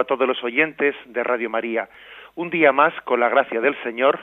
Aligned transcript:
A 0.00 0.04
todos 0.04 0.26
los 0.26 0.42
oyentes 0.42 0.94
de 1.06 1.22
Radio 1.22 1.50
María. 1.50 1.88
Un 2.34 2.50
día 2.50 2.72
más, 2.72 2.94
con 3.02 3.20
la 3.20 3.28
gracia 3.28 3.60
del 3.60 3.80
Señor, 3.82 4.20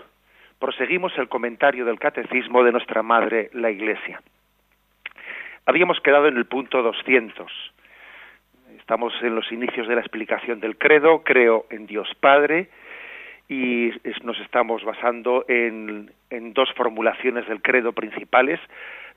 proseguimos 0.59 1.17
el 1.17 1.27
comentario 1.27 1.85
del 1.85 1.99
Catecismo 1.99 2.63
de 2.63 2.71
nuestra 2.71 3.03
Madre, 3.03 3.49
la 3.53 3.71
Iglesia. 3.71 4.21
Habíamos 5.65 5.99
quedado 5.99 6.27
en 6.27 6.37
el 6.37 6.45
punto 6.45 6.81
200. 6.81 7.51
Estamos 8.77 9.13
en 9.21 9.35
los 9.35 9.51
inicios 9.51 9.87
de 9.87 9.95
la 9.95 10.01
explicación 10.01 10.59
del 10.59 10.77
credo, 10.77 11.23
creo 11.23 11.65
en 11.69 11.87
Dios 11.87 12.07
Padre, 12.19 12.69
y 13.49 13.91
nos 14.23 14.39
estamos 14.39 14.83
basando 14.83 15.45
en 15.47 16.09
dos 16.53 16.71
formulaciones 16.73 17.47
del 17.47 17.61
credo 17.61 17.93
principales, 17.93 18.59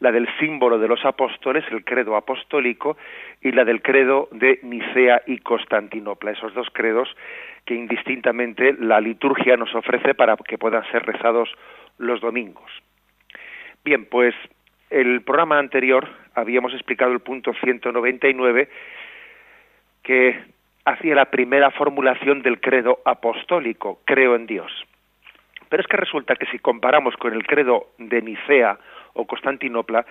la 0.01 0.13
del 0.13 0.29
símbolo 0.39 0.79
de 0.79 0.89
los 0.89 1.05
apóstoles, 1.05 1.65
el 1.71 1.85
credo 1.85 2.17
apostólico, 2.17 2.97
y 3.43 3.53
la 3.53 3.65
del 3.65 3.83
credo 3.83 4.29
de 4.33 4.61
Nicea 4.63 5.23
y 5.27 5.39
Constantinopla, 5.39 6.33
esos 6.33 6.55
dos 6.55 6.69
credos 6.73 7.09
que 7.65 7.75
indistintamente 7.75 8.75
la 8.79 9.01
liturgia 9.01 9.57
nos 9.57 9.75
ofrece 9.75 10.15
para 10.15 10.37
que 10.37 10.59
puedan 10.59 10.85
ser 10.91 11.05
rezados 11.05 11.51
los 11.99 12.21
domingos. 12.21 12.71
Bien, 13.85 14.07
pues 14.07 14.35
el 14.91 15.23
programa 15.23 15.59
anterior 15.59 16.09
habíamos 16.35 16.73
explicado 16.73 17.13
el 17.13 17.21
punto 17.21 17.53
199 17.63 18.69
que 20.03 20.41
hacía 20.85 21.15
la 21.15 21.27
primera 21.27 21.71
formulación 21.71 22.43
del 22.43 22.61
credo 22.61 23.01
apostólico, 23.05 24.01
creo 24.05 24.35
en 24.37 24.47
Dios. 24.47 24.73
Pero 25.69 25.83
es 25.83 25.87
que 25.87 25.99
resulta 25.99 26.37
que 26.37 26.47
si 26.47 26.59
comparamos 26.59 27.15
con 27.17 27.35
el 27.35 27.47
credo 27.47 27.89
de 27.99 28.23
Nicea 28.23 28.79
o 29.19 29.27
Constantinopla, 29.27 30.07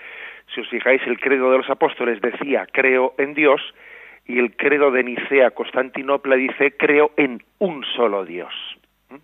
si 0.53 0.61
os 0.61 0.69
fijáis, 0.69 1.01
el 1.07 1.19
credo 1.19 1.51
de 1.51 1.57
los 1.57 1.69
apóstoles 1.69 2.21
decía 2.21 2.67
creo 2.71 3.15
en 3.17 3.33
Dios 3.33 3.61
y 4.25 4.39
el 4.39 4.55
credo 4.55 4.91
de 4.91 5.03
Nicea 5.03 5.51
Constantinopla 5.51 6.35
dice 6.35 6.75
creo 6.75 7.11
en 7.15 7.41
un 7.59 7.85
solo 7.95 8.25
Dios. 8.25 8.53
¿Mm? 9.09 9.15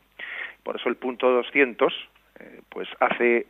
Por 0.64 0.78
eso 0.78 0.90
el 0.90 0.96
punto 0.96 1.30
200 1.30 1.94
eh, 2.40 2.62
pues 2.70 2.88
hace 3.00 3.46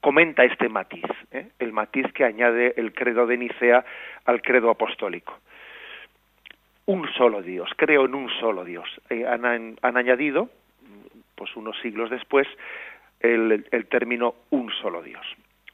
comenta 0.00 0.44
este 0.44 0.68
matiz, 0.68 1.04
¿eh? 1.32 1.48
el 1.58 1.72
matiz 1.72 2.06
que 2.14 2.24
añade 2.24 2.74
el 2.76 2.94
credo 2.94 3.26
de 3.26 3.36
Nicea 3.36 3.84
al 4.24 4.40
credo 4.40 4.70
apostólico. 4.70 5.38
Un 6.86 7.06
solo 7.12 7.42
Dios, 7.42 7.70
creo 7.76 8.06
en 8.06 8.14
un 8.14 8.30
solo 8.40 8.64
Dios. 8.64 8.88
Eh, 9.10 9.26
han, 9.26 9.44
han, 9.44 9.96
añadido, 9.96 10.48
pues 11.34 11.54
unos 11.56 11.78
siglos 11.80 12.08
después, 12.08 12.48
el, 13.20 13.64
término 13.88 14.34
un 14.50 14.70
solo 14.70 15.02
Dios. 15.02 15.24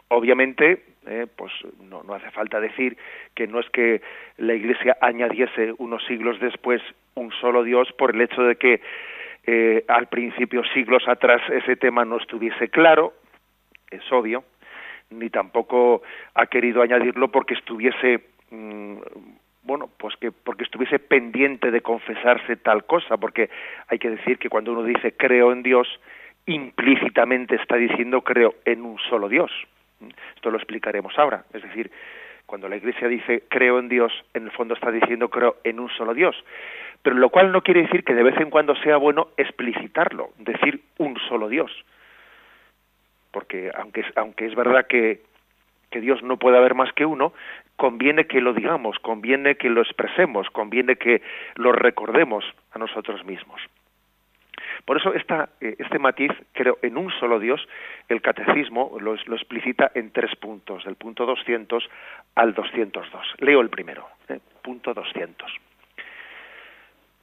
Obviamente, 0.08 0.84
eh, 1.06 1.26
pues 1.36 1.52
no, 1.80 2.02
no, 2.02 2.14
hace 2.14 2.30
falta 2.30 2.60
decir 2.60 2.96
que 3.34 3.46
no 3.46 3.60
es 3.60 3.68
que 3.70 4.00
la 4.36 4.54
Iglesia 4.54 4.96
añadiese 5.00 5.74
unos 5.78 6.04
siglos 6.06 6.38
después 6.40 6.82
un 7.14 7.32
solo 7.32 7.62
Dios 7.62 7.90
por 7.92 8.14
el 8.14 8.20
hecho 8.20 8.42
de 8.42 8.56
que 8.56 8.80
eh, 9.46 9.84
al 9.88 10.08
principio, 10.08 10.62
siglos 10.72 11.06
atrás, 11.06 11.42
ese 11.50 11.76
tema 11.76 12.04
no 12.04 12.16
estuviese 12.16 12.68
claro, 12.68 13.12
es 13.90 14.00
obvio, 14.10 14.44
ni 15.10 15.28
tampoco 15.28 16.02
ha 16.34 16.46
querido 16.46 16.82
añadirlo 16.82 17.28
porque 17.28 17.54
estuviese 17.54 18.24
mm, 18.50 18.98
bueno, 19.64 19.88
pues 19.98 20.14
que 20.16 20.30
porque 20.30 20.64
estuviese 20.64 20.98
pendiente 20.98 21.70
de 21.70 21.80
confesarse 21.80 22.56
tal 22.56 22.84
cosa, 22.84 23.16
porque 23.16 23.50
hay 23.88 23.98
que 23.98 24.10
decir 24.10 24.38
que 24.38 24.50
cuando 24.50 24.72
uno 24.72 24.82
dice 24.82 25.12
creo 25.16 25.52
en 25.52 25.62
Dios, 25.62 25.88
implícitamente 26.46 27.56
está 27.56 27.76
diciendo 27.76 28.22
creo 28.22 28.54
en 28.64 28.82
un 28.82 28.98
solo 28.98 29.28
Dios. 29.28 29.50
Esto 30.34 30.50
lo 30.50 30.58
explicaremos 30.58 31.18
ahora. 31.18 31.44
Es 31.52 31.62
decir, 31.62 31.90
cuando 32.46 32.68
la 32.68 32.76
Iglesia 32.76 33.08
dice 33.08 33.44
creo 33.48 33.78
en 33.78 33.88
Dios, 33.88 34.12
en 34.34 34.44
el 34.44 34.50
fondo 34.50 34.74
está 34.74 34.90
diciendo 34.90 35.28
creo 35.28 35.56
en 35.64 35.80
un 35.80 35.88
solo 35.90 36.14
Dios. 36.14 36.36
Pero 37.02 37.16
lo 37.16 37.28
cual 37.30 37.52
no 37.52 37.62
quiere 37.62 37.82
decir 37.82 38.04
que 38.04 38.14
de 38.14 38.22
vez 38.22 38.38
en 38.38 38.50
cuando 38.50 38.74
sea 38.76 38.96
bueno 38.96 39.28
explicitarlo, 39.36 40.30
decir 40.38 40.82
un 40.98 41.18
solo 41.28 41.48
Dios. 41.48 41.70
Porque 43.30 43.70
aunque, 43.74 44.04
aunque 44.16 44.46
es 44.46 44.54
verdad 44.54 44.86
que, 44.86 45.22
que 45.90 46.00
Dios 46.00 46.22
no 46.22 46.38
puede 46.38 46.56
haber 46.56 46.74
más 46.74 46.92
que 46.92 47.04
uno, 47.04 47.32
conviene 47.76 48.26
que 48.26 48.40
lo 48.40 48.54
digamos, 48.54 48.98
conviene 49.00 49.56
que 49.56 49.68
lo 49.68 49.82
expresemos, 49.82 50.48
conviene 50.50 50.96
que 50.96 51.22
lo 51.56 51.72
recordemos 51.72 52.44
a 52.72 52.78
nosotros 52.78 53.24
mismos. 53.24 53.60
Por 54.84 54.98
eso 54.98 55.14
esta, 55.14 55.48
eh, 55.60 55.76
este 55.78 55.98
matiz, 55.98 56.30
creo, 56.52 56.78
en 56.82 56.96
un 56.98 57.10
solo 57.12 57.38
Dios, 57.38 57.66
el 58.08 58.20
catecismo 58.20 58.96
lo, 59.00 59.16
lo, 59.24 59.36
explicita 59.36 59.90
en 59.94 60.10
tres 60.10 60.34
puntos, 60.36 60.84
del 60.84 60.96
punto 60.96 61.24
200 61.24 61.88
al 62.34 62.52
202. 62.54 63.34
Leo 63.38 63.60
el 63.60 63.70
primero, 63.70 64.06
eh, 64.28 64.40
punto 64.62 64.92
200. 64.92 65.50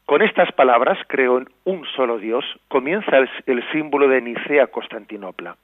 Con 0.06 0.24
estas 0.24 0.52
palabras, 0.54 0.98
creo 1.08 1.38
en 1.38 1.50
un 1.64 1.86
solo 1.96 2.18
Dios, 2.18 2.44
comienza 2.68 3.18
el, 3.18 3.30
el 3.46 3.72
símbolo 3.72 4.08
de 4.08 4.22
Nicea 4.22 4.68
Constantinopla. 4.68 5.56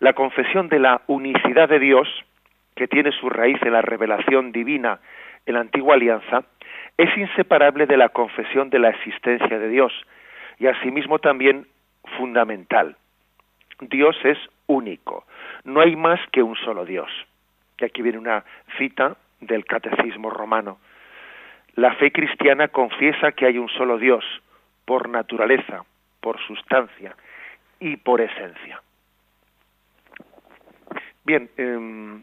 La 0.00 0.12
confesión 0.12 0.68
de 0.68 0.78
la 0.78 1.00
unicidad 1.06 1.68
de 1.68 1.78
Dios, 1.78 2.08
que 2.74 2.86
tiene 2.86 3.10
su 3.12 3.30
raíz 3.30 3.60
en 3.62 3.72
la 3.72 3.80
revelación 3.80 4.52
divina 4.52 5.00
en 5.46 5.54
la 5.54 5.60
antigua 5.60 5.94
alianza, 5.94 6.42
es 6.98 7.16
inseparable 7.16 7.86
de 7.86 7.96
la 7.96 8.10
confesión 8.10 8.68
de 8.68 8.78
la 8.78 8.90
existencia 8.90 9.58
de 9.58 9.68
Dios, 9.68 9.92
y 10.58 10.66
asimismo 10.66 11.18
también 11.18 11.66
fundamental. 12.16 12.96
Dios 13.80 14.16
es 14.24 14.38
único, 14.66 15.24
no 15.64 15.80
hay 15.80 15.96
más 15.96 16.20
que 16.32 16.42
un 16.42 16.56
solo 16.56 16.84
Dios. 16.84 17.10
Y 17.78 17.84
aquí 17.84 18.02
viene 18.02 18.18
una 18.18 18.44
cita 18.78 19.16
del 19.40 19.64
Catecismo 19.64 20.30
romano. 20.30 20.78
La 21.74 21.94
fe 21.94 22.10
cristiana 22.10 22.68
confiesa 22.68 23.32
que 23.32 23.46
hay 23.46 23.58
un 23.58 23.68
solo 23.68 23.98
Dios, 23.98 24.24
por 24.86 25.08
naturaleza, 25.10 25.84
por 26.20 26.40
sustancia 26.40 27.14
y 27.80 27.96
por 27.96 28.20
esencia. 28.22 28.80
Bien, 31.24 31.50
em, 31.58 32.22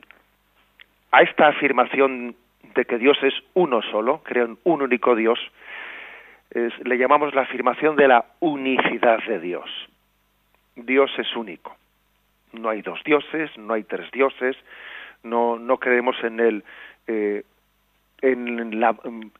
a 1.11 1.21
esta 1.21 1.50
afirmación 1.50 2.35
de 2.73 2.85
que 2.85 2.97
Dios 2.97 3.17
es 3.21 3.33
uno 3.53 3.81
solo, 3.83 4.23
creo 4.23 4.45
en 4.45 4.57
un 4.63 4.81
único 4.81 5.15
Dios, 5.15 5.39
le 6.53 6.97
llamamos 6.97 7.34
la 7.34 7.41
afirmación 7.41 7.96
de 7.96 8.08
la 8.08 8.25
unicidad 8.40 9.24
de 9.25 9.40
Dios. 9.40 9.69
Dios 10.75 11.12
es 11.18 11.36
único. 11.36 11.75
No 12.51 12.69
hay 12.69 12.81
dos 12.81 13.04
dioses, 13.04 13.56
no 13.57 13.74
hay 13.74 13.83
tres 13.83 14.12
dioses, 14.12 14.56
no, 15.24 15.77
creemos 15.80 16.16
en 16.24 16.39
el, 16.39 16.63
eh, 17.07 17.44
en 18.22 18.83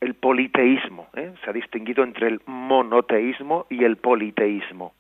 el 0.02 0.14
politeísmo. 0.16 1.08
¿eh? 1.16 1.34
Se 1.44 1.50
ha 1.50 1.54
distinguido 1.54 2.04
entre 2.04 2.28
el 2.28 2.42
monoteísmo 2.48 3.68
y 3.70 3.84
el 3.84 3.98
politeísmo. 3.98 4.94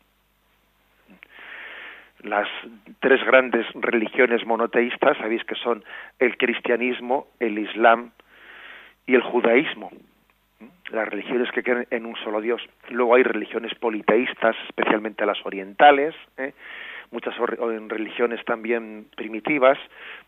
Las 2.19 2.47
tres 2.99 3.23
grandes 3.25 3.65
religiones 3.73 4.45
monoteístas, 4.45 5.17
sabéis 5.17 5.43
que 5.43 5.55
son 5.55 5.83
el 6.19 6.37
cristianismo, 6.37 7.27
el 7.39 7.57
islam 7.57 8.11
y 9.07 9.15
el 9.15 9.21
judaísmo 9.21 9.91
las 10.91 11.07
religiones 11.07 11.51
que 11.51 11.63
creen 11.63 11.87
en 11.89 12.05
un 12.05 12.15
solo 12.17 12.41
Dios. 12.41 12.61
Luego 12.89 13.15
hay 13.15 13.23
religiones 13.23 13.73
politeístas, 13.75 14.55
especialmente 14.67 15.25
las 15.25 15.43
orientales, 15.45 16.15
¿eh? 16.37 16.53
muchas 17.11 17.35
religiones 17.37 18.43
también 18.45 19.07
primitivas, 19.15 19.77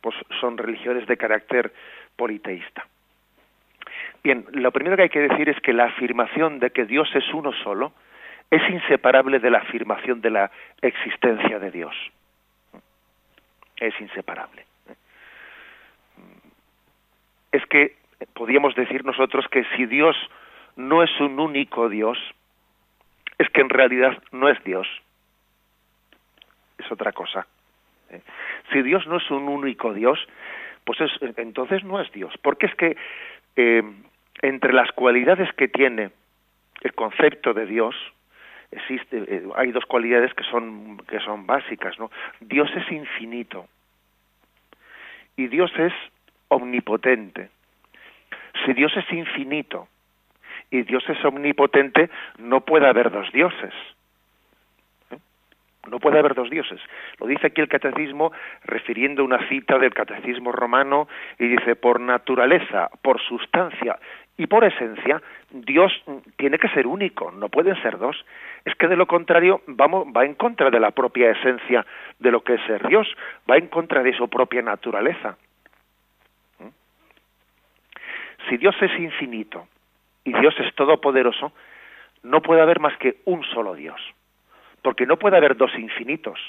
pues 0.01 0.15
son 0.39 0.57
religiones 0.57 1.07
de 1.07 1.17
carácter 1.17 1.73
politeísta. 2.15 2.85
Bien, 4.23 4.45
lo 4.51 4.71
primero 4.71 4.95
que 4.95 5.03
hay 5.03 5.09
que 5.09 5.27
decir 5.27 5.49
es 5.49 5.59
que 5.61 5.73
la 5.73 5.85
afirmación 5.85 6.59
de 6.59 6.71
que 6.71 6.85
Dios 6.85 7.09
es 7.15 7.31
uno 7.33 7.51
solo 7.63 7.93
es 8.49 8.61
inseparable 8.69 9.39
de 9.39 9.49
la 9.49 9.59
afirmación 9.59 10.21
de 10.21 10.29
la 10.29 10.51
existencia 10.81 11.59
de 11.59 11.71
Dios. 11.71 11.95
Es 13.77 13.99
inseparable. 13.99 14.65
¿eh? 14.89 14.95
Es 17.51 17.65
que 17.65 17.95
podríamos 18.33 18.75
decir 18.75 19.06
nosotros 19.06 19.45
que 19.50 19.63
si 19.75 19.85
Dios 19.85 20.15
no 20.75 21.03
es 21.03 21.19
un 21.19 21.39
único 21.39 21.89
Dios, 21.89 22.17
es 23.38 23.50
que 23.50 23.62
en 23.62 23.69
realidad 23.69 24.21
no 24.31 24.50
es 24.50 24.62
Dios. 24.63 24.88
Es 26.77 26.91
otra 26.91 27.12
cosa. 27.12 27.47
¿eh? 28.09 28.21
Si 28.71 28.81
Dios 28.81 29.06
no 29.07 29.17
es 29.17 29.31
un 29.31 29.47
único 29.47 29.94
Dios, 29.94 30.19
pues 30.83 31.00
entonces 31.38 31.83
no 31.83 32.00
es 32.00 32.12
Dios. 32.12 32.33
Porque 32.41 32.67
es 32.67 32.75
que 32.75 32.97
eh, 33.56 33.83
entre 34.41 34.73
las 34.73 34.91
cualidades 34.91 35.51
que 35.53 35.68
tiene 35.68 36.11
el 36.81 36.94
concepto 36.94 37.53
de 37.53 37.65
Dios, 37.65 37.95
existe, 38.71 39.23
eh, 39.27 39.44
hay 39.56 39.71
dos 39.71 39.85
cualidades 39.85 40.33
que 40.33 40.44
son, 40.44 40.97
que 41.07 41.19
son 41.19 41.45
básicas, 41.45 41.97
¿no? 42.00 42.11
Dios 42.39 42.69
es 42.75 42.91
infinito 42.91 43.68
y 45.38 45.47
Dios 45.47 45.71
es 45.77 45.94
omnipotente. 46.50 47.50
Si 48.63 48.74
Dios 48.74 48.96
es 48.96 49.12
infinito 49.12 49.88
y 50.72 50.84
Dios 50.84 51.04
es 51.10 51.24
omnipotente, 51.25 52.10
no 52.38 52.62
puede 52.62 52.88
haber 52.88 53.12
dos 53.12 53.31
dioses. 53.31 53.74
¿Eh? 55.12 55.18
No 55.90 56.00
puede 56.00 56.19
haber 56.19 56.34
dos 56.34 56.50
dioses. 56.50 56.80
Lo 57.19 57.28
dice 57.28 57.48
aquí 57.48 57.62
el 57.62 57.68
catecismo 57.68 58.31
refiriendo 58.63 59.24
una 59.24 59.48
cita 59.48 59.78
del 59.78 59.94
catecismo 59.94 60.52
romano 60.52 61.07
y 61.38 61.48
dice, 61.48 61.75
por 61.75 62.00
naturaleza, 62.00 62.90
por 63.02 63.22
sustancia 63.22 64.00
y 64.38 64.48
por 64.48 64.66
esencia, 64.66 65.22
Dios 65.52 65.92
tiene 66.38 66.60
que 66.60 66.68
ser 66.69 66.88
único, 66.88 67.31
no 67.31 67.50
pueden 67.50 67.81
ser 67.81 67.98
dos. 67.98 68.25
Es 68.66 68.75
que 68.75 68.88
de 68.88 68.98
lo 68.98 69.06
contrario 69.06 69.62
vamos, 69.68 70.07
va 70.07 70.25
en 70.25 70.36
contra 70.36 70.69
de 70.69 70.80
la 70.80 70.92
propia 70.92 71.31
esencia 71.31 71.86
de 72.19 72.31
lo 72.31 72.44
que 72.44 72.56
es 72.56 72.62
ser 72.66 72.86
Dios, 72.88 73.07
va 73.50 73.57
en 73.57 73.68
contra 73.68 74.04
de 74.04 74.13
su 74.13 74.28
propia 74.28 74.62
naturaleza. 74.62 75.38
¿Mm? 78.45 78.50
Si 78.50 78.57
Dios 78.57 78.75
es 78.81 79.00
infinito 79.00 79.68
y 80.24 80.33
Dios 80.33 80.56
es 80.59 80.74
todopoderoso, 80.75 81.51
no 82.24 82.42
puede 82.42 82.62
haber 82.62 82.80
más 82.80 82.97
que 82.97 83.18
un 83.25 83.44
solo 83.44 83.75
Dios, 83.75 84.01
porque 84.81 85.06
no 85.06 85.18
puede 85.18 85.38
haber 85.38 85.56
dos 85.56 85.74
infinitos. 85.77 86.39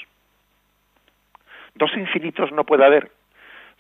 Dos 1.75 1.95
infinitos 1.97 2.53
no 2.53 2.65
puede 2.65 2.85
haber. 2.85 3.11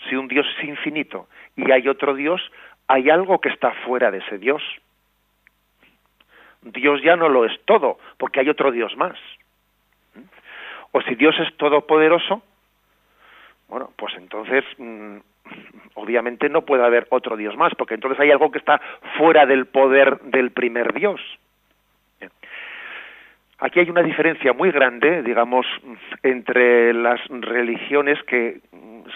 Si 0.08 0.16
un 0.16 0.28
Dios 0.28 0.46
es 0.58 0.64
infinito 0.64 1.28
y 1.56 1.70
hay 1.70 1.88
otro 1.88 2.14
Dios, 2.14 2.42
hay 2.86 3.08
algo 3.08 3.40
que 3.40 3.48
está 3.48 3.72
fuera 3.86 4.10
de 4.10 4.18
ese 4.18 4.38
Dios. 4.38 4.62
Dios 6.60 7.00
ya 7.02 7.16
no 7.16 7.28
lo 7.28 7.46
es 7.46 7.58
todo, 7.64 7.98
porque 8.18 8.40
hay 8.40 8.48
otro 8.50 8.70
Dios 8.70 8.94
más. 8.96 9.18
O 10.92 11.00
si 11.02 11.14
Dios 11.14 11.34
es 11.38 11.56
todopoderoso, 11.56 12.42
bueno, 13.68 13.90
pues 13.96 14.14
entonces 14.16 14.64
mm, 14.78 15.18
obviamente 15.94 16.48
no 16.48 16.62
puede 16.62 16.84
haber 16.84 17.06
otro 17.10 17.37
Dios 17.37 17.56
más, 17.56 17.75
porque 17.75 17.94
entonces 17.94 18.20
hay 18.20 18.31
algo 18.31 18.50
que 18.50 18.58
está 18.58 18.81
fuera 19.16 19.46
del 19.46 19.66
poder 19.66 20.20
del 20.20 20.50
primer 20.50 20.93
Dios. 20.93 21.20
Aquí 23.58 23.81
hay 23.81 23.88
una 23.88 24.02
diferencia 24.02 24.52
muy 24.52 24.70
grande, 24.70 25.22
digamos, 25.22 25.66
entre 26.22 26.93
las 26.93 27.20
religiones 27.28 28.22
que 28.25 28.60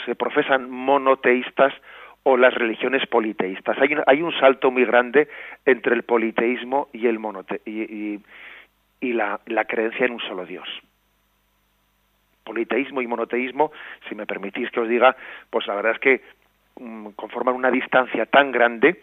se 0.07 0.15
profesan 0.15 0.71
monoteístas 0.71 1.75
o 2.23 2.39
las 2.39 2.55
religiones 2.55 3.07
politeístas. 3.07 3.77
Hay 3.79 3.95
un, 3.95 4.03
hay 4.07 4.23
un 4.23 4.33
salto 4.33 4.71
muy 4.71 4.87
grande 4.87 5.29
entre 5.67 5.95
el 5.95 6.05
politeísmo 6.05 6.89
y 6.93 7.07
el 7.07 7.19
monote 7.19 7.61
y, 7.67 8.19
y, 9.01 9.13
la, 9.13 9.41
la, 9.47 9.67
creencia 9.67 10.07
en 10.07 10.13
un 10.13 10.21
solo 10.21 10.47
Dios. 10.47 10.69
Politeísmo 12.45 13.03
y 13.03 13.07
monoteísmo, 13.07 13.73
si 14.09 14.15
me 14.15 14.27
permitís 14.27 14.71
que 14.71 14.81
os 14.81 14.89
diga, 14.89 15.17
pues 15.51 15.67
la 15.67 15.75
verdad 15.75 15.93
es 15.93 15.99
que 15.99 16.23
mm, 16.81 17.09
conforman 17.11 17.55
una 17.55 17.71
distancia 17.71 18.27
tan 18.27 18.51
grande 18.53 19.03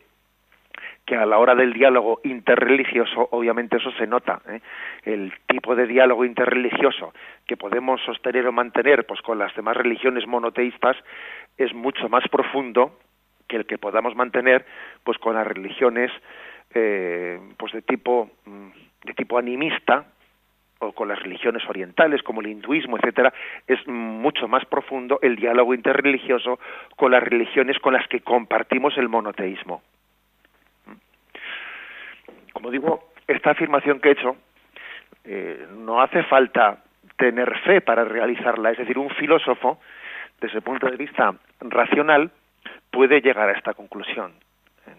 que 1.08 1.16
a 1.16 1.26
la 1.26 1.40
hora 1.40 1.56
del 1.56 1.72
diálogo 1.72 2.20
interreligioso, 2.26 3.30
obviamente 3.32 3.78
eso 3.78 3.92
se 3.92 4.06
nota, 4.06 4.42
¿eh? 4.50 4.60
el 5.04 5.34
tipo 5.48 5.74
de 5.74 5.88
diálogo 5.88 6.26
interreligioso 6.26 7.14
que 7.48 7.56
podemos 7.56 8.02
sostener 8.02 8.46
o 8.46 8.52
mantener 8.52 9.06
pues 9.06 9.22
con 9.22 9.40
las 9.40 9.56
demás 9.56 9.78
religiones 9.78 10.28
monoteístas 10.28 10.98
es 11.58 11.74
mucho 11.74 12.10
más 12.10 12.28
profundo 12.28 13.00
que 13.48 13.56
el 13.56 13.66
que 13.66 13.78
podamos 13.78 14.16
mantener 14.16 14.66
pues 15.06 15.18
con 15.18 15.36
las 15.36 15.48
religiones 15.48 16.12
eh, 16.74 17.40
pues 17.58 17.72
de 17.72 17.82
tipo 17.82 18.30
mm, 18.46 18.68
de 19.06 19.14
tipo 19.14 19.38
animista 19.38 20.06
o 20.80 20.92
con 20.92 21.08
las 21.08 21.20
religiones 21.20 21.64
orientales 21.68 22.22
como 22.24 22.42
el 22.42 22.48
hinduismo 22.48 22.98
etcétera 22.98 23.34
es 23.68 23.86
mucho 23.88 24.48
más 24.48 24.66
profundo 24.66 25.20
el 25.22 25.36
diálogo 25.36 25.74
interreligioso 25.74 26.60
con 26.96 27.12
las 27.12 27.24
religiones 27.24 27.80
con 27.80 27.94
las 27.94 28.08
que 28.08 28.22
compartimos 28.22 28.98
el 28.98 29.10
monoteísmo. 29.10 29.82
Como 32.54 32.72
digo 32.72 33.10
esta 33.28 33.52
afirmación 33.52 34.00
que 34.00 34.10
he 34.10 34.12
hecho 34.14 34.38
eh, 35.26 35.68
no 35.78 36.02
hace 36.02 36.24
falta 36.24 36.84
tener 37.18 37.58
fe 37.60 37.82
para 37.82 38.06
realizarla. 38.06 38.72
Es 38.72 38.78
decir 38.78 38.98
un 38.98 39.10
filósofo 39.10 39.80
desde 40.40 40.58
el 40.58 40.64
punto 40.64 40.88
de 40.88 40.96
vista 40.96 41.34
racional 41.60 42.32
puede 42.92 43.22
llegar 43.22 43.50
a 43.50 43.54
esta 43.54 43.74
conclusión 43.74 44.34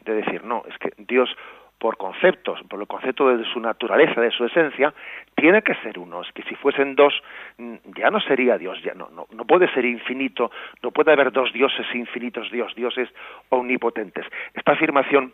de 0.04 0.14
decir, 0.14 0.44
no, 0.44 0.64
es 0.68 0.76
que 0.78 0.92
Dios 0.98 1.34
por 1.78 1.96
conceptos, 1.96 2.60
por 2.68 2.80
el 2.80 2.86
concepto 2.86 3.36
de 3.36 3.44
su 3.44 3.60
naturaleza, 3.60 4.20
de 4.20 4.30
su 4.30 4.44
esencia, 4.44 4.92
tiene 5.36 5.62
que 5.62 5.74
ser 5.76 5.98
uno. 5.98 6.22
Es 6.22 6.32
que 6.32 6.42
si 6.42 6.56
fuesen 6.56 6.96
dos, 6.96 7.14
mm, 7.56 7.74
ya 7.96 8.10
no 8.10 8.20
sería 8.20 8.58
Dios, 8.58 8.82
ya 8.82 8.94
no, 8.94 9.08
no, 9.10 9.26
no 9.30 9.44
puede 9.44 9.72
ser 9.72 9.84
infinito, 9.84 10.50
no 10.82 10.90
puede 10.90 11.12
haber 11.12 11.30
dos 11.30 11.52
dioses 11.52 11.86
infinitos, 11.94 12.50
Dios, 12.50 12.74
dioses 12.74 13.08
omnipotentes. 13.48 14.26
Esta 14.54 14.72
afirmación, 14.72 15.32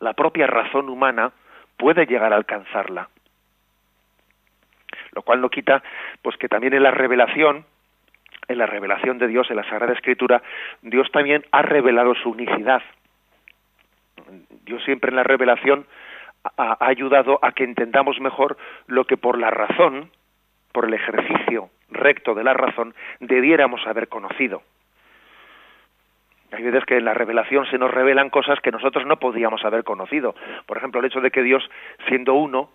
la 0.00 0.14
propia 0.14 0.46
razón 0.46 0.88
humana 0.88 1.32
puede 1.76 2.06
llegar 2.06 2.32
a 2.32 2.36
alcanzarla. 2.36 3.08
Lo 5.12 5.22
cual 5.22 5.40
no 5.40 5.50
quita, 5.50 5.82
pues 6.22 6.36
que 6.36 6.48
también 6.48 6.72
en 6.74 6.82
la 6.82 6.90
revelación, 6.90 7.66
en 8.48 8.58
la 8.58 8.66
revelación 8.66 9.18
de 9.18 9.28
Dios, 9.28 9.50
en 9.50 9.56
la 9.56 9.68
Sagrada 9.68 9.92
Escritura, 9.92 10.42
Dios 10.80 11.10
también 11.12 11.44
ha 11.52 11.62
revelado 11.62 12.14
su 12.14 12.30
unicidad. 12.30 12.82
Dios 14.66 14.82
siempre 14.84 15.10
en 15.10 15.16
la 15.16 15.22
revelación 15.22 15.86
ha, 16.56 16.76
ayudado 16.80 17.38
a 17.40 17.52
que 17.52 17.64
entendamos 17.64 18.20
mejor 18.20 18.56
lo 18.86 19.04
que 19.04 19.16
por 19.16 19.38
la 19.38 19.50
razón, 19.50 20.10
por 20.72 20.84
el 20.84 20.94
ejercicio 20.94 21.70
recto 21.88 22.34
de 22.34 22.44
la 22.44 22.52
razón, 22.52 22.94
debiéramos 23.20 23.86
haber 23.86 24.08
conocido. 24.08 24.62
Hay 26.52 26.64
veces 26.64 26.84
que 26.84 26.96
en 26.96 27.04
la 27.04 27.14
revelación 27.14 27.66
se 27.66 27.78
nos 27.78 27.90
revelan 27.90 28.28
cosas 28.28 28.60
que 28.60 28.72
nosotros 28.72 29.06
no 29.06 29.18
podíamos 29.18 29.64
haber 29.64 29.84
conocido. 29.84 30.34
Por 30.66 30.76
ejemplo, 30.76 31.00
el 31.00 31.06
hecho 31.06 31.20
de 31.20 31.30
que 31.30 31.42
Dios, 31.42 31.68
siendo 32.08 32.34
uno, 32.34 32.70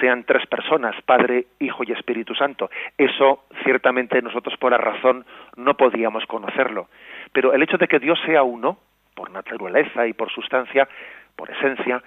sean 0.00 0.24
tres 0.24 0.46
personas, 0.46 1.00
Padre, 1.02 1.46
Hijo 1.60 1.84
y 1.84 1.92
Espíritu 1.92 2.34
Santo. 2.34 2.70
Eso 2.98 3.44
ciertamente 3.62 4.20
nosotros 4.20 4.56
por 4.58 4.72
la 4.72 4.78
razón 4.78 5.24
no 5.56 5.76
podíamos 5.76 6.26
conocerlo. 6.26 6.88
Pero 7.32 7.52
el 7.52 7.62
hecho 7.62 7.78
de 7.78 7.86
que 7.86 8.00
Dios 8.00 8.18
sea 8.26 8.42
uno, 8.42 8.78
por 9.14 9.30
naturaleza 9.30 10.06
y 10.06 10.12
por 10.12 10.30
sustancia, 10.30 10.88
por 11.36 11.50
esencia, 11.50 12.02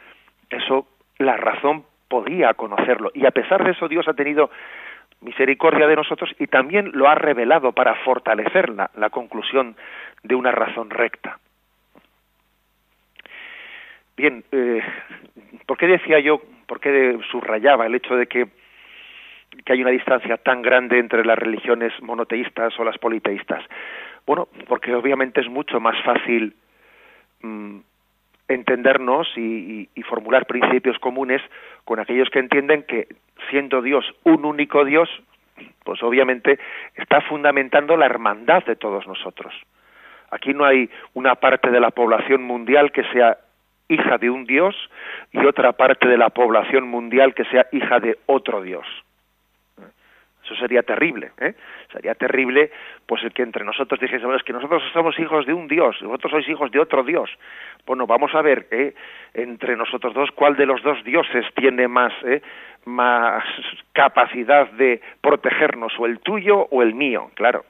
eso 0.49 0.87
la 1.17 1.37
razón 1.37 1.85
podía 2.07 2.53
conocerlo. 2.53 3.11
Y 3.13 3.25
a 3.25 3.31
pesar 3.31 3.63
de 3.63 3.71
eso 3.71 3.87
Dios 3.87 4.07
ha 4.07 4.13
tenido 4.13 4.49
misericordia 5.21 5.87
de 5.87 5.95
nosotros 5.95 6.33
y 6.39 6.47
también 6.47 6.91
lo 6.93 7.07
ha 7.07 7.15
revelado 7.15 7.71
para 7.71 7.95
fortalecer 7.95 8.69
la, 8.69 8.91
la 8.95 9.09
conclusión 9.09 9.75
de 10.23 10.35
una 10.35 10.51
razón 10.51 10.89
recta. 10.89 11.39
Bien, 14.15 14.43
eh, 14.51 14.81
¿por 15.65 15.77
qué 15.77 15.87
decía 15.87 16.19
yo, 16.19 16.41
por 16.65 16.79
qué 16.79 17.17
subrayaba 17.29 17.85
el 17.85 17.95
hecho 17.95 18.15
de 18.15 18.25
que, 18.25 18.47
que 19.63 19.73
hay 19.73 19.81
una 19.81 19.91
distancia 19.91 20.37
tan 20.37 20.63
grande 20.63 20.97
entre 20.97 21.23
las 21.23 21.37
religiones 21.37 21.93
monoteístas 22.01 22.77
o 22.79 22.83
las 22.83 22.97
politeístas? 22.97 23.63
Bueno, 24.25 24.47
porque 24.67 24.93
obviamente 24.95 25.41
es 25.41 25.47
mucho 25.47 25.79
más 25.79 25.95
fácil 26.03 26.55
mm, 27.41 27.77
entendernos 28.47 29.27
y, 29.35 29.89
y, 29.93 30.03
formular 30.03 30.45
principios 30.45 30.97
comunes 30.99 31.41
con 31.83 31.99
aquellos 31.99 32.29
que 32.29 32.39
entienden 32.39 32.83
que 32.83 33.07
siendo 33.49 33.81
Dios 33.81 34.05
un 34.23 34.45
único 34.45 34.85
Dios, 34.85 35.09
pues 35.83 36.01
obviamente 36.03 36.59
está 36.95 37.21
fundamentando 37.21 37.97
la 37.97 38.05
hermandad 38.05 38.63
de 38.65 38.75
todos 38.75 39.05
nosotros. 39.07 39.53
Aquí 40.31 40.53
no 40.53 40.65
hay 40.65 40.89
una 41.13 41.35
parte 41.35 41.71
de 41.71 41.79
la 41.79 41.91
población 41.91 42.43
mundial 42.43 42.91
que 42.91 43.03
sea 43.11 43.37
hija 43.89 44.17
de 44.17 44.29
un 44.29 44.45
Dios 44.45 44.75
y 45.31 45.45
otra 45.45 45.73
parte 45.73 46.07
de 46.07 46.17
la 46.17 46.29
población 46.29 46.87
mundial 46.87 47.33
que 47.33 47.45
sea 47.45 47.67
hija 47.71 47.99
de 47.99 48.17
otro 48.25 48.61
Dios. 48.61 48.85
Eso 50.47 50.55
sería 50.55 50.81
terrible, 50.81 51.31
¿eh? 51.39 51.55
Sería 51.91 52.15
terrible, 52.15 52.71
pues 53.05 53.21
el 53.23 53.33
que 53.33 53.43
entre 53.43 53.65
nosotros 53.65 53.99
dijésemos 53.99 54.41
que 54.43 54.53
nosotros 54.53 54.81
somos 54.93 55.19
hijos 55.19 55.45
de 55.45 55.51
un 55.51 55.67
Dios, 55.67 55.97
vosotros 56.01 56.31
sois 56.31 56.47
hijos 56.47 56.71
de 56.71 56.79
otro 56.79 57.03
Dios. 57.03 57.29
Bueno, 57.85 58.07
vamos 58.07 58.33
a 58.33 58.41
ver, 58.41 58.65
¿eh? 58.71 58.95
entre 59.33 59.75
nosotros 59.75 60.13
dos, 60.13 60.31
cuál 60.31 60.55
de 60.55 60.65
los 60.65 60.81
dos 60.83 61.03
dioses 61.03 61.45
tiene 61.53 61.89
más, 61.89 62.13
¿eh? 62.23 62.41
más 62.85 63.43
capacidad 63.91 64.71
de 64.71 65.01
protegernos, 65.19 65.93
o 65.99 66.05
el 66.05 66.19
tuyo 66.19 66.67
o 66.71 66.81
el 66.81 66.95
mío, 66.95 67.29
claro. 67.33 67.65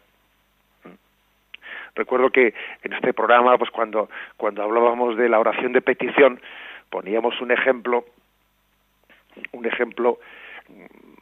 Recuerdo 1.95 2.29
que 2.29 2.53
en 2.83 2.93
este 2.93 3.11
programa, 3.11 3.57
pues 3.57 3.71
cuando, 3.71 4.07
cuando 4.37 4.61
hablábamos 4.61 5.17
de 5.17 5.29
la 5.29 5.39
oración 5.39 5.73
de 5.73 5.81
petición, 5.81 6.39
poníamos 6.91 7.41
un 7.41 7.49
ejemplo, 7.49 8.05
un 9.51 9.65
ejemplo 9.65 10.19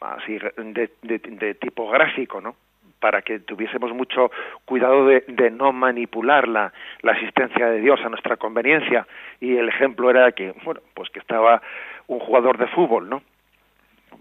así 0.00 0.38
de, 0.38 0.90
de, 1.02 1.54
tipo 1.54 1.88
gráfico, 1.88 2.40
¿no? 2.40 2.56
para 3.00 3.22
que 3.22 3.40
tuviésemos 3.40 3.92
mucho 3.92 4.30
cuidado 4.64 5.06
de, 5.06 5.50
no 5.50 5.72
manipular 5.72 6.48
la, 6.48 6.72
la, 7.02 7.12
asistencia 7.12 7.66
de 7.66 7.80
Dios 7.80 8.00
a 8.02 8.08
nuestra 8.08 8.36
conveniencia. 8.36 9.06
Y 9.38 9.56
el 9.56 9.68
ejemplo 9.68 10.08
era 10.08 10.32
que, 10.32 10.54
bueno, 10.64 10.80
pues 10.94 11.10
que 11.10 11.18
estaba 11.18 11.60
un 12.06 12.18
jugador 12.20 12.56
de 12.58 12.66
fútbol, 12.68 13.08
¿no? 13.08 13.22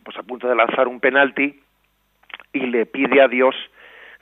Pues 0.03 0.17
a 0.17 0.23
punto 0.23 0.47
de 0.47 0.55
lanzar 0.55 0.87
un 0.87 0.99
penalti 0.99 1.59
y 2.53 2.59
le 2.59 2.85
pide 2.85 3.21
a 3.21 3.27
Dios 3.27 3.55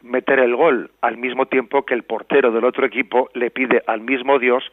meter 0.02 0.40
el 0.40 0.56
gol, 0.56 0.92
al 1.02 1.18
mismo 1.18 1.46
tiempo 1.48 1.86
que 1.86 1.94
el 1.94 2.04
portero 2.04 2.52
del 2.52 2.66
otro 2.66 2.86
equipo 2.86 3.30
le 3.34 3.50
pide 3.50 3.82
al 3.88 4.02
mismo 4.02 4.38
Dios 4.38 4.64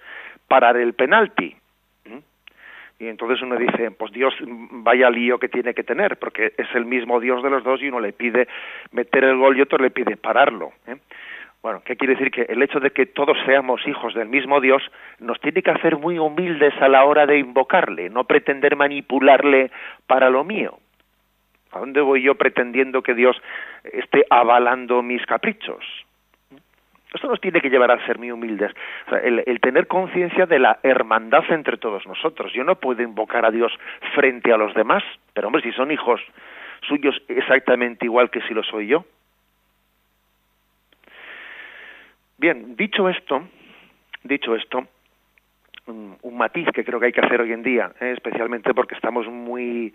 parar 0.49 0.77
el 0.77 0.93
penalti. 0.95 1.57
Y 3.01 3.09
entonces 3.09 3.41
uno 3.41 3.57
dice, 3.57 3.91
pues 3.93 4.13
Dios 4.13 4.35
vaya 4.43 5.09
lío 5.09 5.39
que 5.39 5.49
tiene 5.49 5.73
que 5.73 5.83
tener, 5.83 6.19
porque 6.19 6.53
es 6.59 6.69
el 6.75 6.85
mismo 6.85 7.19
Dios 7.19 7.43
de 7.43 7.49
los 7.49 7.65
dos 7.65 7.83
y 7.83 7.89
uno 7.89 7.99
le 7.99 8.13
pide 8.13 8.47
meter 8.93 9.25
el 9.25 9.39
gol 9.39 9.57
y 9.57 9.63
otro 9.63 9.79
le 9.79 9.91
pide 9.91 10.19
pararlo. 10.19 10.73
¿eh? 10.87 10.97
Bueno, 11.63 11.81
¿qué 11.83 11.97
quiere 11.97 12.15
decir? 12.15 12.31
Que 12.31 12.43
el 12.43 12.63
hecho 12.63 12.79
de 12.79 12.91
que 12.91 13.07
todos 13.07 13.39
seamos 13.47 13.81
hijos 13.89 14.13
del 14.13 14.29
mismo 14.29 14.61
Dios 14.61 14.83
nos 15.19 15.41
tiene 15.41 15.63
que 15.63 15.71
hacer 15.71 15.97
muy 15.97 16.19
humildes 16.19 16.75
a 16.79 16.89
la 16.89 17.05
hora 17.05 17.25
de 17.25 17.39
invocarle, 17.39 18.11
no 18.11 18.25
pretender 18.25 18.77
manipularle 18.77 19.71
para 20.07 20.29
lo 20.29 20.45
mío. 20.45 20.79
¿A 21.73 21.79
dónde 21.79 22.03
voy 22.03 22.21
yo 22.21 22.35
pretendiendo 22.35 23.03
que 23.03 23.15
Dios 23.15 23.41
esté 23.85 24.27
avalando 24.29 25.03
mis 25.03 25.25
caprichos? 25.25 25.83
Esto 27.13 27.29
nos 27.29 27.41
tiene 27.41 27.61
que 27.61 27.71
llevar 27.71 27.91
a 27.91 28.05
ser 28.07 28.19
muy 28.19 28.31
humildes. 28.31 28.73
el, 29.23 29.61
tener 29.61 29.87
conciencia 29.89 30.47
de 30.47 30.59
la 30.59 30.79
hermandad 30.83 31.45
entre 31.51 31.77
todos 31.77 32.07
nosotros. 32.07 32.53
Yo 32.53 32.63
no 32.63 32.77
puedo 32.77 33.03
invocar 33.03 33.45
a 33.45 33.51
Dios 33.51 33.73
frente 34.15 34.53
a 34.53 34.57
los 34.57 34.75
demás, 34.75 35.03
pero 35.35 35.49
hombre, 35.49 35.63
si 35.63 35.73
son 35.73 35.91
hijos 35.91 36.21
suyos 36.83 37.21
exactamente 37.29 38.07
igual 38.07 38.31
que 38.31 38.41
si 38.43 38.55
lo 38.55 38.63
soy 38.63 38.87
yo. 38.87 39.05
Bien, 42.39 42.75
dicho 42.77 43.09
esto, 43.09 43.43
dicho 44.23 44.55
esto, 44.55 44.87
un, 45.87 46.17
matiz 46.33 46.69
que 46.73 46.85
creo 46.85 46.99
que 46.99 47.07
hay 47.07 47.13
que 47.13 47.21
hacer 47.21 47.41
hoy 47.41 47.53
en 47.53 47.63
día, 47.63 47.93
¿eh? 48.01 48.13
especialmente 48.13 48.73
porque 48.73 48.95
estamos 48.95 49.27
muy 49.27 49.93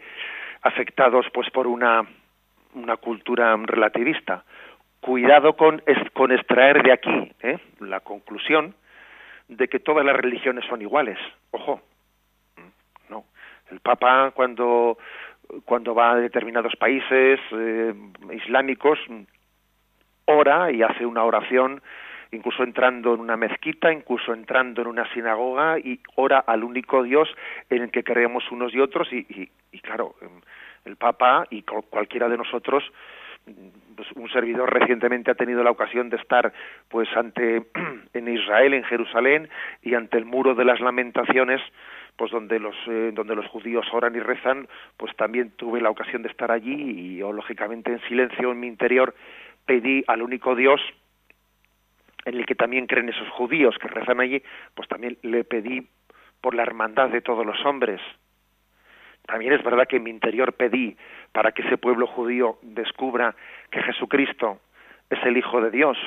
afectados 0.62 1.26
pues 1.34 1.50
por 1.50 1.66
una, 1.66 2.04
una 2.76 2.98
cultura 2.98 3.56
relativista 3.56 4.44
cuidado 5.06 5.56
con, 5.56 5.84
con 6.14 6.32
extraer 6.32 6.82
de 6.82 6.92
aquí 6.92 7.32
¿eh? 7.44 7.60
la 7.80 8.00
conclusión 8.00 8.74
de 9.48 9.68
que 9.68 9.78
todas 9.78 10.04
las 10.04 10.16
religiones 10.16 10.66
son 10.68 10.82
iguales. 10.82 11.20
Ojo, 11.52 11.80
no. 13.10 13.26
El 13.70 13.82
Papa 13.82 14.32
cuando 14.32 14.98
cuando 15.64 15.94
va 15.94 16.14
a 16.14 16.16
determinados 16.16 16.76
países 16.76 17.40
eh, 17.52 17.94
islámicos 18.34 18.98
ora 20.26 20.72
y 20.72 20.82
hace 20.82 21.06
una 21.06 21.24
oración 21.24 21.84
incluso 22.32 22.64
entrando 22.64 23.14
en 23.14 23.20
una 23.20 23.38
mezquita, 23.38 23.94
incluso 23.94 24.34
entrando 24.34 24.82
en 24.82 24.88
una 24.88 25.08
sinagoga 25.14 25.78
y 25.78 26.00
ora 26.16 26.40
al 26.40 26.64
único 26.64 27.04
Dios 27.04 27.30
en 27.70 27.84
el 27.84 27.92
que 27.92 28.04
creemos 28.04 28.44
unos 28.52 28.74
y 28.74 28.80
otros 28.80 29.08
y, 29.14 29.18
y, 29.18 29.52
y 29.72 29.80
claro, 29.82 30.16
el 30.84 30.96
Papa 30.96 31.46
y 31.52 31.62
cualquiera 31.62 32.28
de 32.28 32.38
nosotros 32.38 32.84
pues 33.96 34.08
un 34.16 34.30
servidor 34.30 34.74
recientemente 34.74 35.32
ha 35.32 35.36
tenido 35.36 35.64
la 35.64 35.72
ocasión 35.72 36.10
de 36.10 36.18
estar 36.18 36.52
pues 36.90 37.08
ante 37.16 37.64
en 38.14 38.28
Israel 38.28 38.74
en 38.74 38.84
Jerusalén 38.84 39.50
y 39.82 39.94
ante 39.94 40.18
el 40.18 40.26
muro 40.26 40.56
de 40.56 40.66
las 40.66 40.80
lamentaciones 40.80 41.62
pues 42.18 42.32
donde 42.32 42.60
los 42.60 42.76
eh, 42.88 43.12
donde 43.14 43.36
los 43.36 43.48
judíos 43.48 43.86
oran 43.92 44.16
y 44.16 44.20
rezan 44.20 44.68
pues 44.98 45.16
también 45.16 45.52
tuve 45.52 45.82
la 45.82 45.90
ocasión 45.90 46.24
de 46.24 46.30
estar 46.30 46.52
allí 46.52 46.74
y 46.74 47.18
yo 47.18 47.32
lógicamente 47.32 47.92
en 47.92 48.02
silencio 48.08 48.52
en 48.52 48.60
mi 48.60 48.68
interior 48.68 49.14
pedí 49.66 50.04
al 50.08 50.22
único 50.22 50.56
Dios 50.56 50.82
en 52.26 52.36
el 52.36 52.46
que 52.46 52.56
también 52.56 52.88
creen 52.88 53.10
esos 53.10 53.30
judíos 53.30 53.78
que 53.80 53.88
rezan 53.88 54.20
allí 54.20 54.42
pues 54.74 54.88
también 54.90 55.18
le 55.22 55.44
pedí 55.44 55.88
por 56.42 56.54
la 56.54 56.64
hermandad 56.64 57.10
de 57.10 57.22
todos 57.22 57.44
los 57.44 57.64
hombres. 57.66 58.00
También 59.26 59.54
es 59.54 59.64
verdad 59.64 59.88
que 59.88 59.96
en 59.96 60.04
mi 60.04 60.12
interior 60.12 60.54
pedí 60.54 60.96
para 61.36 61.52
que 61.52 61.64
ese 61.64 61.78
pueblo 61.78 62.08
judío 62.08 62.60
descubra 62.62 63.36
que 63.70 63.84
Jesucristo 63.84 64.62
es 65.10 65.22
el 65.26 65.36
Hijo 65.36 65.60
de 65.60 65.70
Dios 65.70 65.98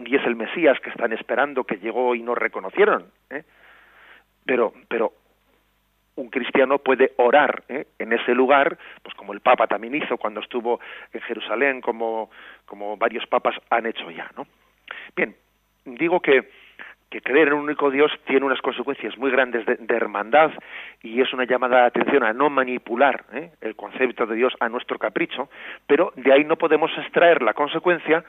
y 0.00 0.16
es 0.16 0.26
el 0.26 0.34
Mesías 0.34 0.80
que 0.80 0.90
están 0.90 1.12
esperando, 1.12 1.62
que 1.62 1.76
llegó 1.76 2.16
y 2.16 2.22
no 2.22 2.34
reconocieron. 2.34 3.06
¿eh? 3.30 3.44
Pero, 4.44 4.72
pero 4.88 5.12
un 6.16 6.28
cristiano 6.28 6.78
puede 6.78 7.12
orar 7.18 7.62
¿eh? 7.68 7.86
en 8.00 8.14
ese 8.14 8.34
lugar, 8.34 8.76
pues 9.00 9.14
como 9.14 9.32
el 9.32 9.38
Papa 9.38 9.68
también 9.68 9.94
hizo 9.94 10.16
cuando 10.16 10.40
estuvo 10.40 10.80
en 11.12 11.20
Jerusalén, 11.20 11.80
como, 11.80 12.32
como 12.66 12.96
varios 12.96 13.24
papas 13.28 13.54
han 13.70 13.86
hecho 13.86 14.10
ya, 14.10 14.28
¿no? 14.36 14.44
Bien, 15.14 15.36
digo 15.84 16.18
que 16.18 16.50
que 17.14 17.20
creer 17.20 17.46
en 17.46 17.54
un 17.54 17.60
único 17.60 17.92
Dios 17.92 18.10
tiene 18.26 18.44
unas 18.44 18.60
consecuencias 18.60 19.16
muy 19.16 19.30
grandes 19.30 19.64
de, 19.64 19.94
hermandad 19.94 20.50
y 21.00 21.20
es 21.20 21.32
una 21.32 21.44
llamada 21.44 21.82
de 21.82 21.86
atención 21.86 22.24
a 22.24 22.32
no 22.32 22.50
manipular 22.50 23.24
¿eh? 23.32 23.52
el 23.60 23.76
concepto 23.76 24.26
de 24.26 24.34
Dios 24.34 24.52
a 24.58 24.68
nuestro 24.68 24.98
capricho, 24.98 25.48
pero 25.86 26.12
de 26.16 26.32
ahí 26.32 26.42
no 26.42 26.56
podemos 26.56 26.90
extraer 26.98 27.40
la 27.42 27.54
consecuencia 27.54 28.24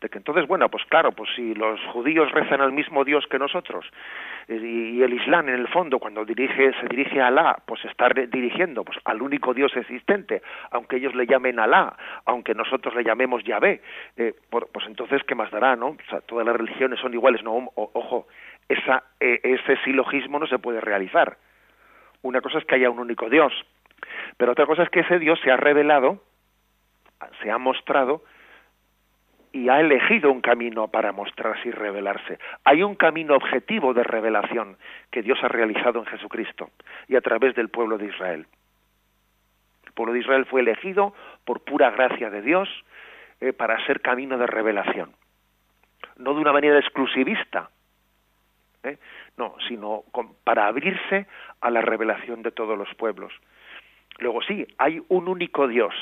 de 0.00 0.08
que 0.08 0.18
entonces, 0.18 0.46
bueno, 0.46 0.68
pues 0.68 0.84
claro, 0.84 1.12
pues 1.12 1.28
si 1.34 1.54
los 1.54 1.80
judíos 1.92 2.30
rezan 2.30 2.60
al 2.60 2.72
mismo 2.72 3.04
Dios 3.04 3.26
que 3.28 3.38
nosotros 3.38 3.84
eh, 4.46 4.54
y, 4.56 5.02
el 5.02 5.12
Islam 5.12 5.48
en 5.48 5.56
el 5.56 5.68
fondo 5.68 5.98
cuando 5.98 6.24
dirige 6.24 6.72
se 6.80 6.86
dirige 6.88 7.20
a 7.20 7.28
Alá, 7.28 7.58
pues 7.66 7.84
está 7.84 8.08
dirigiendo 8.08 8.84
pues 8.84 8.98
al 9.04 9.20
único 9.22 9.54
Dios 9.54 9.76
existente, 9.76 10.42
aunque 10.70 10.96
ellos 10.96 11.14
le 11.14 11.26
llamen 11.26 11.58
Alá, 11.58 11.96
aunque 12.26 12.54
nosotros 12.54 12.94
le 12.94 13.02
llamemos 13.02 13.42
Yahvé, 13.42 13.82
eh, 14.16 14.34
pues 14.50 14.86
entonces 14.86 15.22
qué 15.24 15.34
más 15.34 15.50
dará, 15.50 15.74
¿no? 15.74 15.96
Todas 16.26 16.46
las 16.46 16.56
religiones 16.56 17.00
son 17.00 17.12
iguales, 17.12 17.42
no, 17.42 17.70
ojo, 17.74 18.28
esa, 18.68 19.02
eh, 19.18 19.40
ese 19.42 19.76
silogismo 19.82 20.38
no 20.38 20.46
se 20.46 20.58
puede 20.58 20.80
realizar. 20.80 21.38
Una 22.22 22.40
cosa 22.40 22.58
es 22.58 22.64
que 22.64 22.76
haya 22.76 22.90
un 22.90 23.00
único 23.00 23.28
Dios, 23.28 23.52
pero 24.36 24.52
otra 24.52 24.66
cosa 24.66 24.84
es 24.84 24.90
que 24.90 25.00
ese 25.00 25.18
Dios 25.18 25.40
se 25.42 25.50
ha 25.50 25.56
revelado, 25.56 26.22
se 27.42 27.50
ha 27.50 27.58
mostrado 27.58 28.22
y 29.58 29.68
ha 29.68 29.80
elegido 29.80 30.30
un 30.30 30.40
camino 30.40 30.86
para 30.86 31.10
mostrarse 31.10 31.68
y 31.68 31.72
revelarse. 31.72 32.38
Hay 32.64 32.84
un 32.84 32.94
camino 32.94 33.34
objetivo 33.34 33.92
de 33.92 34.04
revelación 34.04 34.76
que 35.10 35.20
Dios 35.20 35.38
ha 35.42 35.48
realizado 35.48 35.98
en 35.98 36.06
Jesucristo 36.06 36.70
y 37.08 37.16
a 37.16 37.20
través 37.20 37.56
del 37.56 37.68
pueblo 37.68 37.98
de 37.98 38.06
Israel. 38.06 38.46
El 39.84 39.92
pueblo 39.92 40.12
de 40.12 40.20
Israel 40.20 40.46
fue 40.46 40.60
elegido 40.60 41.12
por 41.44 41.64
pura 41.64 41.90
gracia 41.90 42.30
de 42.30 42.40
Dios 42.40 42.68
eh, 43.40 43.52
para 43.52 43.84
ser 43.84 44.00
camino 44.00 44.38
de 44.38 44.46
revelación. 44.46 45.10
No 46.16 46.34
de 46.34 46.40
una 46.40 46.52
manera 46.52 46.78
exclusivista, 46.78 47.70
¿eh? 48.84 48.98
no, 49.36 49.56
sino 49.66 50.04
para 50.44 50.68
abrirse 50.68 51.26
a 51.60 51.70
la 51.70 51.80
revelación 51.80 52.42
de 52.42 52.52
todos 52.52 52.78
los 52.78 52.94
pueblos. 52.94 53.32
Luego 54.18 54.40
sí, 54.42 54.66
hay 54.78 55.02
un 55.08 55.26
único 55.26 55.66
Dios, 55.66 55.94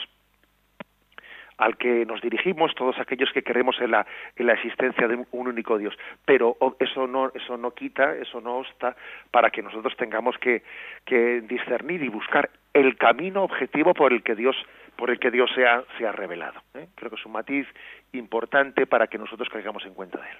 al 1.58 1.76
que 1.76 2.04
nos 2.04 2.20
dirigimos 2.20 2.74
todos 2.74 2.98
aquellos 2.98 3.32
que 3.32 3.42
creemos 3.42 3.80
en 3.80 3.92
la, 3.92 4.06
en 4.36 4.46
la 4.46 4.54
existencia 4.54 5.08
de 5.08 5.16
un 5.16 5.48
único 5.48 5.78
Dios. 5.78 5.96
Pero 6.24 6.56
eso 6.78 7.06
no, 7.06 7.30
eso 7.34 7.56
no 7.56 7.72
quita, 7.72 8.14
eso 8.14 8.40
no 8.40 8.56
obsta 8.58 8.96
para 9.30 9.50
que 9.50 9.62
nosotros 9.62 9.96
tengamos 9.96 10.36
que, 10.38 10.62
que 11.04 11.40
discernir 11.42 12.02
y 12.02 12.08
buscar 12.08 12.50
el 12.74 12.96
camino 12.96 13.42
objetivo 13.42 13.94
por 13.94 14.12
el 14.12 14.22
que 14.22 14.34
Dios 14.34 14.56
por 14.96 15.10
el 15.10 15.18
que 15.18 15.30
Dios 15.30 15.50
se 15.54 15.66
ha, 15.66 15.84
se 15.98 16.06
ha 16.06 16.12
revelado. 16.12 16.58
¿eh? 16.72 16.88
Creo 16.94 17.10
que 17.10 17.16
es 17.16 17.26
un 17.26 17.32
matiz 17.32 17.66
importante 18.12 18.86
para 18.86 19.08
que 19.08 19.18
nosotros 19.18 19.46
caigamos 19.50 19.84
en 19.84 19.92
cuenta 19.92 20.18
de 20.18 20.26
él. 20.26 20.36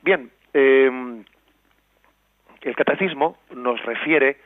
Bien, 0.00 0.30
eh, 0.54 1.22
el 2.62 2.76
catecismo 2.76 3.36
nos 3.54 3.84
refiere 3.84 4.38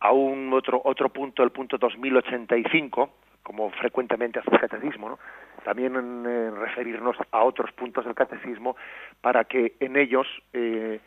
a 0.00 0.12
un 0.12 0.52
otro 0.52 0.80
otro 0.84 1.10
punto, 1.10 1.42
el 1.42 1.50
punto 1.50 1.76
2085, 1.76 3.10
como 3.42 3.70
frecuentemente 3.70 4.38
hace 4.38 4.50
el 4.50 4.60
catecismo, 4.60 5.08
¿no? 5.08 5.18
también 5.64 5.96
en, 5.96 6.56
referirnos 6.56 7.16
a 7.30 7.42
otros 7.42 7.72
puntos 7.72 8.04
del 8.04 8.14
catecismo 8.14 8.76
para 9.20 9.44
que 9.44 9.74
en 9.80 9.96
ellos, 9.96 10.26
eh, 10.52 11.00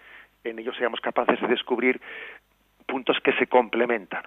en 0.43 0.59
ellos 0.59 0.75
seamos 0.77 0.99
capaces 1.01 1.39
de 1.41 1.47
descubrir 1.47 1.99
puntos 2.85 3.17
que 3.23 3.33
se 3.33 3.47
complementan. 3.47 4.23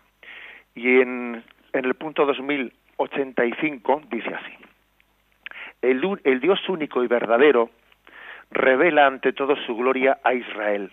Y 0.75 1.01
en, 1.01 1.43
en 1.73 1.85
el 1.85 1.95
punto 1.95 2.27
2085 2.27 4.03
dice 4.11 4.35
así, 4.35 4.55
el, 5.83 6.21
el 6.25 6.41
Dios 6.41 6.69
único 6.69 7.03
y 7.03 7.07
verdadero 7.07 7.71
revela 8.51 9.07
ante 9.07 9.33
todo 9.33 9.57
su 9.67 9.77
gloria 9.77 10.19
a 10.25 10.35
Israel. 10.35 10.91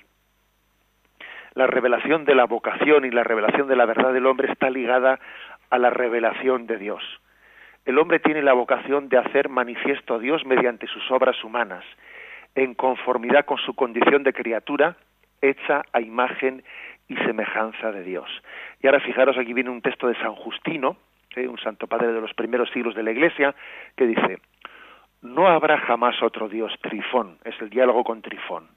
La 1.53 1.67
revelación 1.67 2.25
de 2.25 2.35
la 2.35 2.45
vocación 2.45 3.05
y 3.05 3.11
la 3.11 3.23
revelación 3.23 3.67
de 3.67 3.77
la 3.77 3.85
verdad 3.85 4.11
del 4.11 4.25
hombre 4.25 4.51
está 4.51 4.69
ligada 4.69 5.19
a 5.69 5.77
la 5.77 5.89
revelación 5.89 6.67
de 6.67 6.77
Dios. 6.77 7.03
El 7.85 7.99
hombre 7.99 8.19
tiene 8.19 8.41
la 8.41 8.53
vocación 8.53 9.09
de 9.09 9.17
hacer 9.17 9.49
manifiesto 9.49 10.15
a 10.15 10.19
Dios 10.19 10.45
mediante 10.45 10.87
sus 10.87 11.09
obras 11.11 11.43
humanas, 11.43 11.83
en 12.55 12.73
conformidad 12.73 13.45
con 13.45 13.57
su 13.57 13.75
condición 13.75 14.23
de 14.23 14.33
criatura, 14.33 14.95
hecha 15.41 15.83
a 15.93 16.01
imagen 16.01 16.63
y 17.07 17.15
semejanza 17.17 17.91
de 17.91 18.03
Dios. 18.03 18.29
Y 18.81 18.87
ahora 18.87 18.99
fijaros, 18.99 19.37
aquí 19.37 19.53
viene 19.53 19.69
un 19.69 19.81
texto 19.81 20.07
de 20.07 20.15
San 20.15 20.33
Justino, 20.35 20.97
un 21.37 21.59
santo 21.59 21.87
padre 21.87 22.13
de 22.13 22.21
los 22.21 22.33
primeros 22.33 22.69
siglos 22.71 22.95
de 22.95 23.03
la 23.03 23.11
Iglesia, 23.11 23.53
que 23.95 24.07
dice, 24.07 24.39
no 25.21 25.47
habrá 25.47 25.77
jamás 25.79 26.21
otro 26.23 26.47
Dios, 26.47 26.73
Trifón, 26.81 27.37
es 27.43 27.59
el 27.61 27.69
diálogo 27.69 28.03
con 28.03 28.21
Trifón. 28.21 28.67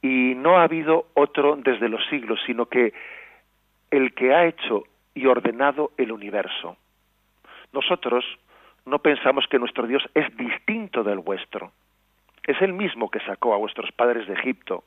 Y 0.00 0.34
no 0.36 0.58
ha 0.58 0.62
habido 0.62 1.06
otro 1.14 1.56
desde 1.56 1.88
los 1.88 2.06
siglos, 2.06 2.40
sino 2.46 2.66
que 2.66 2.92
el 3.90 4.14
que 4.14 4.32
ha 4.32 4.46
hecho 4.46 4.84
y 5.18 5.26
ordenado 5.26 5.90
el 5.96 6.12
universo. 6.12 6.76
Nosotros 7.72 8.24
no 8.86 9.00
pensamos 9.00 9.46
que 9.48 9.58
nuestro 9.58 9.86
Dios 9.86 10.08
es 10.14 10.34
distinto 10.36 11.02
del 11.02 11.18
vuestro. 11.18 11.72
Es 12.44 12.62
el 12.62 12.72
mismo 12.72 13.10
que 13.10 13.18
sacó 13.20 13.52
a 13.52 13.58
vuestros 13.58 13.90
padres 13.90 14.28
de 14.28 14.34
Egipto 14.34 14.84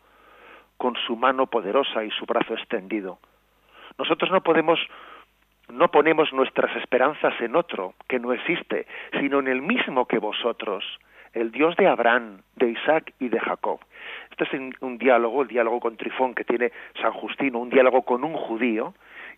con 0.77 0.95
su 1.05 1.17
mano 1.17 1.47
poderosa 1.47 2.05
y 2.05 2.11
su 2.11 2.25
brazo 2.25 2.53
extendido. 2.53 3.19
Nosotros 3.97 4.31
no 4.31 4.41
podemos 4.41 4.79
no 5.69 5.89
ponemos 5.89 6.33
nuestras 6.33 6.75
esperanzas 6.77 7.33
en 7.39 7.55
otro 7.55 7.93
que 8.07 8.19
no 8.19 8.33
existe, 8.33 8.87
sino 9.19 9.39
en 9.39 9.47
el 9.47 9.61
mismo 9.61 10.05
que 10.05 10.17
vosotros, 10.17 10.83
el 11.33 11.51
Dios 11.51 11.77
de 11.77 11.87
Abraham, 11.87 12.41
de 12.55 12.71
Isaac 12.71 13.13
y 13.19 13.29
de 13.29 13.39
Jacob. 13.39 13.79
Este 14.31 14.43
es 14.43 14.73
un 14.81 14.97
diálogo, 14.97 15.43
el 15.43 15.47
diálogo 15.47 15.79
con 15.79 15.95
Trifón 15.95 16.33
que 16.33 16.43
tiene 16.43 16.71
San 17.01 17.13
Justino, 17.13 17.59
un 17.59 17.69
diálogo 17.69 18.01
con 18.01 18.23
un 18.23 18.33
judío, 18.33 18.93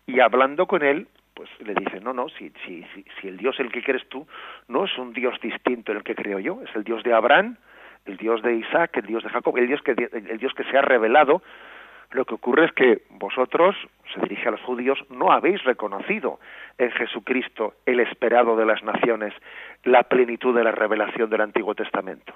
y 0.06 0.20
hablando 0.20 0.66
con 0.66 0.82
él, 0.82 1.08
pues 1.34 1.50
le 1.60 1.74
dice, 1.74 2.00
no, 2.00 2.12
no, 2.12 2.28
si, 2.28 2.52
si, 2.64 2.84
si, 3.20 3.28
el 3.28 3.36
Dios 3.36 3.58
el 3.58 3.72
que 3.72 3.82
quieres 3.82 4.08
tú 4.08 4.26
no 4.68 4.84
es 4.84 4.96
un 4.98 5.12
Dios 5.12 5.38
distinto 5.40 5.92
el 5.92 6.04
que 6.04 6.14
creo 6.14 6.38
yo, 6.38 6.62
es 6.62 6.74
el 6.76 6.84
Dios 6.84 7.02
de 7.02 7.12
Abraham, 7.12 7.56
el 8.06 8.16
Dios 8.16 8.42
de 8.42 8.54
Isaac, 8.54 8.96
el 8.98 9.06
Dios 9.06 9.24
de 9.24 9.30
Jacob, 9.30 9.56
el 9.58 9.66
Dios 9.66 9.82
que, 9.82 9.92
el 9.92 10.38
Dios 10.38 10.54
que 10.54 10.64
se 10.64 10.78
ha 10.78 10.82
revelado. 10.82 11.42
Lo 12.12 12.24
que 12.24 12.34
ocurre 12.34 12.66
es 12.66 12.72
que 12.72 13.02
vosotros, 13.10 13.74
se 14.12 14.20
dirige 14.20 14.46
a 14.46 14.52
los 14.52 14.60
judíos, 14.60 14.98
no 15.10 15.32
habéis 15.32 15.64
reconocido 15.64 16.38
en 16.78 16.92
Jesucristo 16.92 17.74
el 17.86 17.98
esperado 17.98 18.56
de 18.56 18.66
las 18.66 18.84
naciones, 18.84 19.34
la 19.82 20.04
plenitud 20.04 20.54
de 20.54 20.62
la 20.62 20.70
revelación 20.70 21.28
del 21.30 21.40
Antiguo 21.40 21.74
Testamento. 21.74 22.32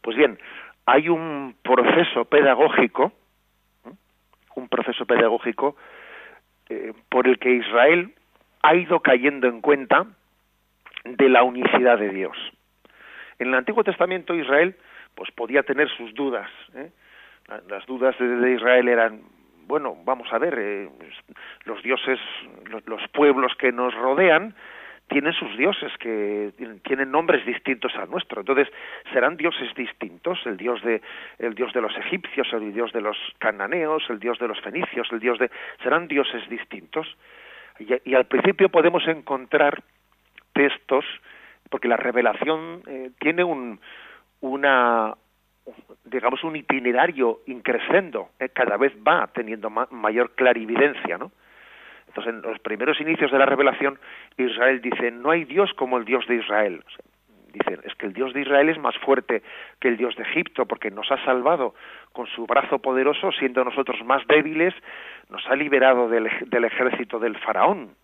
Pues 0.00 0.16
bien, 0.16 0.38
hay 0.86 1.08
un 1.08 1.56
proceso 1.62 2.24
pedagógico, 2.24 3.12
un 4.54 4.68
proceso 4.68 5.04
pedagógico 5.04 5.76
eh, 6.68 6.92
por 7.08 7.26
el 7.28 7.38
que 7.38 7.52
Israel 7.52 8.12
ha 8.62 8.74
ido 8.74 9.00
cayendo 9.00 9.46
en 9.46 9.60
cuenta 9.60 10.06
de 11.04 11.28
la 11.28 11.42
unicidad 11.42 11.98
de 11.98 12.10
Dios. 12.10 12.36
En 13.38 13.48
el 13.48 13.54
Antiguo 13.54 13.84
Testamento 13.84 14.34
Israel 14.34 14.76
pues 15.14 15.30
podía 15.32 15.62
tener 15.62 15.88
sus 15.90 16.14
dudas. 16.14 16.48
¿eh? 16.74 16.90
Las 17.68 17.84
dudas 17.86 18.16
de, 18.18 18.52
Israel 18.52 18.88
eran, 18.88 19.22
bueno, 19.66 19.96
vamos 20.04 20.32
a 20.32 20.38
ver, 20.38 20.54
eh, 20.58 20.88
los 21.64 21.82
dioses, 21.82 22.20
los, 22.86 23.08
pueblos 23.12 23.52
que 23.58 23.72
nos 23.72 23.94
rodean 23.94 24.54
tienen 25.08 25.32
sus 25.34 25.56
dioses 25.56 25.92
que 25.98 26.52
tienen 26.82 27.10
nombres 27.10 27.44
distintos 27.46 27.94
al 27.96 28.10
nuestro. 28.10 28.40
Entonces, 28.40 28.68
serán 29.12 29.36
dioses 29.36 29.72
distintos, 29.74 30.38
el 30.46 30.56
dios 30.56 30.82
de 30.82 31.00
el 31.38 31.54
dios 31.54 31.72
de 31.72 31.80
los 31.80 31.96
egipcios, 31.96 32.48
el 32.52 32.72
dios 32.72 32.92
de 32.92 33.00
los 33.00 33.16
cananeos, 33.38 34.02
el 34.08 34.18
dios 34.18 34.38
de 34.38 34.48
los 34.48 34.60
fenicios, 34.60 35.08
el 35.12 35.20
dios 35.20 35.38
de 35.38 35.50
serán 35.82 36.08
dioses 36.08 36.48
distintos. 36.48 37.06
Y, 37.78 38.14
al 38.14 38.24
principio 38.24 38.68
podemos 38.68 39.06
encontrar 39.06 39.82
textos 40.54 41.04
porque 41.70 41.88
la 41.88 41.96
revelación 41.96 42.82
eh, 42.86 43.10
tiene 43.18 43.44
un 43.44 43.80
una 44.40 45.14
digamos 46.04 46.44
un 46.44 46.56
itinerario 46.56 47.40
increscendo, 47.46 48.30
eh, 48.38 48.48
cada 48.48 48.76
vez 48.76 48.92
va 49.06 49.28
teniendo 49.32 49.68
mayor 49.70 50.30
clarividencia, 50.34 51.18
¿no? 51.18 51.32
Entonces, 52.16 52.42
en 52.42 52.50
los 52.50 52.58
primeros 52.60 52.98
inicios 52.98 53.30
de 53.30 53.38
la 53.38 53.44
revelación, 53.44 53.98
Israel 54.38 54.80
dice, 54.80 55.10
no 55.10 55.30
hay 55.30 55.44
Dios 55.44 55.70
como 55.74 55.98
el 55.98 56.06
Dios 56.06 56.26
de 56.26 56.36
Israel. 56.36 56.82
dicen, 57.52 57.80
es 57.84 57.94
que 57.94 58.06
el 58.06 58.14
Dios 58.14 58.32
de 58.32 58.40
Israel 58.40 58.70
es 58.70 58.78
más 58.78 58.96
fuerte 58.98 59.42
que 59.80 59.88
el 59.88 59.98
Dios 59.98 60.16
de 60.16 60.22
Egipto, 60.22 60.64
porque 60.64 60.90
nos 60.90 61.10
ha 61.12 61.22
salvado 61.26 61.74
con 62.12 62.26
su 62.26 62.46
brazo 62.46 62.78
poderoso, 62.78 63.32
siendo 63.32 63.62
nosotros 63.64 64.02
más 64.02 64.26
débiles, 64.28 64.72
nos 65.28 65.46
ha 65.46 65.56
liberado 65.56 66.08
del, 66.08 66.30
del 66.46 66.64
ejército 66.64 67.18
del 67.18 67.36
faraón, 67.36 67.94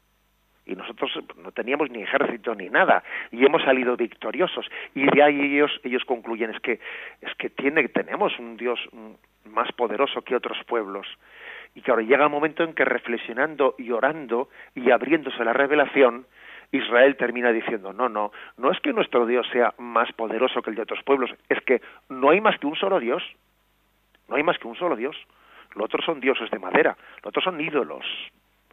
y 0.67 0.75
nosotros 0.77 1.11
no 1.43 1.51
teníamos 1.53 1.91
ni 1.91 2.03
ejército 2.03 2.55
ni 2.55 2.69
nada 2.69 3.03
y 3.33 3.45
hemos 3.45 3.63
salido 3.63 3.97
victoriosos. 3.97 4.71
Y 4.95 5.07
de 5.07 5.23
ahí 5.23 5.57
ellos 5.57 5.73
ellos 5.83 6.05
concluyen 6.05 6.51
es 6.51 6.61
que 6.61 6.79
es 7.21 7.35
que 7.37 7.51
tiene 7.51 7.89
tenemos 7.89 8.39
un 8.39 8.57
Dios 8.57 8.79
más 9.45 9.73
poderoso 9.73 10.23
que 10.23 10.37
otros 10.37 10.59
pueblos 10.69 11.07
y 11.75 11.81
que 11.81 11.91
ahora 11.91 12.03
llega 12.03 12.25
el 12.25 12.31
momento 12.31 12.65
en 12.65 12.75
que 12.75 12.85
reflexionando 12.85 13.75
y 13.79 13.91
orando 13.91 14.49
y 14.75 14.91
abriéndose 14.91 15.45
la 15.45 15.53
revelación, 15.53 16.27
Israel 16.71 17.17
termina 17.17 17.53
diciendo, 17.53 17.93
no, 17.93 18.09
no, 18.09 18.33
no 18.57 18.71
es 18.71 18.81
que 18.81 18.93
nuestro 18.93 19.27
Dios 19.27 19.47
sea 19.53 19.75
más 19.79 20.11
poderoso 20.13 20.63
que 20.63 20.71
el 20.71 20.77
de 20.77 20.83
otros 20.83 21.03
pueblos, 21.05 21.31
es 21.49 21.61
que 21.63 21.83
no 22.09 22.31
hay 22.31 22.41
más 22.41 22.59
que 22.59 22.67
un 22.67 22.77
solo 22.77 22.99
Dios, 22.99 23.23
no 24.29 24.37
hay 24.37 24.43
más 24.43 24.59
que 24.59 24.69
un 24.69 24.77
solo 24.77 24.97
Dios, 24.97 25.17
los 25.75 25.85
otros 25.85 26.05
son 26.05 26.21
dioses 26.21 26.51
de 26.51 26.59
madera, 26.59 26.97
los 27.17 27.27
otros 27.27 27.45
son 27.45 27.61
ídolos, 27.61 28.05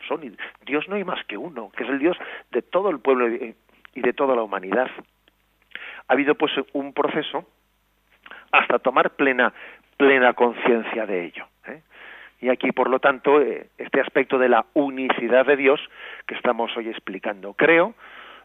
son 0.08 0.22
Dios 0.66 0.88
no 0.88 0.96
hay 0.96 1.04
más 1.04 1.24
que 1.26 1.38
uno, 1.38 1.72
que 1.76 1.84
es 1.84 1.90
el 1.90 2.00
Dios 2.00 2.18
de 2.52 2.62
todo 2.62 2.90
el 2.90 3.00
pueblo 3.00 3.28
y 3.28 4.02
de 4.02 4.14
toda 4.14 4.36
la 4.36 4.44
humanidad. 4.44 4.90
Ha 6.08 6.14
habido 6.14 6.36
pues 6.36 6.54
un 6.74 6.94
proceso 6.94 7.46
hasta 8.52 8.80
tomar 8.80 9.12
plena 9.12 9.54
plena 9.98 10.34
conciencia 10.34 11.06
de 11.06 11.26
ello. 11.26 11.46
Y 12.42 12.50
aquí, 12.50 12.72
por 12.72 12.90
lo 12.90 13.00
tanto, 13.00 13.42
eh, 13.42 13.70
este 13.78 14.02
aspecto 14.02 14.38
de 14.38 14.50
la 14.50 14.66
unicidad 14.74 15.46
de 15.46 15.58
Dios 15.58 15.80
que 16.26 16.36
estamos 16.36 16.76
hoy 16.78 16.90
explicando. 16.90 17.54
Creo 17.54 17.96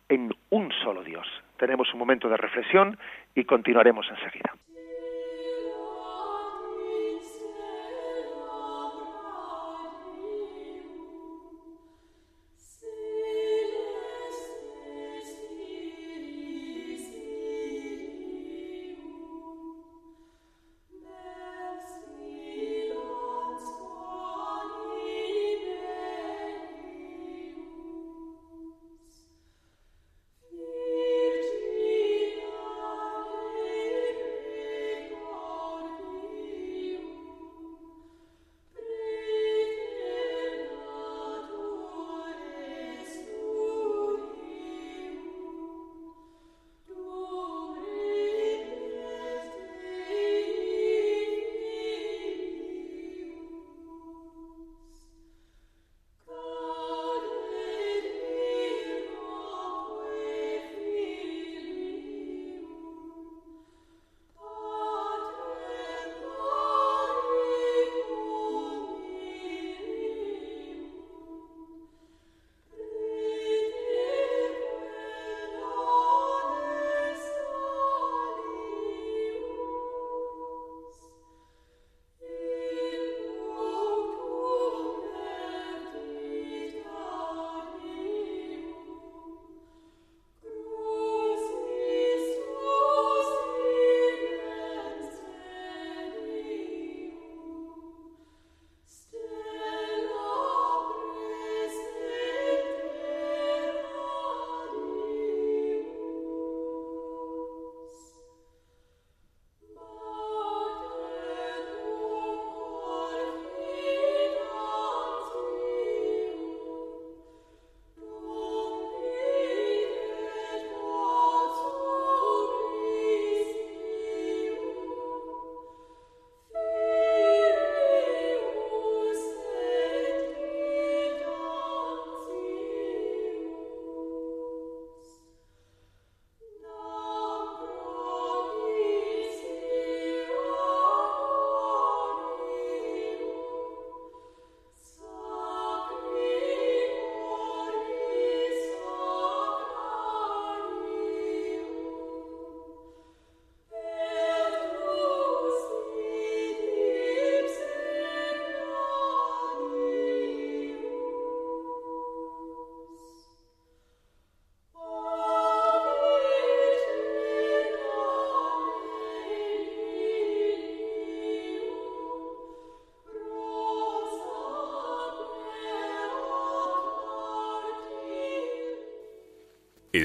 en 0.09 0.35
un 0.51 0.73
solo 0.83 1.03
Dios. 1.03 1.27
Tenemos 1.57 1.93
un 1.93 2.01
momento 2.01 2.29
de 2.29 2.37
reflexión 2.37 2.99
y 3.35 3.45
continuaremos 3.45 4.07
enseguida. 4.11 4.53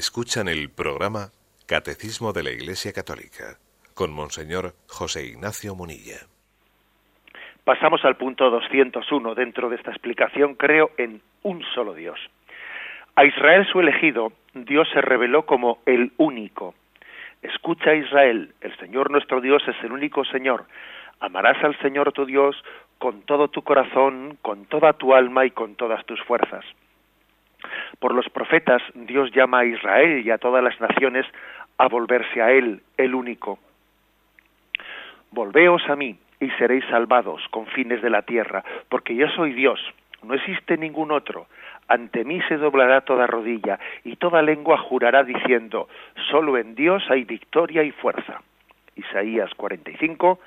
Escuchan 0.00 0.48
el 0.48 0.70
programa 0.70 1.28
Catecismo 1.66 2.32
de 2.32 2.42
la 2.42 2.50
Iglesia 2.50 2.90
Católica 2.90 3.58
con 3.92 4.10
Monseñor 4.14 4.72
José 4.88 5.26
Ignacio 5.26 5.74
Munilla. 5.74 6.20
Pasamos 7.64 8.02
al 8.06 8.16
punto 8.16 8.48
201 8.48 9.34
dentro 9.34 9.68
de 9.68 9.76
esta 9.76 9.90
explicación, 9.90 10.54
creo 10.54 10.92
en 10.96 11.20
un 11.42 11.62
solo 11.74 11.92
Dios. 11.92 12.18
A 13.14 13.26
Israel 13.26 13.66
su 13.70 13.78
elegido, 13.80 14.32
Dios 14.54 14.88
se 14.94 15.02
reveló 15.02 15.44
como 15.44 15.80
el 15.84 16.12
único. 16.16 16.74
Escucha 17.42 17.92
Israel, 17.92 18.54
el 18.62 18.74
Señor 18.78 19.10
nuestro 19.10 19.42
Dios 19.42 19.62
es 19.68 19.76
el 19.84 19.92
único 19.92 20.24
Señor. 20.24 20.64
Amarás 21.20 21.62
al 21.62 21.78
Señor 21.80 22.10
tu 22.12 22.24
Dios 22.24 22.56
con 22.96 23.20
todo 23.26 23.48
tu 23.48 23.60
corazón, 23.60 24.38
con 24.40 24.64
toda 24.64 24.94
tu 24.94 25.14
alma 25.14 25.44
y 25.44 25.50
con 25.50 25.74
todas 25.74 26.06
tus 26.06 26.22
fuerzas. 26.22 26.64
Por 28.00 28.14
los 28.14 28.28
profetas 28.30 28.82
Dios 28.94 29.30
llama 29.32 29.60
a 29.60 29.64
Israel 29.66 30.26
y 30.26 30.30
a 30.30 30.38
todas 30.38 30.64
las 30.64 30.80
naciones 30.80 31.26
a 31.78 31.86
volverse 31.86 32.42
a 32.42 32.50
Él, 32.50 32.82
el 32.96 33.14
único. 33.14 33.58
Volveos 35.30 35.82
a 35.88 35.96
mí 35.96 36.18
y 36.40 36.50
seréis 36.52 36.84
salvados, 36.86 37.42
con 37.50 37.66
fines 37.66 38.02
de 38.02 38.10
la 38.10 38.22
tierra, 38.22 38.64
porque 38.88 39.14
yo 39.14 39.28
soy 39.28 39.52
Dios, 39.52 39.78
no 40.22 40.34
existe 40.34 40.76
ningún 40.76 41.12
otro. 41.12 41.46
Ante 41.88 42.24
mí 42.24 42.40
se 42.48 42.56
doblará 42.56 43.02
toda 43.02 43.26
rodilla 43.26 43.78
y 44.04 44.16
toda 44.16 44.42
lengua 44.42 44.78
jurará 44.78 45.22
diciendo, 45.22 45.88
solo 46.30 46.56
en 46.56 46.74
Dios 46.74 47.02
hay 47.10 47.24
victoria 47.24 47.82
y 47.82 47.90
fuerza. 47.92 48.42
Isaías 48.96 49.52
45, 49.54 50.40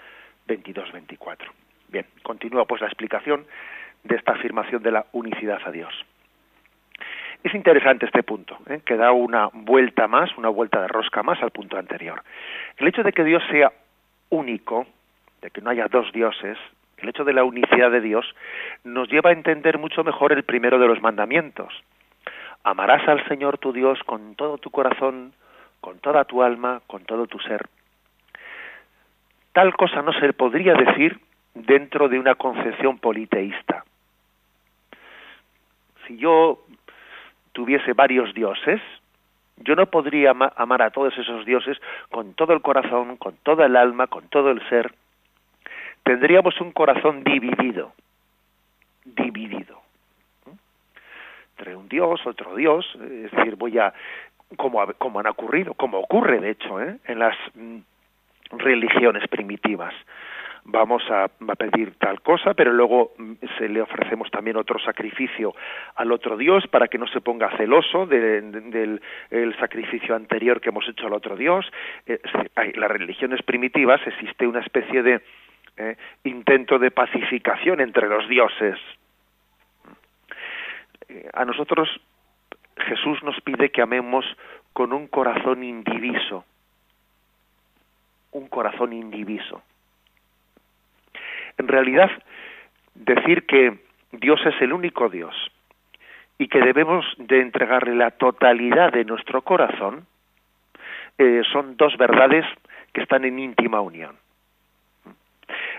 22, 0.48 0.92
24. 0.92 1.52
Bien, 1.90 2.06
continúa 2.24 2.66
pues 2.66 2.82
la 2.82 2.88
explicación 2.88 3.46
de 4.04 4.16
esta 4.16 4.34
afirmación 4.34 4.82
de 4.84 4.92
la 4.92 5.06
unicidad 5.12 5.60
a 5.66 5.72
Dios. 5.72 5.94
Es 7.44 7.54
interesante 7.54 8.06
este 8.06 8.24
punto, 8.24 8.58
¿eh? 8.70 8.80
que 8.86 8.96
da 8.96 9.12
una 9.12 9.50
vuelta 9.52 10.08
más, 10.08 10.36
una 10.38 10.48
vuelta 10.48 10.82
de 10.82 10.88
rosca 10.88 11.24
más 11.24 11.42
al 11.44 11.52
punto 11.52 11.78
anterior. 11.78 12.24
El 12.78 12.88
hecho 12.88 13.04
de 13.04 13.12
que 13.12 13.26
Dios 13.26 13.44
sea 13.52 13.72
único, 14.30 14.88
de 15.42 15.52
que 15.52 15.60
no 15.60 15.70
haya 15.70 15.90
dos 15.90 16.12
dioses, 16.14 16.58
el 16.98 17.10
hecho 17.10 17.26
de 17.26 17.34
la 17.34 17.44
unicidad 17.44 17.92
de 17.92 18.00
Dios, 18.00 18.26
nos 18.86 19.10
lleva 19.10 19.32
a 19.32 19.34
entender 19.34 19.78
mucho 19.78 20.06
mejor 20.06 20.32
el 20.32 20.44
primero 20.44 20.80
de 20.80 20.88
los 20.88 21.02
mandamientos. 21.02 21.74
Amarás 22.64 23.06
al 23.10 23.28
Señor 23.28 23.58
tu 23.58 23.74
Dios 23.74 24.00
con 24.06 24.36
todo 24.36 24.58
tu 24.58 24.70
corazón, 24.70 25.34
con 25.82 26.00
toda 26.00 26.24
tu 26.24 26.44
alma, 26.44 26.82
con 26.88 27.04
todo 27.04 27.28
tu 27.28 27.40
ser. 27.40 27.68
Tal 29.52 29.76
cosa 29.76 30.02
no 30.02 30.14
se 30.14 30.32
podría 30.32 30.76
decir 30.76 31.20
dentro 31.54 32.08
de 32.08 32.20
una 32.20 32.36
concepción 32.36 33.00
politeísta. 33.00 33.84
Si 36.08 36.18
yo 36.18 36.64
tuviese 37.54 37.94
varios 37.94 38.34
dioses, 38.34 38.82
yo 39.58 39.76
no 39.76 39.86
podría 39.86 40.34
amar 40.56 40.82
a 40.82 40.90
todos 40.90 41.18
esos 41.18 41.46
dioses 41.46 41.78
con 42.10 42.34
todo 42.34 42.54
el 42.54 42.62
corazón, 42.62 43.18
con 43.18 43.36
toda 43.44 43.68
el 43.68 43.76
alma, 43.76 44.08
con 44.08 44.28
todo 44.28 44.50
el 44.50 44.68
ser. 44.68 44.94
Tendríamos 46.04 46.60
un 46.60 46.72
corazón 46.72 47.24
dividido, 47.24 47.94
dividido. 49.06 49.82
Entre 51.52 51.76
un 51.76 51.88
dios, 51.88 52.26
otro 52.26 52.56
dios, 52.56 52.86
es 52.96 53.32
decir, 53.32 53.56
voy 53.56 53.78
a, 53.78 53.94
como, 54.58 54.86
como 54.98 55.20
han 55.20 55.28
ocurrido, 55.28 55.76
como 55.76 56.00
ocurre 56.00 56.40
de 56.40 56.50
hecho 56.50 56.82
¿eh? 56.82 56.98
en 57.06 57.20
las 57.20 57.38
mm, 57.54 57.78
religiones 58.58 59.28
primitivas 59.30 59.94
vamos 60.66 61.04
a, 61.10 61.28
pedir 61.58 61.96
tal 61.98 62.22
cosa, 62.22 62.54
pero 62.54 62.72
luego 62.72 63.14
mm, 63.18 63.34
se 63.58 63.70
le 63.70 63.82
ofrecemos 63.82 64.30
también 64.32 64.58
otro 64.58 64.80
sacrificio 64.80 65.54
al 65.96 66.12
otro 66.12 66.38
Dios 66.38 66.66
para 66.68 66.88
que 66.88 66.98
no 66.98 67.08
se 67.08 67.22
ponga 67.22 67.56
celoso 67.58 68.06
del 68.06 69.02
sacrificio 69.60 70.16
anterior 70.16 70.62
que 70.62 70.70
hemos 70.70 70.88
hecho 70.88 71.08
al 71.08 71.14
otro 71.14 71.36
Dios. 71.36 71.66
En 72.06 72.80
las 72.80 72.92
religiones 72.92 73.42
primitivas 73.44 74.02
existe 74.06 74.48
una 74.48 74.62
especie 74.62 75.04
de 75.04 75.22
eh, 75.78 75.98
intento 76.24 76.78
de 76.78 76.92
pacificación 76.92 77.82
entre 77.82 78.08
los 78.08 78.28
dioses. 78.30 78.78
Eh, 81.10 81.30
a 81.34 81.46
nosotros 81.46 81.90
Jesús 82.78 83.22
nos 83.24 83.40
pide 83.42 83.70
que 83.70 83.82
amemos 83.82 84.26
con 84.72 84.94
un 84.94 85.08
corazón 85.08 85.64
indiviso, 85.64 86.46
un 88.32 88.48
corazón 88.48 88.94
indiviso. 88.94 89.62
En 91.58 91.68
realidad, 91.68 92.10
decir 92.96 93.46
que 93.46 93.80
Dios 94.12 94.40
es 94.46 94.62
el 94.62 94.74
único 94.74 95.10
Dios 95.10 95.36
y 96.38 96.48
que 96.48 96.60
debemos 96.60 97.06
de 97.18 97.42
entregarle 97.42 97.96
la 97.96 98.12
totalidad 98.12 98.92
de 98.92 99.06
nuestro 99.06 99.42
corazón, 99.42 100.06
eh, 101.18 101.42
son 101.52 101.78
dos 101.78 101.96
verdades 101.98 102.46
que 102.92 103.02
están 103.02 103.26
en 103.26 103.40
íntima 103.40 103.82
unión. 103.82 104.16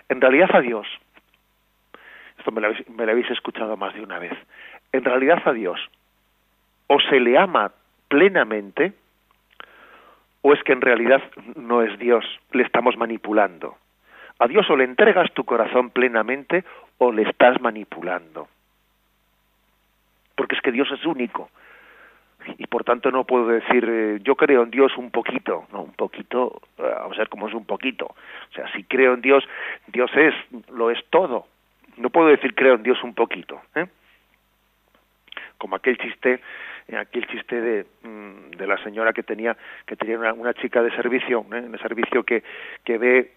En 0.08 0.20
realidad 0.20 0.50
a 0.54 0.60
Dios, 0.60 0.86
esto 2.38 2.52
me 2.52 2.60
lo, 2.60 2.72
me 2.96 3.06
lo 3.06 3.12
habéis 3.12 3.30
escuchado 3.30 3.76
más 3.76 3.94
de 3.94 4.02
una 4.02 4.18
vez, 4.18 4.32
en 4.92 5.04
realidad 5.04 5.42
a 5.44 5.52
Dios 5.52 5.80
o 6.86 7.00
se 7.00 7.18
le 7.20 7.38
ama 7.38 7.72
plenamente 8.08 8.92
o 10.42 10.52
es 10.52 10.62
que 10.62 10.72
en 10.72 10.82
realidad 10.82 11.22
no 11.56 11.82
es 11.82 11.98
Dios, 11.98 12.24
le 12.52 12.62
estamos 12.62 12.96
manipulando. 12.98 13.78
A 14.38 14.48
Dios 14.48 14.68
o 14.68 14.76
le 14.76 14.84
entregas 14.84 15.32
tu 15.32 15.44
corazón 15.44 15.90
plenamente 15.90 16.64
o 16.98 17.12
le 17.12 17.22
estás 17.22 17.60
manipulando. 17.60 18.48
Porque 20.34 20.56
es 20.56 20.60
que 20.62 20.72
Dios 20.72 20.90
es 20.90 21.04
único. 21.06 21.50
Y 22.58 22.66
por 22.66 22.84
tanto 22.84 23.10
no 23.10 23.24
puedo 23.24 23.48
decir, 23.48 23.86
eh, 23.88 24.18
yo 24.22 24.36
creo 24.36 24.64
en 24.64 24.70
Dios 24.70 24.96
un 24.98 25.10
poquito. 25.10 25.66
No, 25.72 25.82
un 25.82 25.94
poquito, 25.94 26.60
eh, 26.78 26.82
vamos 26.82 27.16
a 27.16 27.20
ver 27.20 27.28
cómo 27.28 27.48
es 27.48 27.54
un 27.54 27.64
poquito. 27.64 28.06
O 28.06 28.52
sea, 28.54 28.70
si 28.72 28.84
creo 28.84 29.14
en 29.14 29.22
Dios, 29.22 29.44
Dios 29.86 30.10
es, 30.14 30.34
lo 30.70 30.90
es 30.90 30.98
todo. 31.10 31.46
No 31.96 32.10
puedo 32.10 32.28
decir 32.28 32.54
creo 32.54 32.74
en 32.74 32.82
Dios 32.82 33.02
un 33.02 33.14
poquito. 33.14 33.62
¿eh? 33.74 33.86
Como 35.58 35.76
aquel 35.76 35.96
chiste 35.98 36.40
aquel 36.92 37.26
chiste 37.28 37.60
de, 37.60 37.86
mm, 38.02 38.56
de 38.56 38.66
la 38.66 38.76
señora 38.84 39.14
que 39.14 39.22
tenía 39.22 39.56
que 39.86 39.96
tenía 39.96 40.18
una, 40.34 40.52
chica 40.52 40.82
de 40.82 40.94
servicio 40.94 41.46
¿eh? 41.52 41.62
de 41.62 41.78
servicio 41.78 42.24
que 42.24 42.42
que 42.84 42.98
ve 42.98 43.32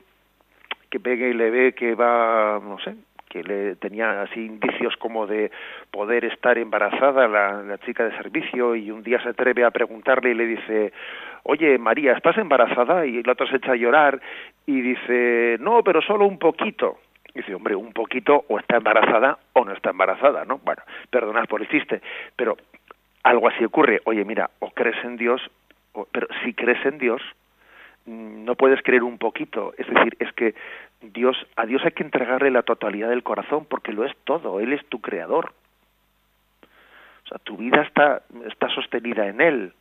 que 0.89 0.99
pegue 0.99 1.29
y 1.29 1.33
le 1.33 1.49
ve 1.49 1.73
que 1.73 1.95
va, 1.95 2.59
no 2.63 2.79
sé, 2.79 2.95
que 3.29 3.43
le 3.43 3.75
tenía 3.75 4.21
así 4.21 4.45
indicios 4.45 4.95
como 4.97 5.27
de 5.27 5.51
poder 5.91 6.25
estar 6.25 6.57
embarazada 6.57 7.27
la, 7.27 7.61
la, 7.63 7.77
chica 7.79 8.05
de 8.05 8.17
servicio 8.17 8.75
y 8.75 8.89
un 8.91 9.03
día 9.03 9.21
se 9.21 9.29
atreve 9.29 9.63
a 9.63 9.71
preguntarle 9.71 10.31
y 10.31 10.33
le 10.33 10.45
dice, 10.45 10.93
oye 11.43 11.77
María, 11.77 12.13
¿estás 12.13 12.37
embarazada? 12.37 13.05
Y 13.05 13.23
la 13.23 13.33
otra 13.33 13.47
se 13.47 13.57
echa 13.57 13.73
a 13.73 13.75
llorar 13.75 14.21
y 14.65 14.81
dice, 14.81 15.57
no, 15.59 15.83
pero 15.83 16.01
solo 16.01 16.25
un 16.25 16.39
poquito. 16.39 16.99
Y 17.33 17.39
dice, 17.39 17.53
hombre, 17.53 17.75
un 17.75 17.93
poquito 17.93 18.45
o 18.47 18.59
está 18.59 18.77
embarazada 18.77 19.37
o 19.53 19.65
no 19.65 19.73
está 19.73 19.91
embarazada, 19.91 20.45
¿no? 20.45 20.59
Bueno, 20.59 20.81
perdonad 21.09 21.45
por 21.45 21.61
el 21.61 21.69
chiste, 21.69 22.01
pero 22.35 22.57
algo 23.23 23.47
así 23.47 23.63
ocurre. 23.63 24.01
Oye, 24.05 24.23
mira, 24.23 24.49
o 24.59 24.71
crees 24.71 25.03
en 25.03 25.17
Dios, 25.17 25.41
o, 25.93 26.07
pero 26.11 26.27
si 26.43 26.53
crees 26.53 26.83
en 26.85 26.97
Dios, 26.97 27.21
no 28.07 28.55
puedes 28.55 28.81
creer 28.81 29.03
un 29.03 29.17
poquito, 29.17 29.73
es 29.77 29.85
decir, 29.87 30.15
es 30.19 30.31
que 30.33 30.55
Dios 31.01 31.37
a 31.57 31.65
Dios 31.65 31.83
hay 31.83 31.91
que 31.91 32.03
entregarle 32.03 32.49
la 32.49 32.63
totalidad 32.63 33.09
del 33.09 33.21
corazón 33.21 33.65
porque 33.65 33.91
lo 33.91 34.05
es 34.05 34.15
todo, 34.23 34.59
él 34.59 34.73
es 34.73 34.83
tu 34.87 35.01
creador. 35.01 35.53
O 37.25 37.27
sea, 37.27 37.37
tu 37.39 37.57
vida 37.57 37.81
está 37.81 38.23
está 38.49 38.69
sostenida 38.69 39.27
en 39.27 39.41
él. 39.41 39.73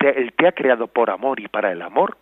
él 0.00 0.32
te 0.32 0.48
ha 0.48 0.52
creado 0.52 0.88
por 0.88 1.10
amor 1.10 1.40
y 1.40 1.48
para 1.48 1.70
el 1.70 1.80
amor. 1.80 2.18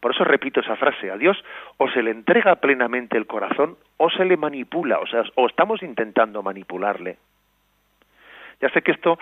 Por 0.00 0.12
eso 0.12 0.24
repito 0.24 0.60
esa 0.60 0.74
frase, 0.74 1.12
a 1.12 1.16
Dios 1.16 1.36
o 1.76 1.88
se 1.90 2.02
le 2.02 2.10
entrega 2.10 2.56
plenamente 2.56 3.16
el 3.16 3.26
corazón 3.26 3.76
o 3.98 4.10
se 4.10 4.24
le 4.24 4.36
manipula, 4.36 4.98
o 4.98 5.06
sea, 5.06 5.22
o 5.36 5.46
estamos 5.46 5.80
intentando 5.82 6.42
manipularle. 6.42 7.18
Ya 8.60 8.68
sé 8.70 8.82
que 8.82 8.92
esto 8.92 9.18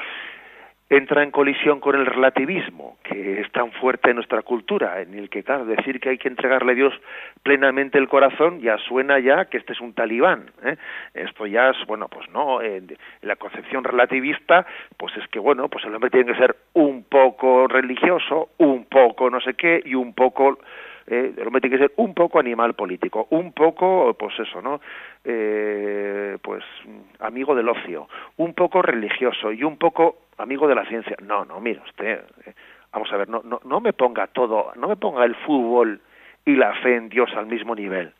entra 0.91 1.23
en 1.23 1.31
colisión 1.31 1.79
con 1.79 1.95
el 1.95 2.05
relativismo, 2.05 2.99
que 3.05 3.41
es 3.41 3.51
tan 3.53 3.71
fuerte 3.71 4.11
en 4.11 4.17
nuestra 4.17 4.43
cultura, 4.43 5.01
en 5.01 5.15
el 5.15 5.31
que, 5.31 5.45
claro, 5.45 5.65
decir 5.65 6.01
que 6.01 6.11
hay 6.11 6.19
que 6.19 6.27
entregarle 6.27 6.73
a 6.73 6.75
Dios 6.75 6.93
plenamente 7.45 7.97
el 7.97 8.09
corazón 8.09 8.61
ya 8.61 8.77
suena 8.77 9.21
ya 9.21 9.45
que 9.45 9.59
este 9.59 9.73
es 9.73 9.81
un 9.81 9.95
talibán. 9.95 10.51
¿eh? 10.65 10.77
Esto 11.15 11.47
ya 11.47 11.71
es, 11.71 11.77
bueno, 11.87 12.09
pues 12.09 12.29
no, 12.31 12.59
la 13.23 13.37
concepción 13.37 13.85
relativista, 13.85 14.67
pues 14.97 15.17
es 15.17 15.29
que, 15.29 15.39
bueno, 15.39 15.69
pues 15.69 15.85
el 15.85 15.95
hombre 15.95 16.11
tiene 16.11 16.33
que 16.33 16.39
ser 16.39 16.57
un 16.73 17.05
poco 17.05 17.69
religioso, 17.69 18.51
un 18.59 18.87
poco 18.87 19.31
no 19.31 19.41
sé 19.41 19.55
qué, 19.55 19.81
y 19.85 19.95
un 19.95 20.13
poco 20.13 20.59
eh, 21.07 21.33
el 21.37 21.47
hombre 21.47 21.61
tiene 21.61 21.77
que 21.77 21.83
ser 21.83 21.93
un 21.97 22.15
poco 22.15 22.39
animal 22.39 22.75
político, 22.75 23.27
un 23.31 23.53
poco, 23.53 24.15
pues 24.15 24.39
eso, 24.39 24.61
¿no? 24.63 24.81
Eh, 25.25 26.37
pues 26.43 26.65
amigo 27.19 27.55
del 27.55 27.69
ocio, 27.69 28.09
un 28.37 28.55
poco 28.55 28.81
religioso 28.81 29.53
y 29.53 29.65
un 29.65 29.77
poco 29.77 30.30
amigo 30.41 30.67
de 30.67 30.75
la 30.75 30.87
ciencia. 30.87 31.17
No, 31.23 31.45
no, 31.45 31.61
mira 31.61 31.83
usted, 31.83 32.25
eh, 32.47 32.55
vamos 32.93 33.13
a 33.13 33.17
ver, 33.17 33.29
no, 33.29 33.43
no, 33.45 33.61
no 33.65 33.81
me 33.81 33.93
ponga 33.93 34.27
todo, 34.27 34.73
no 34.77 34.89
me 34.89 34.97
ponga 34.97 35.25
el 35.25 35.35
fútbol 35.37 36.01
y 36.45 36.57
la 36.57 36.75
fe 36.75 36.97
en 36.97 37.09
Dios 37.09 37.31
al 37.37 37.47
mismo 37.47 37.75
nivel. 37.75 38.13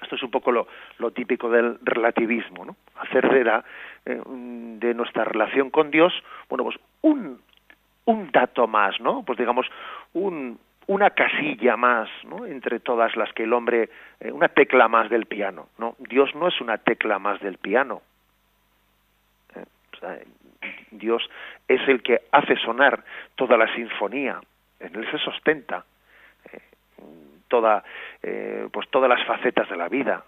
Esto 0.00 0.14
es 0.14 0.22
un 0.22 0.30
poco 0.30 0.52
lo, 0.52 0.68
lo 0.98 1.10
típico 1.10 1.50
del 1.50 1.78
relativismo, 1.82 2.64
¿no? 2.64 2.76
Hacer 3.00 3.28
de 3.28 3.44
la, 3.44 3.64
eh, 4.06 4.20
de 4.24 4.94
nuestra 4.94 5.24
relación 5.24 5.70
con 5.70 5.90
Dios, 5.90 6.12
bueno, 6.48 6.64
pues 6.64 6.76
un, 7.02 7.40
un 8.04 8.30
dato 8.30 8.66
más, 8.68 9.00
¿no? 9.00 9.22
Pues 9.24 9.38
digamos, 9.38 9.66
un, 10.12 10.58
una 10.86 11.10
casilla 11.10 11.76
más, 11.76 12.08
¿no? 12.24 12.46
Entre 12.46 12.80
todas 12.80 13.16
las 13.16 13.32
que 13.32 13.42
el 13.42 13.52
hombre, 13.52 13.90
eh, 14.20 14.32
una 14.32 14.48
tecla 14.48 14.88
más 14.88 15.10
del 15.10 15.26
piano, 15.26 15.68
¿no? 15.78 15.96
Dios 15.98 16.34
no 16.34 16.48
es 16.48 16.60
una 16.60 16.78
tecla 16.78 17.18
más 17.18 17.40
del 17.40 17.58
piano. 17.58 18.00
Eh, 20.02 20.26
Dios 20.90 21.28
es 21.66 21.86
el 21.88 22.02
que 22.02 22.22
hace 22.32 22.56
sonar 22.56 23.04
toda 23.34 23.56
la 23.56 23.72
sinfonía, 23.74 24.40
en 24.80 24.94
él 24.94 25.10
se 25.10 25.18
sostenta 25.18 25.84
toda, 27.48 27.82
pues 28.70 28.88
todas 28.90 29.08
las 29.08 29.26
facetas 29.26 29.68
de 29.70 29.76
la 29.76 29.88
vida, 29.88 30.22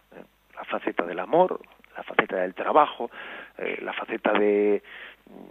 la 0.54 0.64
faceta 0.64 1.04
del 1.04 1.18
amor, 1.18 1.61
la 1.94 2.02
faceta 2.02 2.37
del 2.37 2.54
trabajo, 2.54 3.11
la 3.83 3.92
faceta 3.92 4.33
de, 4.33 4.83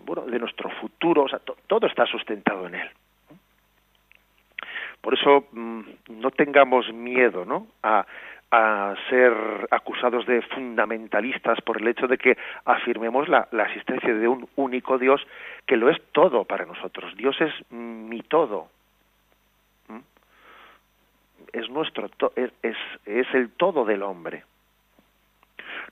bueno, 0.06 0.24
de 0.24 0.40
nuestro 0.40 0.70
futuro, 0.70 1.24
o 1.24 1.30
sea, 1.30 1.40
todo 1.40 1.88
está 1.88 2.06
sustentado 2.06 2.68
en 2.68 2.76
él. 2.76 2.90
Por 5.02 5.14
eso 5.14 5.48
mm, 5.52 5.82
no 6.10 6.32
tengamos 6.32 6.92
miedo, 6.94 7.46
¿no? 7.46 7.68
A, 7.84 8.06
a 8.52 8.96
ser 9.10 9.34
acusados 9.70 10.26
de 10.26 10.42
fundamentalistas 10.42 11.62
por 11.62 11.82
el 11.82 11.88
hecho 11.88 12.08
de 12.08 12.18
que 12.18 12.38
afirmemos 12.66 13.28
la, 13.28 13.48
la, 13.52 13.66
existencia 13.66 14.14
de 14.14 14.28
un 14.28 14.50
único 14.56 14.98
Dios 14.98 15.22
que 15.68 15.78
lo 15.78 15.90
es 15.90 16.02
todo 16.12 16.46
para 16.46 16.66
nosotros. 16.66 17.16
Dios 17.16 17.40
es 17.42 17.54
mi 17.72 18.22
todo. 18.22 18.70
Es 21.54 21.70
nuestro 21.70 22.10
es, 22.36 22.52
es, 22.62 22.78
es 23.06 23.28
el 23.34 23.52
todo 23.52 23.86
del 23.86 24.04
hombre. 24.04 24.44